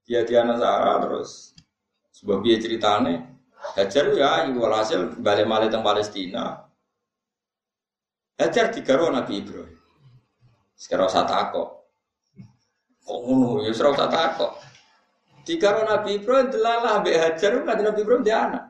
Dia 0.04 0.20
di 0.28 0.36
anak 0.36 0.60
Sarah 0.60 1.00
terus 1.00 1.56
sebuah 2.12 2.38
biaya 2.44 2.60
ceritane 2.60 3.33
Hajar 3.72 4.12
ya 4.12 4.44
ibu 4.44 4.60
hasil 4.68 5.16
balik 5.24 5.48
balik 5.48 5.72
teng 5.72 5.80
Palestina. 5.80 6.68
Hajar 8.36 8.68
digaruh 8.68 9.08
Nabi 9.08 9.40
Ibrahim. 9.40 9.80
Sekarang 10.76 11.08
saya 11.08 11.24
takut. 11.24 11.64
Kok 13.08 13.18
ngono 13.24 13.64
ya 13.64 13.72
serau 13.72 13.96
saya 13.96 14.12
takut. 14.12 14.52
Digaruh 15.48 15.88
Nabi 15.88 16.20
Ibrahim 16.20 16.52
delalah 16.52 17.00
be 17.00 17.16
Hajar 17.16 17.64
kan 17.64 17.80
Nabi 17.80 18.00
Ibrahim 18.04 18.24
dia 18.24 18.36
anak. 18.44 18.64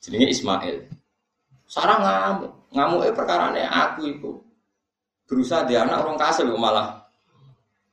Jenenge 0.00 0.28
Ismail. 0.32 0.88
Sarah 1.70 2.02
ngamuk, 2.02 2.52
ngamuk 2.74 3.00
eh 3.06 3.14
perkara 3.14 3.54
aku 3.54 4.02
itu 4.10 4.32
berusaha 5.30 5.62
dia 5.70 5.86
anak 5.86 6.02
orang 6.02 6.18
kasih 6.18 6.50
malah 6.58 7.06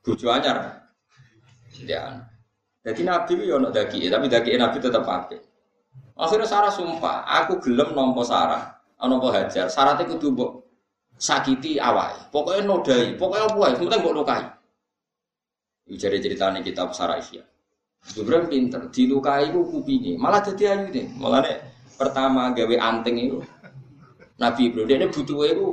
bucu 0.01 0.26
anyar 0.26 0.82
dia 1.86 2.10
anak. 2.10 2.36
Jadi 2.88 3.03
Nabi 3.03 3.31
itu 3.35 3.43
yono 3.51 3.67
daki, 3.67 4.07
tapi 4.07 4.31
daki 4.31 4.55
Nabi 4.55 4.79
tetap 4.79 5.03
pakai. 5.03 5.43
Akhirnya 6.15 6.47
Sarah 6.47 6.71
sumpah, 6.71 7.27
aku 7.27 7.59
gelem 7.59 7.91
nompo 7.91 8.23
Sarah, 8.23 8.79
nompo 9.03 9.27
Hajar. 9.27 9.67
Sarah 9.67 9.99
itu 9.99 10.31
mbok 10.31 10.63
sakiti 11.19 11.75
awai. 11.83 12.31
Pokoknya 12.31 12.63
nodai, 12.63 13.19
pokoknya 13.19 13.43
apa 13.51 13.59
ya, 13.59 13.75
sementing 13.75 13.99
mbok 13.99 14.15
lukai. 14.23 14.43
Jadi 15.83 16.17
ceritanya 16.23 16.63
kitab 16.63 16.95
Sarah 16.95 17.19
Isya. 17.19 17.43
Ibrahim 18.15 18.47
pinter, 18.47 18.88
dilukai 18.88 19.51
ku 19.51 19.67
kupingi, 19.67 20.15
malah 20.15 20.39
jadi 20.39 20.79
ayu 20.79 20.88
deh. 20.88 21.11
Malah 21.19 21.43
nih 21.43 21.59
pertama 21.99 22.55
gawe 22.55 22.75
anting 22.79 23.15
itu 23.19 23.38
Nabi 24.39 24.71
Ibrahim 24.71 24.88
dia 24.88 25.11
butuh 25.11 25.43
itu 25.43 25.67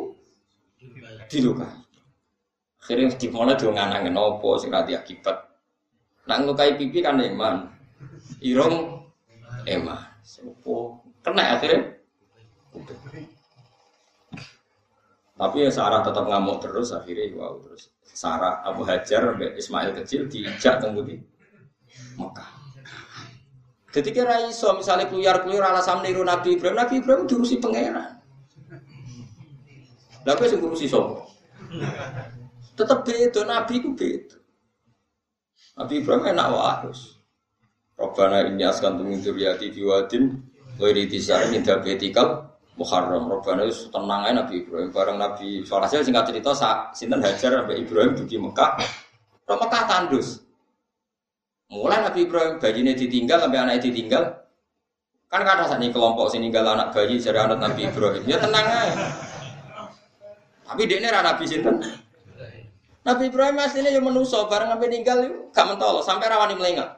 dilukai. 1.31 1.79
Akhirnya 2.83 3.15
di 3.15 3.29
mana 3.31 3.55
dia 3.55 3.71
nganangin 3.71 4.11
nopo 4.11 4.59
sing 4.59 4.75
rati 4.75 4.99
akibat. 4.99 5.54
Nak 6.25 6.37
ngelukai 6.41 6.81
pipi 6.81 7.05
kan 7.05 7.21
iman, 7.21 7.69
irong 8.41 9.05
eman. 9.69 10.01
Sepo 10.25 11.05
kena 11.21 11.61
akhirnya. 11.61 12.01
Tapi 15.35 15.67
ya 15.67 15.71
Sarah 15.71 16.01
tetap 16.01 16.25
ngamuk 16.31 16.63
terus 16.63 16.95
akhirnya 16.95 17.35
wow 17.37 17.61
terus. 17.61 17.91
Sarah 18.07 18.63
Abu 18.63 18.87
Hajar 18.87 19.35
Ismail 19.59 19.93
kecil 19.99 20.31
diijak 20.31 20.81
kemudian 20.81 21.21
Mekah. 22.15 22.51
Jadi 23.95 24.11
kira 24.11 24.47
iso 24.51 24.75
misalnya 24.75 25.07
keluyar 25.07 25.43
keluyar 25.43 25.71
alasan 25.71 26.03
niru 26.03 26.27
Nabi 26.27 26.59
Ibrahim, 26.59 26.79
Nabi 26.79 26.95
Ibrahim 26.99 27.31
diurusi 27.31 27.63
pangeran. 27.63 28.19
Lalu 30.25 30.51
sing 30.51 30.59
ngurusi 30.59 30.87
sopo? 30.89 31.31
Tetap 32.75 33.07
beda, 33.07 33.45
Nabi 33.47 33.75
ku 33.85 33.93
beda. 33.95 34.44
Nabi 35.75 35.95
Ibrahim 36.03 36.25
enak 36.35 36.47
harus. 36.55 37.19
Robbana 37.95 38.43
ini 38.47 38.67
askan 38.67 38.99
tumin 38.99 39.23
duriyati 39.23 39.71
biwadin 39.71 40.35
Wairi 40.83 41.07
tisarin 41.07 41.55
indah 41.55 41.79
betikal 41.79 42.43
Muharram 42.75 43.31
Robbana 43.31 43.71
itu 43.71 43.87
tenang 43.87 44.27
aja 44.27 44.43
Nabi 44.43 44.67
Ibrahim 44.67 44.91
Bareng 44.91 45.15
Nabi 45.15 45.63
Soalnya 45.63 46.03
singkat 46.03 46.27
cerita 46.27 46.51
Sinten 46.91 47.23
Hajar 47.23 47.63
Nabi 47.63 47.87
Ibrahim 47.87 48.19
di 48.19 48.35
Mekah 48.35 48.83
Roh 49.47 49.59
Mekah 49.63 49.83
tandus 49.87 50.43
Mulai 51.71 52.07
Nabi 52.07 52.29
Ibrahim 52.29 52.55
bayinya 52.61 52.93
ditinggal 52.93 53.39
sampai 53.41 53.59
anaknya 53.59 53.83
ditinggal. 53.89 54.23
Kan 55.33 55.43
kata 55.43 55.65
saat 55.67 55.81
ini 55.81 55.91
kelompok 55.91 56.29
sini 56.31 56.47
tinggal 56.47 56.77
anak 56.77 56.93
bayi 56.93 57.17
dari 57.19 57.39
anak 57.41 57.59
Nabi 57.59 57.89
Ibrahim. 57.89 58.23
Ya 58.29 58.37
tenang 58.39 58.63
aja. 58.63 58.95
Tapi 60.69 60.83
dia 60.87 61.01
ini 61.01 61.09
Nabi 61.09 61.45
sinten. 61.49 61.83
Nabi 63.05 63.29
Ibrahim 63.29 63.61
aslinya 63.61 63.93
yang 63.93 64.05
menuso 64.09 64.49
bareng 64.49 64.73
sampai 64.73 64.89
tinggal 64.89 65.19
itu 65.29 65.37
gak 65.53 65.67
mentol 65.69 66.01
sampai 66.01 66.25
rawani 66.25 66.57
melengak. 66.57 66.97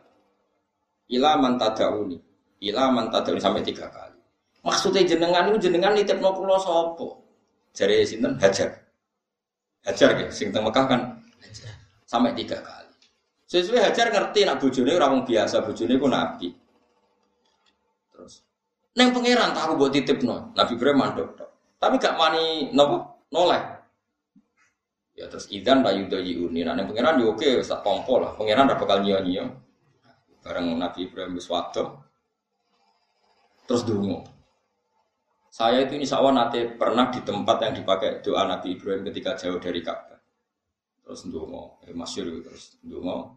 Ila 1.10 1.34
mantadauni. 1.34 2.22
Ila 2.62 2.94
mantadauni 2.94 3.42
sampai 3.42 3.66
tiga 3.66 3.90
kali. 3.90 4.18
Maksudnya 4.62 5.02
jenengan 5.02 5.50
itu 5.50 5.66
jenengan 5.66 5.94
nitip 5.98 6.22
no 6.22 6.30
pulau 6.30 6.58
sopo. 6.62 7.26
Jadi 7.74 8.06
sinten 8.06 8.38
hajar. 8.38 8.86
Hajar 9.86 10.10
ya, 10.18 10.28
sing 10.30 10.50
teng 10.50 10.66
Mekah 10.66 10.86
kan. 10.86 11.00
Sampai 12.06 12.34
tiga 12.34 12.58
kali. 12.62 12.90
Sesuai 13.46 13.78
Hajar 13.78 14.10
ngerti 14.10 14.42
nak 14.42 14.58
bojone 14.58 14.90
orang 14.90 15.22
biasa, 15.22 15.62
bojone 15.62 15.94
ku 15.94 16.10
nabi. 16.10 16.50
Terus 18.10 18.42
neng 18.98 19.14
pangeran 19.14 19.54
tahu 19.54 19.78
buat 19.78 19.94
titip 19.94 20.18
no, 20.26 20.50
Nabi 20.58 20.74
Ibrahim 20.74 20.98
mandok 20.98 21.38
Tapi 21.78 21.94
gak 22.02 22.18
mani 22.18 22.74
nopo 22.74 23.22
noleh. 23.30 23.75
Ya 25.16 25.26
terus 25.32 25.48
idan 25.48 25.80
bayu 25.80 26.06
doyi 26.12 26.36
uni. 26.36 26.60
Nah 26.60 26.76
neng 26.76 26.92
pangeran 26.92 27.18
yo 27.24 27.32
oke, 27.32 27.64
tak 27.64 27.80
tompo 27.80 28.20
lah. 28.20 28.36
Pangeran 28.36 28.68
udah 28.68 28.78
bakal 28.78 28.98
nyio. 29.00 29.44
Bareng 30.44 30.76
Nabi 30.76 31.08
Ibrahim 31.08 31.40
Biswato. 31.40 32.04
Terus 33.64 33.82
dungo. 33.82 34.22
Saya 35.48 35.88
itu 35.88 35.96
insya 35.96 36.20
Allah 36.20 36.44
nanti 36.44 36.60
pernah 36.76 37.08
di 37.08 37.24
tempat 37.24 37.56
yang 37.64 37.74
dipakai 37.80 38.20
doa 38.20 38.44
Nabi 38.44 38.76
Ibrahim 38.76 39.08
ketika 39.08 39.34
jauh 39.40 39.56
dari 39.56 39.80
Ka'bah 39.80 40.16
terus 41.06 41.22
ndonga 41.30 41.86
eh, 41.86 41.94
masyhur 41.94 42.42
terus 42.42 42.82
ndonga 42.82 43.30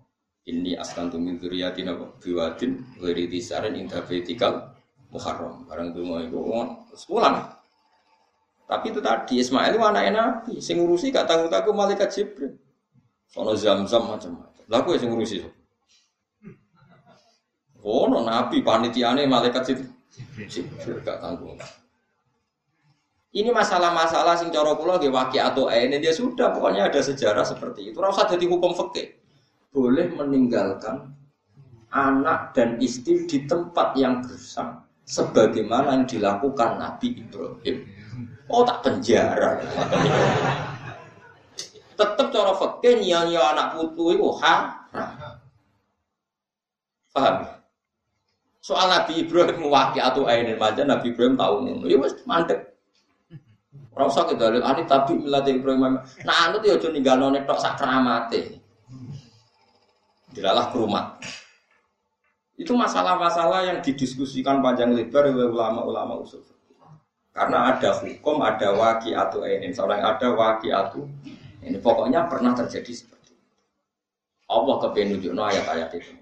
ini 0.50 0.74
askantu 0.74 1.22
min 1.22 1.38
dzurriyyati 1.38 1.86
napa 1.86 2.18
biwadin 2.18 2.98
ghairi 2.98 3.30
tisarin 3.30 3.78
inda 3.78 4.02
baitikal 4.02 4.74
muharram 5.14 5.70
barang 5.70 5.94
ndonga 5.94 6.18
iku 6.26 6.40
terus 6.90 7.06
pulang 7.06 7.38
tapi 8.70 8.94
itu 8.94 9.02
tadi 9.02 9.42
Ismail 9.42 9.74
itu 9.74 9.82
anak 9.82 10.04
Nabi 10.14 10.62
sing 10.62 10.78
ngurusi 10.78 11.10
gak 11.10 11.26
tanggung 11.26 11.50
tanggung 11.50 11.74
malaikat 11.74 12.14
Jibril 12.14 12.54
sono 13.26 13.58
zam-zam 13.58 14.06
macam-macam 14.06 14.70
lah 14.70 14.80
gue 14.86 14.96
sing 15.02 15.10
ngurusi 15.10 15.42
Oh, 17.80 18.12
no, 18.12 18.28
Nabi 18.28 18.60
panitiane 18.60 19.24
malaikat 19.24 19.72
Jibril 20.52 21.00
gak 21.00 21.24
tanggung. 21.24 21.56
Ini 23.30 23.54
masalah-masalah 23.54 24.42
sing 24.42 24.50
cara 24.50 24.74
kula 24.74 24.98
nggih 24.98 25.14
waki 25.14 25.38
atau 25.38 25.70
ini 25.70 26.02
dia 26.02 26.10
sudah 26.10 26.50
pokoknya 26.50 26.90
ada 26.90 26.98
sejarah 26.98 27.46
seperti 27.46 27.94
itu. 27.94 28.02
Ora 28.02 28.10
usah 28.10 28.26
dadi 28.26 28.50
hukum 28.50 28.74
fikih. 28.74 29.22
Boleh 29.70 30.10
meninggalkan 30.10 31.14
anak 31.94 32.58
dan 32.58 32.82
istri 32.82 33.30
di 33.30 33.46
tempat 33.46 33.94
yang 33.94 34.26
gersang 34.26 34.82
sebagaimana 35.06 35.94
yang 36.02 36.06
dilakukan 36.10 36.82
Nabi 36.82 37.22
Ibrahim. 37.22 37.78
Oh 38.50 38.66
tak 38.66 38.82
penjara. 38.82 39.62
Tetap 41.94 42.28
cara 42.34 42.52
fikih 42.58 43.06
nyanyi 43.06 43.38
anak 43.38 43.78
putu 43.78 44.18
itu 44.18 44.26
haram. 44.42 45.38
Paham? 47.14 47.36
Soal 48.60 48.90
Nabi 48.90 49.26
Ibrahim 49.26 49.70
waki 49.70 49.98
atau 50.02 50.30
ini 50.30 50.58
aja 50.58 50.82
Nabi 50.86 51.14
Ibrahim 51.14 51.38
tahu 51.38 51.56
ngono. 51.66 51.86
Ya 51.86 51.98
wis 52.02 52.18
mandek. 52.26 52.74
Ora 53.94 54.08
usah 54.08 54.30
ke 54.30 54.38
dalil 54.38 54.62
ani 54.62 54.86
tapi 54.86 55.18
milate 55.18 55.54
Ibrahim. 55.54 56.02
Nah 56.26 56.38
anut 56.50 56.62
ya 56.66 56.78
aja 56.78 56.88
ninggalno 56.90 57.34
nek 57.34 57.46
tok 57.46 57.60
sak 57.62 57.78
keramate. 57.78 58.62
Dilalah 60.30 60.70
kerumat. 60.70 61.18
Itu 62.60 62.76
masalah-masalah 62.76 63.72
yang 63.72 63.78
didiskusikan 63.80 64.60
panjang 64.60 64.94
lebar 64.94 65.32
oleh 65.32 65.48
ulama-ulama 65.48 66.20
usul. 66.22 66.44
Karena 67.30 67.72
ada 67.72 67.96
hukum, 68.02 68.42
ada 68.42 68.74
waki 68.76 69.14
atau 69.14 69.46
ini, 69.46 69.70
seorang 69.72 70.02
ada 70.02 70.34
waki 70.34 70.74
atau 70.74 71.06
ini. 71.64 71.78
Pokoknya 71.78 72.26
pernah 72.26 72.58
terjadi 72.58 73.06
seperti 73.06 73.38
itu. 73.38 73.46
Allah 74.50 74.76
kepenunjukno 74.82 75.42
ayat-ayat 75.42 75.90
itu. 75.96 76.14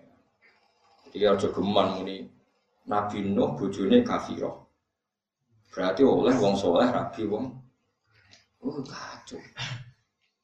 Jadi 1.15 1.23
harus 1.23 1.47
geman 1.49 1.97
muni 1.97 2.27
Nabi 2.85 3.23
Nuh 3.23 3.55
bojone 3.55 4.03
kafiroh. 4.03 4.67
Berarti 5.71 6.01
oleh 6.03 6.35
wong 6.35 6.53
soleh 6.59 6.87
rabi 6.91 7.23
wong. 7.23 7.45
Oh 8.63 8.81
kacau. 8.83 9.39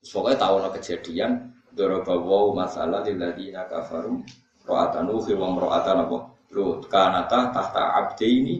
Pokoknya 0.03 0.37
tahu 0.37 0.55
no 0.61 0.69
kejadian 0.75 1.31
Doroba 1.73 2.13
masalah 2.53 3.01
lilladina 3.01 3.65
kafaru 3.65 4.21
Ro'atan 4.61 5.09
uhi 5.09 5.33
wong 5.33 5.57
ro'atan 5.57 6.05
apa 6.05 6.17
Lut 6.53 6.85
kanata 6.85 7.49
tahta 7.49 7.97
abdi 7.97 8.27
ini 8.29 8.55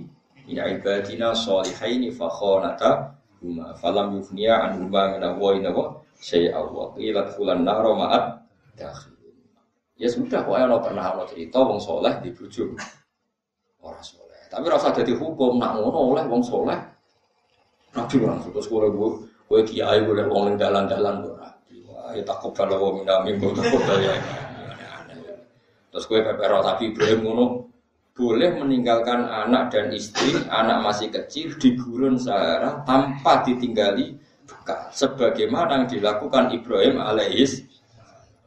Ina 0.49 0.64
ibadina 0.74 1.32
solihaini 1.32 2.11
fakhonata 2.11 3.15
Huma 3.44 3.76
falam 3.80 4.20
yufniya 4.20 4.72
an 4.72 4.72
huma 4.80 5.15
mina 5.15 5.36
wa 5.36 5.52
ina 5.56 5.70
wa 5.72 5.99
Allah 6.32 6.88
Ilat 6.99 7.28
fulan 7.36 7.64
nahro 7.64 7.95
ma'at 7.95 8.44
Ya 9.95 10.10
sudah 10.10 10.44
kok 10.44 10.56
ya 10.57 10.68
pernah 10.82 11.15
ada 11.15 11.24
cerita 11.30 11.64
wong 11.64 11.80
soleh 11.80 12.11
dibujuk 12.24 12.76
Orang 13.84 14.03
soleh 14.03 14.24
tapi 14.53 14.70
rasa 14.70 14.94
jadi 14.94 15.18
hukum 15.18 15.57
nak 15.57 15.82
ngono 15.82 16.14
oleh 16.14 16.30
wong 16.30 16.45
soleh. 16.45 16.78
Nabi 17.98 18.15
orang 18.22 18.38
suka 18.45 18.61
sekolah 18.61 18.90
gue, 18.94 19.10
gue 19.49 19.60
kiai 19.65 20.06
boleh 20.06 20.30
wong 20.30 20.53
dalan-dalan 20.61 21.26
gue 21.26 21.34
nabi. 21.34 21.76
Wah, 21.90 22.14
ya 22.14 22.22
takut 22.22 22.53
kalau 22.53 22.78
wong 22.78 23.02
minami 23.02 23.34
gue 23.34 23.49
takut 23.49 23.82
ya. 23.98 24.14
Terus 25.90 26.06
gue 26.06 26.22
pepero 26.22 26.61
tapi 26.61 26.94
Ibrahim 26.94 27.20
ngono 27.26 27.45
boleh 28.14 28.53
meninggalkan 28.61 29.26
anak 29.26 29.73
dan 29.73 29.90
istri, 29.90 30.38
anak 30.45 30.85
masih 30.85 31.10
kecil 31.10 31.57
di 31.57 31.73
gurun 31.73 32.14
Sahara 32.14 32.85
tanpa 32.85 33.41
ditinggali 33.41 34.14
bekas. 34.45 34.94
Sebagaimana 35.02 35.84
yang 35.84 35.88
dilakukan 35.90 36.53
Ibrahim 36.53 37.02
alaihis. 37.02 37.65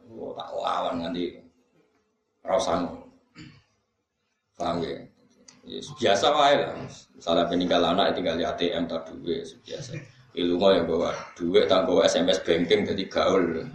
Oh, 0.06 0.30
tak 0.38 0.48
lawan 0.54 1.02
nanti. 1.02 1.42
Rasan. 2.46 2.94
Paham 4.54 4.86
ya? 4.86 5.02
Biasa 5.98 6.26
wae 6.30 6.54
lah. 6.62 6.78
Misalnya 7.18 7.50
peninggal 7.50 7.82
anak 7.82 8.14
tinggal 8.14 8.38
di 8.38 8.46
ATM 8.46 8.86
tak 8.86 9.10
duit 9.10 9.50
biasa. 9.66 9.98
Ilmu 10.36 10.68
yang 10.68 10.86
bawa 10.86 11.10
duit 11.34 11.66
tak 11.66 11.90
bawa 11.90 12.06
SMS 12.06 12.38
banking 12.46 12.86
jadi 12.86 13.04
gaul. 13.10 13.66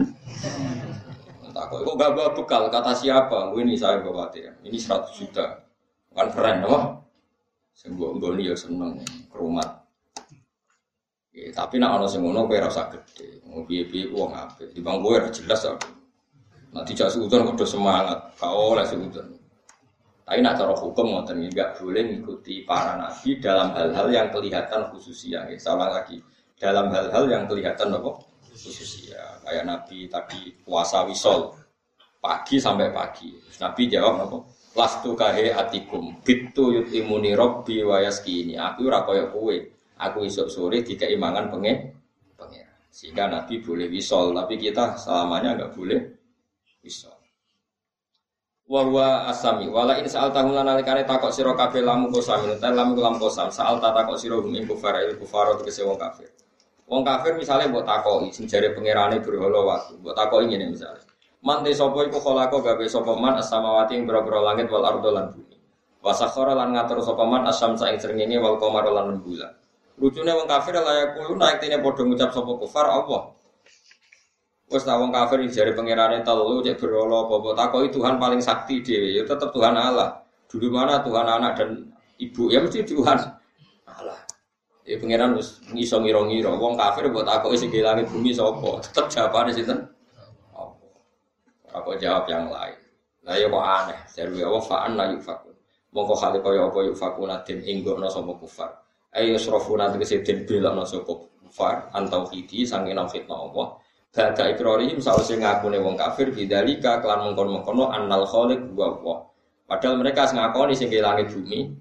Tak 1.52 1.68
kok 1.68 1.84
kok 1.84 1.94
gak 2.00 2.12
bawa 2.16 2.32
bekal 2.32 2.72
kata 2.72 2.96
siapa? 2.96 3.52
Ini 3.52 3.76
saya 3.76 4.00
bawa 4.00 4.32
ATM. 4.32 4.64
Ini 4.64 4.78
100 4.80 5.20
juta. 5.20 5.61
Kan 6.12 6.28
keren 6.32 6.64
loh. 6.64 6.82
Sembuh 7.72 8.20
mboni 8.20 8.52
ya 8.52 8.54
seneng 8.54 9.00
kerumat. 9.32 9.82
Ya, 11.32 11.48
tapi 11.56 11.80
nak 11.80 11.96
ono 11.96 12.06
sing 12.06 12.20
ngono 12.20 12.44
kowe 12.44 12.60
ora 12.60 12.68
usah 12.68 12.92
gede. 12.92 13.40
Mau 13.48 13.64
piye-piye 13.64 14.12
wong 14.12 14.36
apik. 14.36 14.76
Di 14.76 14.84
bang 14.84 15.00
kowe 15.00 15.16
jelas 15.32 15.64
aku. 15.64 15.88
Nah 16.76 16.84
dijak 16.84 17.08
seudon 17.08 17.48
kudu 17.48 17.64
semangat. 17.64 18.36
Kau 18.36 18.76
oleh 18.76 18.84
seudon. 18.84 19.32
Tapi 20.22 20.38
nak 20.44 20.60
cara 20.60 20.76
hukum 20.76 21.16
ngoten 21.16 21.48
nggak 21.48 21.80
boleh 21.80 22.04
mengikuti 22.04 22.62
para 22.62 22.94
nabi 23.00 23.40
dalam 23.40 23.72
hal-hal 23.72 24.06
yang 24.12 24.28
kelihatan 24.28 24.92
khususia. 24.92 25.48
Ya, 25.48 25.56
salah 25.56 25.88
lagi 25.90 26.20
dalam 26.60 26.92
hal-hal 26.92 27.24
yang 27.26 27.48
kelihatan 27.48 27.90
apa 27.96 28.10
khususia. 28.52 29.40
Kayak 29.42 29.64
nabi 29.64 30.06
tadi 30.12 30.52
puasa 30.60 31.08
wisol. 31.08 31.56
pagi 32.22 32.62
sampai 32.62 32.94
pagi. 32.94 33.34
Nabi 33.58 33.90
jawab 33.90 34.30
apa? 34.30 34.38
Lastu 34.72 35.12
kahe 35.12 35.52
atikum 35.52 36.16
bitu 36.24 36.72
yut 36.72 36.88
imuni 36.92 37.36
robbi 37.36 37.84
wayaskini. 37.84 38.56
Aku 38.56 38.88
ora 38.88 39.04
kaya 39.04 39.28
kowe. 39.28 39.56
Aku 40.00 40.24
isuk 40.24 40.48
sore 40.48 40.80
dikai 40.80 41.14
mangan 41.20 41.52
pengen. 41.52 41.92
Sehingga 42.92 43.24
Nabi 43.24 43.64
boleh 43.64 43.88
wisol, 43.88 44.36
tapi 44.36 44.60
kita 44.60 45.00
selamanya 45.00 45.56
nggak 45.56 45.72
boleh 45.72 46.00
wisol. 46.84 47.16
Wahwa 48.68 49.28
asami 49.28 49.68
wala 49.68 50.00
in 50.00 50.08
saal 50.08 50.32
tahun 50.32 50.56
lan 50.56 50.64
alikane 50.64 51.04
takok 51.04 51.28
sira 51.28 51.52
kabeh 51.52 51.84
lamu 51.84 52.08
kosam 52.08 52.40
ta 52.56 52.72
lamu 52.72 52.96
lam 52.96 53.20
kosam 53.20 53.52
saal 53.52 53.76
ta 53.84 53.92
takok 53.92 54.16
sira 54.16 54.40
hum 54.40 54.54
ing 54.54 54.64
kufar 54.64 54.96
il 55.04 55.20
kufar 55.20 55.56
tegese 55.60 55.84
wong 55.84 56.00
kafir. 56.00 56.32
Wong 56.88 57.04
kafir 57.04 57.36
misalnya 57.36 57.68
buat 57.68 57.84
takoki 57.84 58.32
sing 58.32 58.48
jare 58.48 58.72
pangerane 58.72 59.20
berhala 59.20 59.60
waktu, 59.60 60.00
buat 60.00 60.16
takoki 60.16 60.52
ngene 60.52 60.72
misalnya. 60.72 61.11
Man 61.42 61.66
te 61.66 61.74
sapa 61.74 62.06
iku 62.06 62.22
kholako 62.22 62.62
gawe 62.62 62.84
sapa 62.86 63.18
man 63.18 63.34
as-samawati 63.34 63.98
ing 63.98 64.06
boro 64.06 64.22
langit 64.46 64.70
wal 64.70 64.86
ardo 64.86 65.10
lan 65.10 65.34
bumi. 65.34 65.58
Wa 65.98 66.14
sakhara 66.14 66.54
lan 66.54 66.70
ngatur 66.70 67.02
sapa 67.02 67.26
man 67.26 67.42
asam 67.50 67.74
ing 67.74 67.98
srengenge 67.98 68.38
wal 68.38 68.62
qamar 68.62 68.86
lan 68.86 69.18
rembulan. 69.18 69.50
Lucune 69.98 70.30
wong 70.34 70.46
kafir 70.46 70.78
layak 70.78 71.18
kulo 71.18 71.34
naik 71.38 71.58
tine 71.58 71.82
padha 71.82 72.02
ngucap 72.06 72.30
sapa 72.30 72.52
kufar 72.62 72.86
Allah. 72.86 73.34
Wes 74.70 74.86
ta 74.86 74.94
wong 74.98 75.10
kafir 75.10 75.42
jare 75.50 75.74
pangerane 75.74 76.22
telu 76.22 76.62
cek 76.62 76.78
berhala 76.78 77.26
apa 77.26 77.50
takoki 77.58 77.90
Tuhan 77.90 78.22
paling 78.22 78.38
sakti 78.38 78.82
dhewe 78.82 79.10
ya 79.10 79.22
tetep 79.26 79.50
Tuhan 79.50 79.74
Allah. 79.74 80.22
Dulu 80.46 80.70
mana 80.70 81.02
Tuhan 81.02 81.26
anak 81.26 81.58
dan 81.58 81.90
ibu 82.22 82.54
ya 82.54 82.62
mesti 82.62 82.86
Tuhan 82.86 83.18
Allah. 83.90 84.18
Ya 84.86 84.94
pangeran 84.98 85.34
wis 85.34 85.58
ngiso 85.74 85.98
ngira-ngira 86.02 86.54
wong 86.54 86.78
kafir 86.78 87.10
mbok 87.10 87.26
takoki 87.26 87.58
sing 87.58 87.70
langit 87.82 88.06
bumi 88.06 88.30
sapa? 88.30 88.78
Tetep 88.78 89.06
jawabane 89.10 89.50
sinten? 89.50 89.90
Aku 91.72 91.96
jawab 91.96 92.28
yang 92.28 92.52
lain. 92.52 92.76
Lah 93.24 93.34
ya 93.38 93.46
kok 93.48 93.64
aneh. 93.64 94.00
Jadi 94.12 94.42
ya 94.42 94.48
fa'an 94.60 94.92
la 94.98 95.08
yufakun. 95.14 95.54
Mongko 95.92 96.14
kali 96.16 96.38
kaya 96.40 96.68
apa 96.68 96.80
yufakun 96.88 97.28
adin 97.32 97.60
inggono 97.64 98.08
sapa 98.08 98.32
kufar. 98.36 98.70
Ayo 99.12 99.36
srofuna 99.36 99.92
tegese 99.92 100.24
den 100.24 100.48
belokno 100.48 100.84
sapa 100.88 101.12
kufar 101.44 101.92
antau 101.92 102.24
hidi 102.32 102.64
sange 102.64 102.96
nang 102.96 103.08
fitnah 103.08 103.36
Allah. 103.36 103.76
Bada 104.12 104.44
ikrarihim 104.52 105.00
sause 105.00 105.40
ngakune 105.40 105.80
wong 105.80 105.96
kafir 105.96 106.28
bidzalika 106.28 107.00
kelan 107.00 107.32
mengkon-mengkono 107.32 107.88
annal 107.88 108.28
khaliq 108.28 108.60
wa 108.76 108.86
Allah. 108.92 109.16
Padahal 109.64 109.96
mereka 109.96 110.28
ngakoni 110.28 110.76
sing 110.76 110.92
langit 111.00 111.32
bumi. 111.32 111.72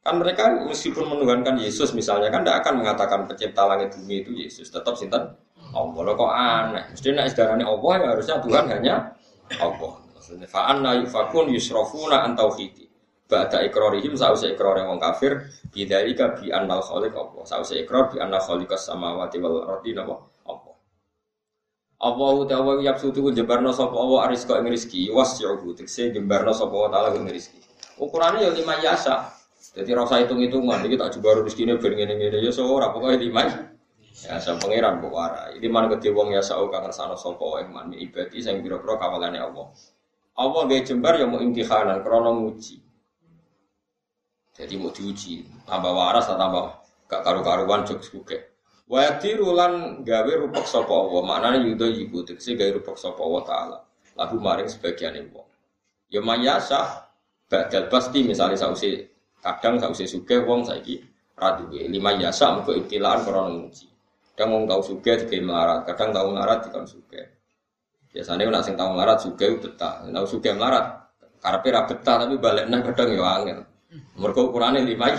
Kan 0.00 0.16
mereka 0.16 0.50
meskipun 0.66 1.06
menuhankan 1.06 1.60
Yesus 1.60 1.92
misalnya 1.92 2.32
kan 2.32 2.42
tidak 2.42 2.64
akan 2.64 2.82
mengatakan 2.82 3.28
pencipta 3.28 3.68
langit 3.68 3.94
bumi 3.94 4.24
itu 4.24 4.32
Yesus, 4.32 4.72
tetap 4.72 4.96
sinten 4.96 5.36
Allah 5.70 6.12
kok 6.18 6.32
aneh. 6.32 6.84
Mesti 6.94 7.08
nek 7.14 7.26
sedarane 7.30 7.62
Allah 7.62 7.92
ya 7.98 8.06
harusnya 8.14 8.36
Tuhan 8.42 8.64
hanya 8.70 8.94
Allah. 9.62 9.92
Maksudnya 10.14 10.46
fa 10.50 10.70
anna 10.70 10.98
yufakun 10.98 11.50
yusrafuna 11.54 12.26
an 12.26 12.34
tauhidi. 12.34 12.90
Ba'da 13.30 13.62
ikrarihim 13.62 14.18
ikrar 14.18 14.76
wong 14.90 14.98
kafir 14.98 15.46
bidzalika 15.70 16.34
bi 16.34 16.50
annal 16.50 16.82
khaliq 16.82 17.14
Allah. 17.14 17.42
Sause 17.46 17.78
ikrar 17.78 18.10
bi 18.10 18.18
anna 18.18 18.42
khaliqas 18.42 18.90
samawati 18.90 19.38
wal 19.38 19.70
ardi 19.70 19.94
napa 19.94 20.18
Allah. 20.50 20.74
Allah 22.02 22.34
ta'ala 22.50 22.72
yapsutu 22.82 23.30
jebarno 23.30 23.70
sapa 23.70 23.94
Allah 23.94 24.26
ariska 24.26 24.58
ing 24.58 24.74
rezeki 24.74 25.14
wasyuhu 25.14 25.78
tekse 25.78 26.10
jembarno 26.10 26.50
sapa 26.50 26.74
Allah 26.74 26.90
taala 26.90 27.08
ing 27.14 27.30
rezeki. 27.30 27.62
Ukurannya 28.02 28.48
ya 28.48 28.50
lima 28.50 28.74
yasa. 28.82 29.30
Jadi 29.70 29.94
rasa 29.94 30.18
hitung-hitungan, 30.18 30.82
ini 30.82 30.98
tak 30.98 31.14
coba 31.14 31.46
rezeki 31.46 31.62
ini 31.62 31.78
ben 31.78 31.94
ngene-ngene 31.94 32.42
ya 32.42 32.50
so 32.50 32.66
ora 32.66 32.90
pokoke 32.90 33.14
lima 33.14 33.69
Ya 34.26 34.36
saya 34.36 34.58
pangeran 34.60 35.00
kok 35.00 35.12
warai. 35.14 35.56
Ini 35.56 35.68
mana 35.70 35.88
gede 35.96 36.12
wong 36.12 36.34
ya 36.34 36.42
sau 36.44 36.68
kangen 36.68 36.92
sana 36.92 37.16
sopo 37.16 37.56
iman 37.56 37.94
ibadi 37.94 38.42
saya 38.42 38.58
biro-biro 38.60 39.00
kawalannya 39.00 39.40
Allah. 39.40 39.70
Allah 40.36 40.62
gaya 40.68 40.82
jembar 40.84 41.16
ya 41.16 41.24
mau 41.28 41.40
imtihanan 41.40 42.04
krono 42.04 42.36
nguji. 42.36 42.80
Jadi 44.60 44.74
mau 44.76 44.92
diuji, 44.92 45.64
tambah 45.64 45.92
waras 45.94 46.28
atau 46.28 46.36
tambah 46.36 46.64
gak 47.08 47.22
karu-karuan 47.24 47.80
jok 47.88 48.00
suke. 48.04 48.38
Wayati 48.90 49.38
rulan 49.38 50.02
gawe 50.02 50.32
rupak 50.46 50.66
sopo 50.66 51.06
Allah, 51.06 51.22
maknanya 51.22 51.58
yudo 51.64 51.86
yibu 51.86 52.26
tegese 52.26 52.58
gawe 52.58 52.70
rupak 52.76 52.98
sopo 52.98 53.24
Allah 53.24 53.44
taala. 53.46 53.78
Lalu 54.18 54.36
maring 54.36 54.68
sebagian 54.68 55.16
ibu. 55.16 55.40
Ya 56.10 56.20
mayasa, 56.20 57.08
badal 57.46 57.86
pasti 57.86 58.26
misalnya 58.26 58.58
sausi 58.58 59.00
kadang 59.40 59.80
sausi 59.80 60.04
suke 60.04 60.42
wong 60.44 60.66
saiki 60.66 61.00
raduwe 61.38 61.88
lima 61.88 62.12
yasa 62.18 62.60
muka 62.60 62.76
ibtilaan 62.76 63.24
krono 63.24 63.50
nguji. 63.64 63.89
Kadang 64.34 64.56
wong 64.56 64.64
tau 64.64 64.80
suge 64.80 65.12
dikai 65.26 65.44
melarat, 65.44 65.84
kadang 65.84 66.16
tau 66.16 66.32
melarat 66.32 66.64
dikon 66.64 66.88
suge. 66.88 67.22
Biasanya 68.10 68.48
nak 68.48 68.64
sing 68.64 68.74
tau 68.74 68.90
melarat 68.96 69.20
suge 69.20 69.46
betah, 69.60 70.06
tau 70.06 70.26
suge 70.26 70.50
melarat. 70.56 71.00
Karepe 71.40 71.68
ra 71.72 71.88
betah 71.88 72.16
tapi 72.24 72.36
balik 72.36 72.68
nang 72.68 72.84
kadang 72.84 73.12
yo 73.12 73.24
angel. 73.24 73.60
Mergo 74.20 74.52
ukurane 74.52 74.84
lima 74.84 75.10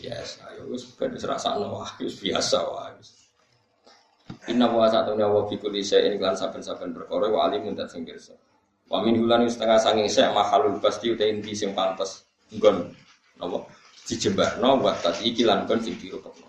Yes, 0.00 0.38
ayo 0.46 0.70
wis 0.70 0.86
ben 0.94 1.16
serasakno 1.18 1.66
wah 1.72 1.90
wis 1.98 2.20
biasa 2.22 2.58
wah. 2.62 2.94
Inna 4.46 4.70
wa 4.70 4.86
satu 4.86 5.18
nyawa 5.18 5.50
fi 5.50 5.58
kulli 5.58 5.82
shay'in 5.82 6.18
lan 6.22 6.38
saben-saben 6.38 6.94
perkara 6.94 7.26
wa 7.26 7.50
alimun 7.50 7.74
dan 7.74 7.90
sing 7.90 8.06
pirsa. 8.06 8.34
Wa 8.86 9.02
min 9.02 9.18
hulan 9.18 9.46
setengah 9.50 9.78
sanging 9.82 10.06
sek 10.06 10.30
mahalul 10.30 10.78
pasti 10.78 11.10
uta 11.10 11.26
inti 11.26 11.54
sing 11.58 11.74
pantes 11.74 12.22
nggon 12.54 12.86
napa 13.42 13.66
dijembarno 14.06 14.78
wa 14.78 14.94
tadi 15.02 15.34
iki 15.34 15.42
lan 15.42 15.66
kon 15.66 15.82
sing 15.82 15.98
dirupekno. 15.98 16.45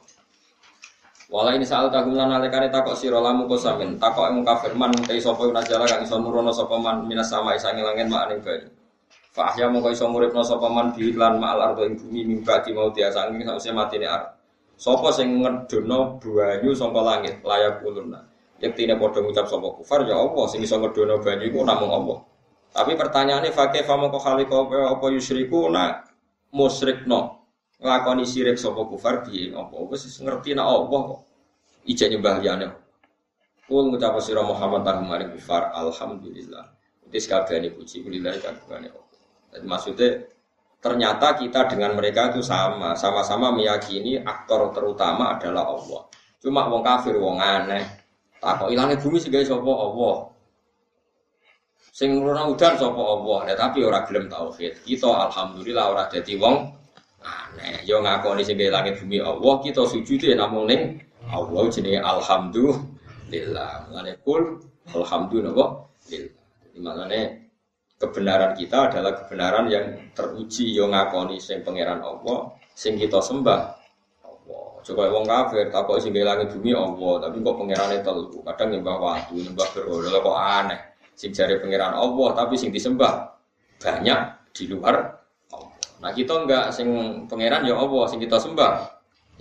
Wala 1.28 1.52
ini 1.60 1.68
saal 1.68 1.92
takum 1.92 2.16
lan 2.16 2.32
alekane 2.32 2.72
takok 2.72 2.96
sira 2.96 3.20
lamu 3.20 3.52
kosamin 3.52 4.00
takok 4.00 4.32
ing 4.32 4.48
kafir 4.48 4.72
man 4.80 4.96
te 4.96 5.20
sapa 5.20 5.44
najala 5.52 5.84
kang 5.84 6.00
iso 6.00 6.16
nurono 6.24 6.56
sapa 6.56 6.80
man 6.80 7.04
minas 7.04 7.28
sama 7.28 7.52
isange 7.52 7.84
langit 7.84 8.08
mak 8.08 8.32
ning 8.32 8.40
banyu. 8.40 8.72
Fa 9.36 9.52
ahya 9.52 9.68
mongko 9.68 9.92
iso 9.92 10.08
muripno 10.08 10.40
sapa 10.40 10.72
man 10.72 10.96
bi 10.96 11.12
lan 11.12 11.36
ma'al 11.36 11.60
ardo 11.76 11.84
ing 11.84 12.00
bumi 12.00 12.24
mimba 12.24 12.64
di 12.64 12.72
mau 12.72 12.88
dia 12.96 13.12
sange 13.12 13.44
sause 13.44 13.76
matine 13.76 14.08
ar. 14.08 14.40
Sapa 14.80 15.12
sing 15.12 15.44
ngedono 15.44 16.16
banyu 16.16 16.72
saka 16.72 17.02
langit 17.04 17.44
layak 17.44 17.84
uluna. 17.84 18.24
Yektine 18.64 18.96
padha 18.96 19.20
ngucap 19.20 19.52
sapa 19.52 19.68
kufar 19.84 20.08
ya 20.08 20.16
Allah 20.16 20.46
sing 20.48 20.64
iso 20.64 20.80
ngedono 20.80 21.20
banyu 21.20 21.44
iku 21.52 21.60
namung 21.68 21.92
Allah. 21.92 22.24
Tapi 22.72 22.96
pertanyaannya 22.96 23.52
fakih 23.52 23.84
famo 23.84 24.08
kok 24.16 24.24
kali 24.24 24.48
kau 24.48 24.72
apa 24.72 25.06
yusriku 25.12 25.68
na 25.68 26.08
musrikno 26.56 27.47
nglakoni 27.78 28.26
sirik 28.26 28.58
sapa 28.58 28.82
kufar 28.90 29.26
piye? 29.26 29.54
Apa? 29.54 29.76
Wis 29.90 30.10
ngerti 30.22 30.58
nek 30.58 30.66
Allah 30.66 31.02
kok? 31.14 31.22
Nyembah 31.88 32.44
liyane 32.44 32.68
Kul 33.68 33.92
ngucap 33.92 34.16
sira 34.24 34.44
Muhammad 34.44 34.88
tahum 34.88 35.12
maring 35.12 35.36
kufar 35.36 35.76
alhamdulillah. 35.76 36.72
Utis 37.04 37.28
kabehane 37.28 37.76
puji 37.76 38.00
kulillah 38.00 38.40
kabehane 38.40 38.88
Allah 38.92 39.20
Jadi 39.52 39.66
maksudnya 39.68 40.10
ternyata 40.80 41.36
kita 41.36 41.68
dengan 41.68 41.92
mereka 42.00 42.32
itu 42.32 42.40
sama. 42.40 42.96
Sama-sama 42.96 43.52
meyakini 43.52 44.24
aktor 44.24 44.72
terutama 44.72 45.36
adalah 45.36 45.68
Allah. 45.68 46.08
Cuma 46.40 46.68
wong 46.72 46.80
kafir 46.80 47.20
wong 47.20 47.44
aneh. 47.44 47.84
Takok 48.40 48.72
ilange 48.72 48.96
bumi 49.04 49.20
sing 49.20 49.36
gawe 49.36 49.44
sapa 49.44 49.68
Allah? 49.68 50.16
Sing 51.92 52.16
nuruna 52.16 52.48
udan 52.48 52.74
sapa 52.80 53.02
Allah? 53.04 53.40
Ya, 53.52 53.56
tapi 53.60 53.84
ora 53.84 54.08
gelem 54.08 54.32
tauhid. 54.32 54.80
Kita 54.88 55.12
alhamdulillah 55.28 55.86
ora 55.92 56.04
dadi 56.08 56.40
wong 56.40 56.77
aneh. 57.28 57.84
Yo 57.84 58.00
ngakoni 58.00 58.48
sing 58.48 58.56
langit 58.56 59.04
bumi 59.04 59.20
Allah 59.20 59.60
kita 59.60 59.84
sujud 59.84 60.24
ya 60.24 60.40
namung 60.40 60.72
ning 60.72 61.04
Allah 61.28 61.68
jenenge 61.68 62.00
alhamdulillah. 62.00 63.92
Ngene 63.92 64.12
kul 64.24 64.64
alhamdulillah 64.96 65.70
lillah 66.08 66.38
jadi 66.78 66.80
maknane 66.80 67.22
kebenaran 67.98 68.54
kita 68.54 68.94
adalah 68.94 69.12
kebenaran 69.18 69.66
yang 69.68 69.86
teruji 70.14 70.70
yo 70.72 70.88
ngakoni 70.88 71.42
sing 71.42 71.66
pangeran 71.66 72.00
Allah 72.06 72.54
sing 72.78 72.96
kita 72.96 73.18
sembah 73.18 73.62
Allah. 74.22 74.66
Coba 74.86 75.10
wong 75.10 75.26
kafir 75.26 75.74
takok 75.74 75.98
sing 75.98 76.14
langit 76.14 76.54
bumi 76.54 76.72
Allah 76.78 77.28
tapi 77.28 77.42
kok 77.42 77.58
pangerane 77.58 77.98
telu? 78.06 78.40
Kadang 78.46 78.78
nyembah 78.78 78.96
watu 79.02 79.36
nyembah 79.42 79.68
berhala 79.74 80.20
kok 80.22 80.38
aneh. 80.38 80.80
Sing 81.18 81.34
jare 81.34 81.58
pangeran 81.58 81.98
Allah 81.98 82.28
tapi 82.38 82.54
sing 82.54 82.70
disembah 82.70 83.34
banyak 83.82 84.20
di 84.54 84.64
luar 84.70 85.18
Nah 85.98 86.12
kita 86.14 86.46
enggak 86.46 86.70
sing 86.70 86.90
pangeran 87.26 87.66
ya 87.66 87.76
Allah 87.78 88.04
sing 88.06 88.22
kita 88.22 88.38
sembah. 88.38 88.74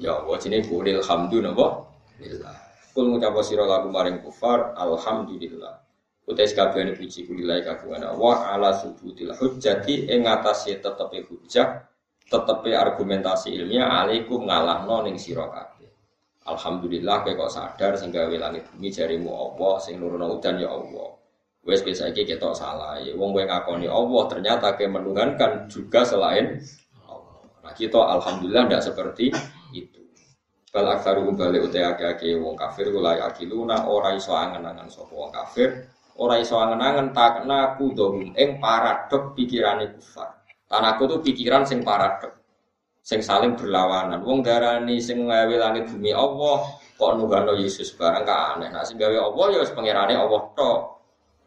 Ya 0.01 0.17
Allah 0.21 0.37
jenenge 0.41 0.69
kulil 0.69 1.01
hamdu 1.05 1.41
napa? 1.41 1.89
Lillah. 2.21 2.57
Kul 2.97 3.13
ngucap 3.13 3.37
sira 3.45 3.69
lagu 3.69 3.93
maring 3.93 4.25
kufar 4.25 4.73
alhamdulillah. 4.73 5.85
Utais 6.27 6.51
kabehane 6.57 6.97
puji 6.97 7.29
kulilai 7.29 7.63
kagungan 7.63 8.03
Allah 8.03 8.57
ala 8.57 8.71
subutil 8.75 9.31
hujjati 9.37 10.11
ing 10.11 10.27
ngatasé 10.27 10.83
tetepe 10.83 11.23
hujjah, 11.29 11.87
tetepe 12.27 12.75
argumentasi 12.75 13.55
ilmiah 13.55 14.03
alaikum 14.03 14.49
ngalahno 14.49 15.07
ning 15.07 15.21
sira 15.21 15.47
kabeh. 15.47 15.93
Alhamdulillah 16.51 17.23
kowe 17.23 17.35
kok 17.37 17.53
sadar 17.53 17.95
sing 17.95 18.11
gawe 18.11 18.33
langit 18.33 18.67
bumi 18.75 18.91
jarimu 18.91 19.31
Allah, 19.31 19.79
sing 19.79 20.03
nurono 20.03 20.35
udan 20.35 20.59
ya 20.59 20.73
Allah. 20.73 21.15
Wes 21.67 21.83
biasa 21.83 22.15
iki 22.15 22.23
ketok 22.23 22.55
salah. 22.55 22.95
Ya, 23.03 23.19
wong 23.19 23.35
kowe 23.35 23.43
ngakoni 23.43 23.91
Allah 23.91 24.23
ternyata 24.31 24.79
ke 24.79 24.87
menuhankan 24.87 25.67
juga 25.67 26.07
selain 26.07 26.63
Allah. 27.03 27.43
Nah 27.67 27.75
kita 27.75 27.99
alhamdulillah 27.99 28.71
tidak 28.71 28.83
seperti 28.87 29.35
itu. 29.75 30.01
Bal 30.71 30.87
aksaru 30.95 31.27
balik 31.35 31.67
utai 31.67 31.83
ake 31.83 32.05
ake 32.07 32.29
wong 32.39 32.55
kafir 32.55 32.95
gulai 32.95 33.19
akiluna 33.19 33.91
ora 33.91 34.15
iso 34.15 34.31
angen-angen 34.31 34.87
sapa 34.87 35.11
wong 35.11 35.35
kafir 35.35 35.91
ora 36.23 36.39
iso 36.39 36.55
angen-angen 36.55 37.11
takna 37.11 37.75
kudohum 37.75 38.31
ing 38.39 38.63
paradok 38.63 39.35
pikirane 39.35 39.91
kufar. 39.99 40.39
Tanaku 40.67 41.07
tuh 41.07 41.19
pikiran 41.23 41.63
sing 41.63 41.83
paradok, 41.83 42.43
sing 43.03 43.23
saling 43.23 43.55
berlawanan. 43.59 44.23
Wong 44.23 44.43
darani 44.43 44.99
sing 44.99 45.27
ngawe 45.27 45.55
langit 45.55 45.91
bumi 45.91 46.11
Allah, 46.11 46.63
kok 46.95 47.11
nunggano 47.15 47.55
Yesus 47.59 47.95
barang 47.95 48.23
ka 48.27 48.55
aneh. 48.55 48.71
Nah 48.71 48.83
sing 48.83 48.99
gawe 48.99 49.15
Allah 49.15 49.47
ya 49.51 49.59
wis 49.63 49.71
Allah 49.75 50.43
tok. 50.55 50.96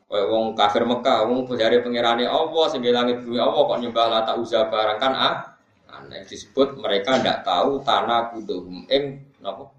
Wong 0.09 0.57
kafir 0.57 0.89
Mekah, 0.89 1.29
wong 1.29 1.45
dari 1.53 1.85
pangerane 1.85 2.25
Allah, 2.25 2.65
sing 2.73 2.81
langit 2.81 3.21
bumi 3.21 3.37
Allah 3.37 3.61
kok 3.61 3.77
nyembah 3.77 4.05
Lata 4.09 4.33
Uzza 4.41 4.65
barang 4.65 4.97
kan 4.97 5.13
ah? 5.13 5.35
aneh 5.89 6.25
disebut 6.25 6.81
mereka 6.81 7.17
ndak 7.21 7.45
tahu 7.45 7.81
tanah 7.85 8.33
kudohum 8.33 8.85
ing 8.89 9.25
napa 9.41 9.69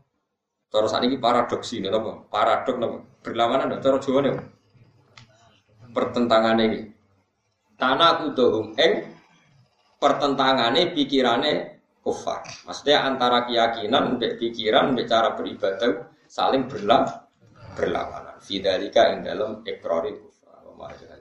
Terus 0.71 0.95
ini 1.03 1.19
paradoks 1.19 1.75
ini, 1.75 1.91
apa? 1.91 2.31
Paradok, 2.31 2.79
apa? 2.79 2.99
Berlawanan, 3.27 3.83
cara 3.83 3.99
Jawa 3.99 4.23
nih. 4.23 4.39
Pertentangan 5.91 6.63
ini. 6.63 6.87
Tanah 7.75 8.23
kudohum 8.23 8.79
eng 8.79 9.11
pertentangannya 9.99 10.95
pikirannya 10.95 11.83
kufar. 12.07 12.47
Maksudnya 12.71 13.03
antara 13.03 13.51
keyakinan, 13.51 14.15
mbek 14.15 14.39
pikiran, 14.39 14.95
mbek 14.95 15.11
cara 15.11 15.35
beribadah 15.35 16.07
saling 16.31 16.71
berlawanan. 16.71 18.30
Fidalika 18.41 19.13
yang 19.13 19.21
dalam 19.23 19.51
ekrori 19.63 20.17
kufar. 20.17 21.20